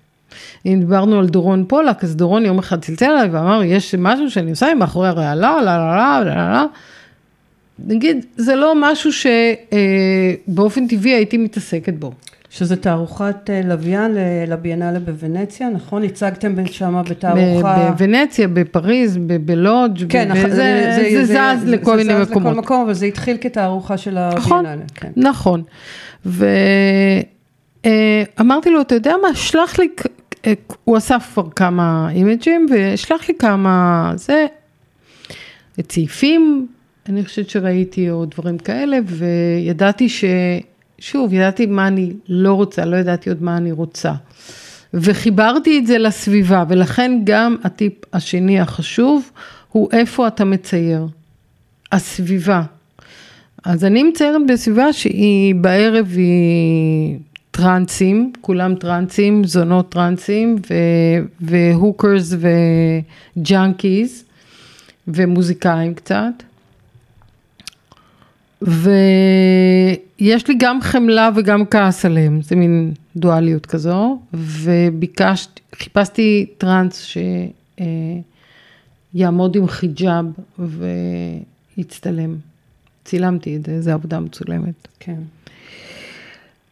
אם 0.67 0.81
דיברנו 0.81 1.19
על 1.19 1.27
דורון 1.27 1.65
פולק, 1.69 2.05
אז 2.05 2.17
דורון 2.17 2.45
יום 2.45 2.59
אחד 2.59 2.81
צלצל 2.81 3.11
אליי 3.11 3.29
ואמר, 3.29 3.63
יש 3.65 3.95
משהו 3.95 4.31
שאני 4.31 4.51
עושה 4.51 4.71
עם 4.71 4.79
מאחורי 4.79 5.09
הרעלה, 5.09 5.35
לא, 5.35 5.63
לא, 5.65 5.77
לא, 5.77 6.25
לא, 6.25 6.53
לא. 6.53 6.65
נגיד, 7.79 8.27
זה 8.37 8.57
לא 8.57 8.75
משהו 8.77 9.11
שבאופן 9.13 10.87
טבעי 10.87 11.13
הייתי 11.13 11.37
מתעסקת 11.37 11.95
בו. 11.95 12.13
שזה 12.59 12.77
תערוכת 12.77 13.51
אה, 13.51 13.61
לוויין 13.65 14.17
לביאנלה 14.49 14.99
בוונציה, 14.99 15.71
נכון? 15.71 16.03
הצגתם 16.03 16.67
שם 16.67 17.03
בתערוכה... 17.11 17.91
בוונציה, 17.91 18.49
בפריז, 18.49 19.19
בלודג', 19.45 20.13
כן, 20.13 20.29
זה, 20.35 20.49
זה, 20.49 20.95
זה, 21.13 21.25
זה 21.25 21.35
זז 21.35 21.65
לכל 21.69 21.97
מיני 21.97 22.13
מקומות. 22.13 22.29
זה 22.29 22.35
זז 22.35 22.41
לכל 22.41 22.55
מקום, 22.55 22.83
אבל 22.83 22.93
זה 22.93 23.07
התחיל 23.07 23.37
כתערוכה 23.41 23.97
של 23.97 24.29
נכון, 24.37 24.67
הביאנלה. 24.67 24.85
כן. 24.95 25.11
נכון, 25.17 25.63
ואמרתי 27.85 28.71
לו, 28.71 28.81
אתה 28.81 28.95
יודע 28.95 29.15
מה, 29.23 29.35
שלח 29.35 29.79
לי, 29.79 29.89
אה, 30.47 30.53
הוא 30.85 30.99
אסף 30.99 31.31
כבר 31.33 31.51
כמה 31.51 32.09
אימג'ים, 32.11 32.67
ושלח 32.71 33.29
לי 33.29 33.35
כמה, 33.39 34.13
זה, 34.15 34.47
צעיפים, 35.83 36.67
אני 37.09 37.25
חושבת 37.25 37.51
שראיתי 37.51 38.11
או 38.11 38.25
דברים 38.25 38.59
כאלה, 38.59 38.99
וידעתי 39.07 40.09
ש... 40.09 40.25
שוב, 40.99 41.33
ידעתי 41.33 41.67
מה 41.67 41.87
אני 41.87 42.13
לא 42.29 42.53
רוצה, 42.53 42.85
לא 42.85 42.97
ידעתי 42.97 43.29
עוד 43.29 43.43
מה 43.43 43.57
אני 43.57 43.73
רוצה. 43.73 44.13
וחיברתי 44.95 45.79
את 45.79 45.87
זה 45.87 45.99
לסביבה, 45.99 46.65
ולכן 46.69 47.21
גם 47.25 47.57
הטיפ 47.65 47.93
השני 48.13 48.61
החשוב 48.61 49.31
הוא 49.73 49.89
איפה 49.93 50.29
אתה 50.29 50.45
מצייר. 50.45 51.07
הסביבה. 51.93 52.63
אז 53.65 53.85
אני 53.85 54.03
מציירת 54.03 54.41
בסביבה 54.49 54.93
שהיא 54.93 55.55
בערב 55.55 56.13
היא 56.17 57.19
טרנסים, 57.51 58.33
כולם 58.41 58.75
טרנסים, 58.75 59.45
זונות 59.45 59.89
טרנסים 59.93 60.57
ו 61.41 61.52
hookers 61.52 62.35
ו 63.37 63.48
junkies 63.48 64.25
ומוזיקאים 65.09 65.95
קצת. 65.95 66.43
ויש 70.21 70.49
לי 70.49 70.55
גם 70.59 70.81
חמלה 70.81 71.31
וגם 71.37 71.67
כעס 71.67 72.05
עליהם, 72.05 72.43
זה 72.43 72.57
מין 72.57 72.93
דואליות 73.17 73.67
כזו, 73.67 74.19
וביקשתי, 74.33 75.61
חיפשתי 75.75 76.47
טראנס 76.59 77.07
שיעמוד 79.14 79.57
עם 79.57 79.69
חיג'אב 79.69 80.27
ויצטלם. 80.59 82.37
צילמתי 83.05 83.57
את 83.57 83.67
זה, 83.67 83.81
זו 83.83 83.91
עבודה 83.91 84.21
מצולמת. 84.21 84.89
כן. 85.01 85.21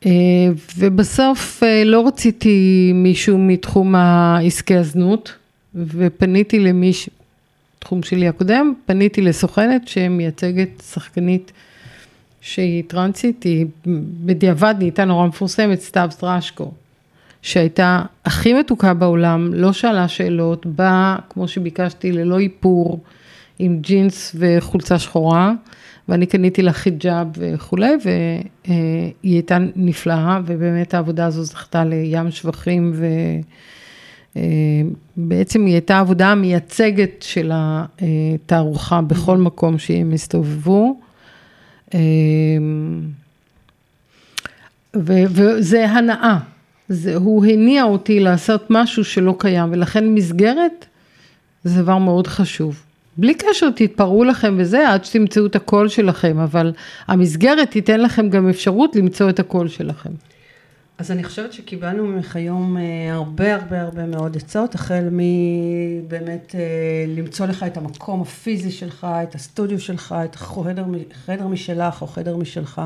אה, 0.07 0.49
ובסוף 0.79 1.63
אה, 1.63 1.85
לא 1.85 2.07
רציתי 2.07 2.91
מישהו 2.95 3.39
מתחום 3.39 3.95
העסקי 3.95 4.77
הזנות, 4.77 5.33
ופניתי 5.75 6.59
למישהו, 6.59 7.13
תחום 7.79 8.03
שלי 8.03 8.29
הקודם, 8.29 8.73
פניתי 8.87 9.21
לסוכנת 9.21 9.89
שמייצגת 9.89 10.83
שחקנית 10.93 11.53
שהיא 12.47 12.83
טרנסית, 12.87 13.43
היא 13.43 13.67
בדיעבד 14.25 14.75
נהייתה 14.79 15.05
נורא 15.05 15.27
מפורסמת, 15.27 15.81
סתיו 15.81 16.09
סטרשקו, 16.11 16.73
שהייתה 17.43 18.03
הכי 18.25 18.55
מתוקה 18.55 18.95
בעולם, 18.95 19.55
לא 19.55 19.73
שאלה 19.73 20.09
שאלות, 20.09 20.67
באה, 20.67 21.17
כמו 21.31 21.49
שביקשתי, 21.49 22.13
ללא 22.13 22.39
איפור, 22.39 23.01
עם 23.59 23.79
ג'ינס 23.81 24.37
וחולצה 24.39 24.99
שחורה, 24.99 25.53
ואני 26.09 26.27
קניתי 26.27 26.63
לה 26.63 26.73
חיג'אב 26.73 27.27
וכולי, 27.39 27.93
והיא 28.05 28.75
הייתה 29.23 29.59
נפלאה, 29.77 30.41
ובאמת 30.47 30.95
העבודה 30.95 31.27
הזו 31.27 31.45
זכתה 31.45 31.85
לים 31.85 32.31
שבחים, 32.31 32.93
ובעצם 35.17 35.67
היא 35.67 35.75
הייתה 35.75 35.97
העבודה 35.97 36.29
המייצגת 36.29 37.23
של 37.23 37.53
התערוכה 37.55 39.01
בכל 39.03 39.37
מקום 39.37 39.79
שהם 39.79 40.13
הסתובבו. 40.13 41.01
אמ, 41.95 43.01
ו, 44.97 45.13
וזה 45.29 45.87
הנאה, 45.87 46.39
זה, 46.89 47.17
הוא 47.17 47.47
הניע 47.47 47.85
אותי 47.85 48.21
לעשות 48.21 48.67
משהו 48.71 49.05
שלא 49.05 49.35
קיים, 49.39 49.73
ולכן 49.73 50.15
מסגרת 50.15 50.87
זה 51.65 51.83
דבר 51.83 51.99
מאוד 51.99 52.27
חשוב. 52.27 52.83
בלי 53.17 53.35
קשר 53.35 53.71
תתפרעו 53.71 54.25
לכם 54.25 54.55
וזה 54.59 54.89
עד 54.89 55.05
שתמצאו 55.05 55.47
את 55.47 55.57
הקול 55.57 55.89
שלכם, 55.89 56.39
אבל 56.39 56.73
המסגרת 57.07 57.71
תיתן 57.71 58.01
לכם 58.01 58.29
גם 58.29 58.49
אפשרות 58.49 58.97
למצוא 58.97 59.31
את 59.31 59.39
הקול 59.39 59.69
שלכם. 59.69 60.11
אז 60.99 61.11
אני 61.11 61.25
חושבת 61.25 61.53
שקיבלנו 61.53 62.07
ממך 62.07 62.37
היום 62.37 62.77
אה, 62.77 63.15
הרבה 63.15 63.55
הרבה 63.55 63.83
הרבה 63.83 64.07
מאוד 64.07 64.37
עצות, 64.37 64.75
החל 64.75 65.09
מבאמת 65.13 66.55
אה, 66.55 66.61
למצוא 67.09 67.47
לך 67.47 67.63
את 67.63 67.77
המקום 67.77 68.21
הפיזי 68.23 68.71
שלך, 68.71 69.07
את 69.23 69.35
הסטודיו 69.35 69.81
שלך, 69.81 70.15
את 70.25 70.35
החדר 70.35 70.85
חדר 71.27 71.47
משלך 71.47 72.03
או 72.03 72.07
חדר 72.07 72.37
משלך. 72.37 72.83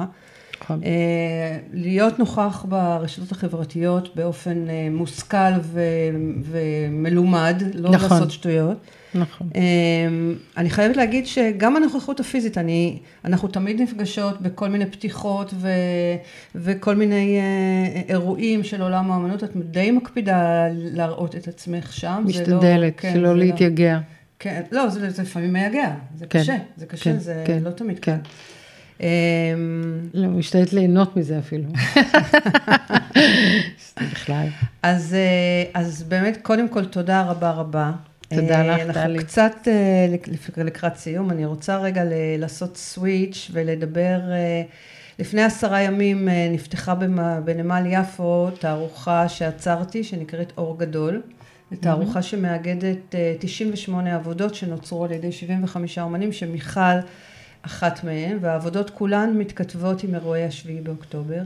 נכון. 0.62 0.80
אה, 0.84 1.59
להיות 1.72 2.18
נוכח 2.18 2.64
ברשתות 2.68 3.32
החברתיות 3.32 4.16
באופן 4.16 4.66
מושכל 4.90 5.52
ומלומד, 6.42 7.62
לא 7.74 7.90
נכון. 7.90 8.11
לעשות 8.11 8.30
שטויות. 8.30 8.76
נכון. 9.20 9.48
אמ, 9.54 10.34
אני 10.56 10.70
חייבת 10.70 10.96
להגיד 10.96 11.26
שגם 11.26 11.76
הנוכחות 11.76 12.20
הפיזית, 12.20 12.58
אני, 12.58 12.98
אנחנו 13.24 13.48
תמיד 13.48 13.80
נפגשות 13.80 14.42
בכל 14.42 14.68
מיני 14.68 14.86
פתיחות 14.86 15.54
ו, 15.54 15.68
וכל 16.54 16.94
מיני 16.96 17.38
אה, 17.38 18.00
אירועים 18.08 18.64
של 18.64 18.82
עולם 18.82 19.12
האמנות, 19.12 19.44
את 19.44 19.56
די 19.56 19.90
מקפידה 19.90 20.66
להראות 20.72 21.36
את 21.36 21.48
עצמך 21.48 21.92
שם. 21.92 22.22
משתדלת, 22.26 22.94
לא, 22.94 23.00
כן, 23.00 23.12
שלא 23.14 23.22
לא- 23.22 23.38
להתייגע. 23.38 23.94
לא, 23.94 24.00
כן, 24.38 24.62
לא, 24.72 24.88
זה, 24.88 25.10
זה 25.10 25.22
לפעמים 25.22 25.52
מייגע, 25.52 25.94
זה 26.16 26.26
כן, 26.26 26.40
קשה, 26.40 26.56
זה 26.76 26.86
קשה, 26.86 27.12
כן, 27.12 27.18
זה 27.18 27.42
כן, 27.46 27.58
לא 27.62 27.70
תמיד 27.70 27.98
כן. 27.98 28.16
כן. 28.98 29.08
לא, 30.14 30.28
משתדלת 30.28 30.72
ליהנות 30.72 31.16
מזה 31.16 31.38
אפילו. 31.38 31.64
בכלל. 34.12 34.46
אז, 34.82 35.14
אה, 35.14 35.80
אז 35.80 36.02
באמת, 36.02 36.38
קודם 36.42 36.68
כל, 36.68 36.84
תודה 36.84 37.22
רבה 37.22 37.50
רבה. 37.50 37.92
תודה 38.28 38.62
לך, 38.62 38.80
טלי. 38.80 38.82
אנחנו 38.82 39.18
קצת 39.18 39.54
אה, 39.66 40.64
לקראת 40.64 40.96
סיום, 40.96 41.30
אני 41.30 41.44
רוצה 41.44 41.78
רגע 41.78 42.02
לעשות 42.38 42.76
סוויץ' 42.76 43.50
ולדבר, 43.52 44.20
אה, 44.30 44.62
לפני 45.18 45.42
עשרה 45.42 45.82
ימים 45.82 46.28
אה, 46.28 46.48
נפתחה 46.52 46.94
בנמל 47.44 47.82
יפו 47.86 48.50
תערוכה 48.50 49.28
שעצרתי, 49.28 50.04
שנקראת 50.04 50.52
אור 50.58 50.78
גדול. 50.78 51.22
זו 51.70 51.76
תערוכה 51.80 52.22
שמאגדת 52.22 53.14
98 53.38 54.14
עבודות 54.14 54.54
שנוצרו 54.54 55.04
על 55.04 55.12
ידי 55.12 55.32
75 55.32 55.98
אומנים, 55.98 56.32
שמיכל 56.32 56.98
אחת 57.62 58.04
מהן, 58.04 58.38
והעבודות 58.40 58.90
כולן 58.90 59.38
מתכתבות 59.38 60.02
עם 60.02 60.14
אירועי 60.14 60.44
השביעי 60.44 60.80
באוקטובר. 60.80 61.42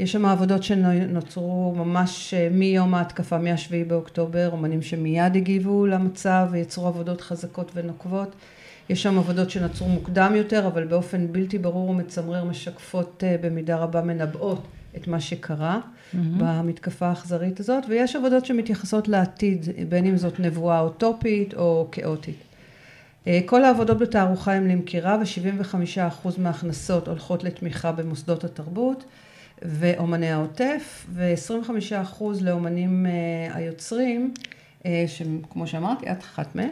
יש 0.00 0.12
שם 0.12 0.26
עבודות 0.26 0.62
שנוצרו 0.62 1.74
ממש 1.76 2.34
אה, 2.34 2.48
מיום 2.50 2.94
ההתקפה, 2.94 3.38
מהשביעי 3.38 3.84
באוקטובר, 3.84 4.48
אומנים 4.52 4.82
שמיד 4.82 5.36
הגיבו 5.36 5.86
למצב 5.86 6.48
ויצרו 6.50 6.86
עבודות 6.86 7.20
חזקות 7.20 7.70
ונוקבות. 7.74 8.34
יש 8.88 9.02
שם 9.02 9.18
עבודות 9.18 9.50
שנוצרו 9.50 9.88
מוקדם 9.88 10.32
יותר, 10.36 10.66
אבל 10.66 10.84
באופן 10.84 11.32
בלתי 11.32 11.58
ברור 11.58 11.90
ומצמרר 11.90 12.44
משקפות 12.44 13.24
אה, 13.26 13.36
במידה 13.40 13.76
רבה 13.76 14.02
מנבאות 14.02 14.66
את 14.96 15.08
מה 15.08 15.20
שקרה 15.20 15.80
mm-hmm. 15.80 16.16
במתקפה 16.38 17.06
האכזרית 17.06 17.60
הזאת, 17.60 17.84
ויש 17.88 18.16
עבודות 18.16 18.46
שמתייחסות 18.46 19.08
לעתיד, 19.08 19.68
בין 19.88 20.06
אם 20.06 20.16
זאת 20.16 20.40
נבואה 20.40 20.80
אוטופית 20.80 21.54
או 21.54 21.88
כאוטית. 21.92 22.42
אה, 23.26 23.40
כל 23.46 23.64
העבודות 23.64 23.98
בתערוכה 23.98 24.52
הן 24.52 24.70
למכירה 24.70 25.18
ו-75% 25.20 26.28
מההכנסות 26.38 27.08
הולכות 27.08 27.44
לתמיכה 27.44 27.92
במוסדות 27.92 28.44
התרבות 28.44 29.04
ואומני 29.62 30.30
העוטף 30.30 31.06
ו-25% 31.12 32.24
לאומנים 32.40 33.06
אה, 33.06 33.56
היוצרים, 33.56 34.34
שכמו 35.06 35.66
שאמרתי, 35.66 36.10
את 36.12 36.20
אחת 36.20 36.54
מהם. 36.54 36.68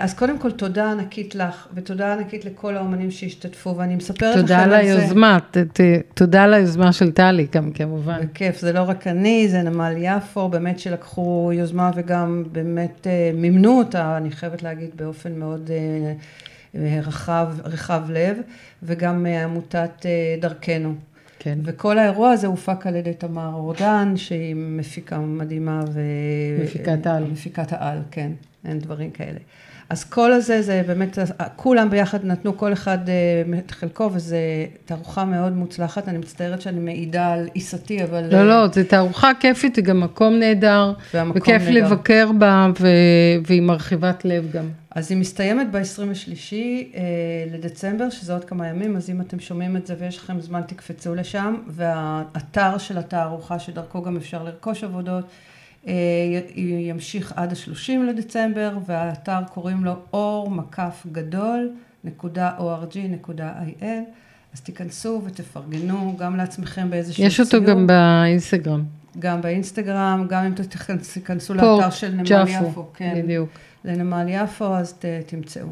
אז 0.00 0.14
קודם 0.14 0.38
כל 0.38 0.50
תודה 0.50 0.90
ענקית 0.90 1.34
לך, 1.34 1.68
ותודה 1.74 2.12
ענקית 2.12 2.44
לכל 2.44 2.76
האומנים 2.76 3.10
שהשתתפו, 3.10 3.76
ואני 3.76 3.96
מספרת 3.96 4.18
לכם 4.18 4.28
על 4.28 4.34
זה. 4.34 4.42
תודה 4.42 4.62
על 4.62 4.72
היוזמה, 4.72 5.38
תודה 6.14 6.42
על 6.42 6.54
היוזמה 6.54 6.92
של 6.92 7.12
טלי 7.12 7.46
גם 7.52 7.70
כמובן. 7.72 8.20
בכיף, 8.20 8.60
זה 8.60 8.72
לא 8.72 8.80
רק 8.80 9.06
אני, 9.06 9.48
זה 9.48 9.62
נמל 9.62 9.94
יפו, 9.98 10.48
באמת 10.48 10.78
שלקחו 10.78 11.50
יוזמה 11.54 11.90
וגם 11.94 12.44
באמת 12.52 13.06
מימנו 13.34 13.78
אותה, 13.78 14.16
אני 14.16 14.30
חייבת 14.30 14.62
להגיד, 14.62 14.90
באופן 14.96 15.32
מאוד 15.32 15.70
רחב, 16.74 17.48
רחב 17.64 18.02
לב, 18.08 18.36
וגם 18.82 19.26
עמותת 19.26 20.06
דרכנו. 20.40 20.94
כן. 21.42 21.58
וכל 21.64 21.98
האירוע 21.98 22.30
הזה 22.30 22.46
הופק 22.46 22.86
על 22.86 22.96
ידי 22.96 23.14
תמר 23.14 23.50
אורדן, 23.54 24.12
שהיא 24.16 24.54
מפיקה 24.56 25.18
מדהימה 25.18 25.80
ו... 25.92 26.00
מפיקת 26.64 27.06
העל. 27.06 27.24
מפיקת 27.24 27.72
העל, 27.72 27.98
כן, 28.10 28.32
אין 28.64 28.78
דברים 28.78 29.10
כאלה. 29.10 29.38
אז 29.90 30.04
כל 30.04 30.32
הזה, 30.32 30.62
זה 30.62 30.82
באמת, 30.86 31.18
כולם 31.56 31.90
ביחד 31.90 32.24
נתנו 32.24 32.56
כל 32.56 32.72
אחד 32.72 32.98
את 33.58 33.70
חלקו, 33.70 34.10
וזו 34.12 34.36
תערוכה 34.84 35.24
מאוד 35.24 35.52
מוצלחת. 35.52 36.08
אני 36.08 36.18
מצטערת 36.18 36.60
שאני 36.60 36.80
מעידה 36.80 37.32
על 37.32 37.48
עיסתי, 37.54 38.04
אבל... 38.04 38.24
לא, 38.32 38.48
לא, 38.48 38.68
זו 38.72 38.80
תערוכה 38.88 39.30
כיפית, 39.40 39.74
זה 39.74 39.82
גם 39.82 40.00
מקום 40.00 40.34
נהדר. 40.34 40.92
וכיף 41.34 41.62
נהדר. 41.62 41.70
לבקר 41.70 42.30
בה, 42.38 42.68
ו... 42.80 42.86
והיא 43.46 43.62
מרחיבת 43.62 44.24
לב 44.24 44.50
גם. 44.52 44.68
אז 44.90 45.10
היא 45.10 45.18
מסתיימת 45.18 45.66
ב-23 45.70 46.54
לדצמבר, 47.52 48.10
שזה 48.10 48.32
עוד 48.32 48.44
כמה 48.44 48.68
ימים, 48.68 48.96
אז 48.96 49.10
אם 49.10 49.20
אתם 49.20 49.40
שומעים 49.40 49.76
את 49.76 49.86
זה 49.86 49.94
ויש 49.98 50.18
לכם 50.18 50.40
זמן, 50.40 50.60
תקפצו 50.66 51.14
לשם. 51.14 51.54
והאתר 51.68 52.78
של 52.78 52.98
התערוכה, 52.98 53.58
שדרכו 53.58 54.02
גם 54.02 54.16
אפשר 54.16 54.42
לרכוש 54.42 54.84
עבודות, 54.84 55.24
ימשיך 56.56 57.32
עד 57.36 57.52
ה-30 57.52 57.92
לדצמבר, 58.08 58.78
והאתר 58.86 59.40
קוראים 59.52 59.84
לו 59.84 59.92
אור 60.12 60.50
מקף 60.50 61.06
גדול 61.12 61.70
נקודה 62.04 62.50
org.il, 62.58 63.84
אז 64.54 64.60
תיכנסו 64.60 65.22
ותפרגנו 65.24 66.16
גם 66.18 66.36
לעצמכם 66.36 66.90
באיזשהו 66.90 67.16
ציור. 67.16 67.26
יש 67.26 67.40
אותו 67.40 67.64
גם 67.64 67.86
באינסטגרם. 67.86 68.84
גם 69.18 69.40
באינסטגרם, 69.40 70.26
גם 70.28 70.44
אם 70.44 70.54
תיכנסו 71.14 71.54
לאתר 71.54 71.90
של 71.90 72.12
נמל 72.14 72.44
יפו. 72.48 72.86
כן, 72.94 73.20
בדיוק. 73.22 73.48
לנמל 73.84 74.26
יפו, 74.28 74.74
אז 74.74 74.92
ת, 74.92 75.04
תמצאו. 75.26 75.66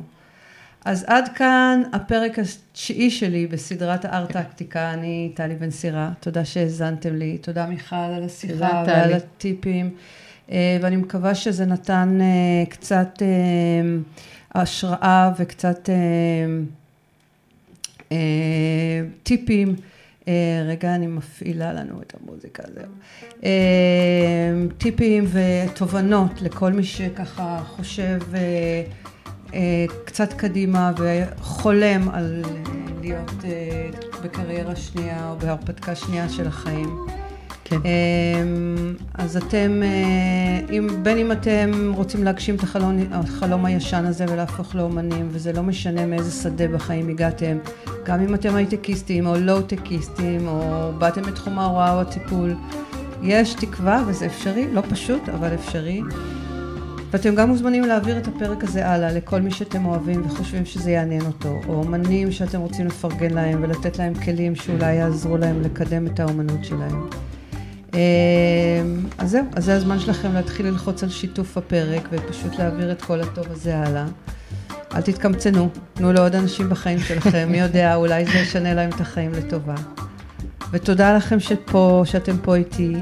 אז 0.85 1.05
עד 1.09 1.29
כאן 1.35 1.83
הפרק 1.93 2.39
התשיעי 2.39 3.11
שלי 3.11 3.47
בסדרת 3.47 4.05
הארט-טקטיקה, 4.05 4.93
אני 4.95 5.33
טלי 5.35 5.55
בן 5.55 5.71
סירה, 5.71 6.11
תודה 6.21 6.45
שהאזנתם 6.45 7.17
לי, 7.17 7.39
תודה 7.39 7.67
מיכל 7.67 7.97
על 7.97 8.25
השיחה 8.25 8.85
ועל 8.87 9.13
הטיפים, 9.13 9.91
ואני 10.53 10.97
מקווה 10.97 11.35
שזה 11.35 11.67
נתן 11.67 12.19
קצת 12.69 13.23
השראה 14.55 15.33
וקצת 15.39 15.89
טיפים. 19.23 19.77
רגע, 20.67 20.95
אני 20.95 21.07
מפעילה 21.07 21.73
לנו 21.73 22.03
את 22.03 22.13
המוזיקה, 22.21 22.63
זהו. 22.75 23.51
טיפים 24.79 25.25
ותובנות 25.33 26.43
לכל 26.43 26.73
מי 26.73 26.85
שככה 26.85 27.63
חושב 27.67 28.19
קצת 30.05 30.33
קדימה 30.33 30.93
וחולם 30.97 32.09
על 32.09 32.43
להיות 33.01 33.33
בקריירה 34.25 34.77
שנייה 34.77 35.31
או 35.31 35.39
בהרפתקה 35.39 35.95
שנייה 35.95 36.29
של 36.29 36.47
החיים. 36.47 37.07
כן. 37.65 37.79
אז 39.15 39.37
אתם, 39.37 39.83
בין 41.03 41.19
אם 41.19 41.33
אתם 41.33 41.93
רוצים 41.95 42.25
להגשים 42.25 42.55
את 42.55 42.63
החלום, 42.63 42.99
החלום 43.13 43.65
הישן 43.65 44.05
הזה 44.05 44.25
ולהפוך 44.29 44.75
לאומנים, 44.75 45.29
וזה 45.31 45.53
לא 45.53 45.63
משנה 45.63 46.07
מאיזה 46.07 46.43
שדה 46.43 46.69
בחיים 46.69 47.09
הגעתם, 47.09 47.59
גם 48.05 48.21
אם 48.21 48.35
אתם 48.35 48.55
הייטקיסטים 48.55 49.27
או 49.27 49.35
לואו-טקיסטים, 49.35 50.49
או 50.49 50.91
באתם 50.99 51.23
מתחום 51.23 51.59
ההוראה 51.59 51.95
או 51.95 52.01
הטיפול, 52.01 52.55
יש 53.23 53.55
תקווה 53.55 54.05
וזה 54.07 54.27
אפשרי, 54.27 54.67
לא 54.73 54.83
פשוט, 54.91 55.29
אבל 55.29 55.55
אפשרי. 55.55 56.03
ואתם 57.11 57.35
גם 57.35 57.49
מוזמנים 57.49 57.85
להעביר 57.85 58.19
את 58.19 58.29
הפרק 58.29 58.65
הזה 58.65 58.87
הלאה 58.87 59.13
לכל 59.13 59.41
מי 59.41 59.51
שאתם 59.51 59.87
אוהבים 59.87 60.27
וחושבים 60.27 60.65
שזה 60.65 60.91
יעניין 60.91 61.23
אותו, 61.27 61.61
או 61.69 61.75
אומנים 61.75 62.33
שאתם 62.33 62.61
רוצים 62.61 62.87
לפרגן 62.87 63.35
להם 63.35 63.63
ולתת 63.63 63.99
להם 63.99 64.15
כלים 64.15 64.55
שאולי 64.55 64.95
יעזרו 64.95 65.37
להם 65.37 65.63
לקדם 65.63 66.07
את 66.07 66.21
האומנות 66.21 66.65
שלהם. 66.65 67.09
אז 69.19 69.31
זהו, 69.31 69.45
אז 69.57 69.65
זה 69.65 69.75
הזמן 69.75 69.99
שלכם 69.99 70.33
להתחיל 70.33 70.67
ללחוץ 70.67 71.03
על 71.03 71.09
שיתוף 71.09 71.59
הפרק 71.59 72.09
ופשוט 72.13 72.59
להעביר 72.59 72.93
את 72.93 73.03
כל 73.03 73.21
הטוב 73.21 73.47
הזה 73.51 73.79
הלאה. 73.79 74.07
אל 74.95 75.01
תתקמצנו, 75.01 75.69
תנו 75.95 76.13
לעוד 76.13 76.35
אנשים 76.35 76.69
בחיים 76.69 76.99
שלכם, 76.99 77.49
מי 77.51 77.61
יודע, 77.61 77.95
אולי 77.95 78.25
זה 78.25 78.39
ישנה 78.39 78.75
להם 78.75 78.91
את 78.91 79.01
החיים 79.01 79.33
לטובה. 79.33 79.75
ותודה 80.71 81.17
לכם 81.17 81.41
שפה, 81.41 82.03
שאתם 82.05 82.37
פה 82.43 82.55
איתי, 82.57 82.95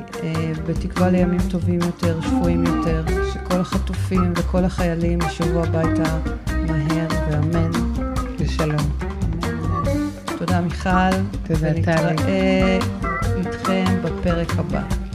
בתקווה 0.66 1.10
לימים 1.10 1.40
טובים 1.50 1.80
יותר, 1.80 2.20
שפויים 2.20 2.64
יותר, 2.64 3.04
שכל 3.32 3.60
החטופים 3.60 4.32
וכל 4.36 4.64
החיילים 4.64 5.18
ישובו 5.26 5.64
הביתה 5.64 6.18
מהר 6.46 7.08
ואמן. 7.30 7.70
בשלום. 8.40 8.90
תודה 10.38 10.60
מיכל. 10.60 10.90
תודה. 11.46 11.58
ונתראה 11.60 12.78
איתכם 13.36 13.84
בפרק 14.04 14.52
הבא. 14.58 15.05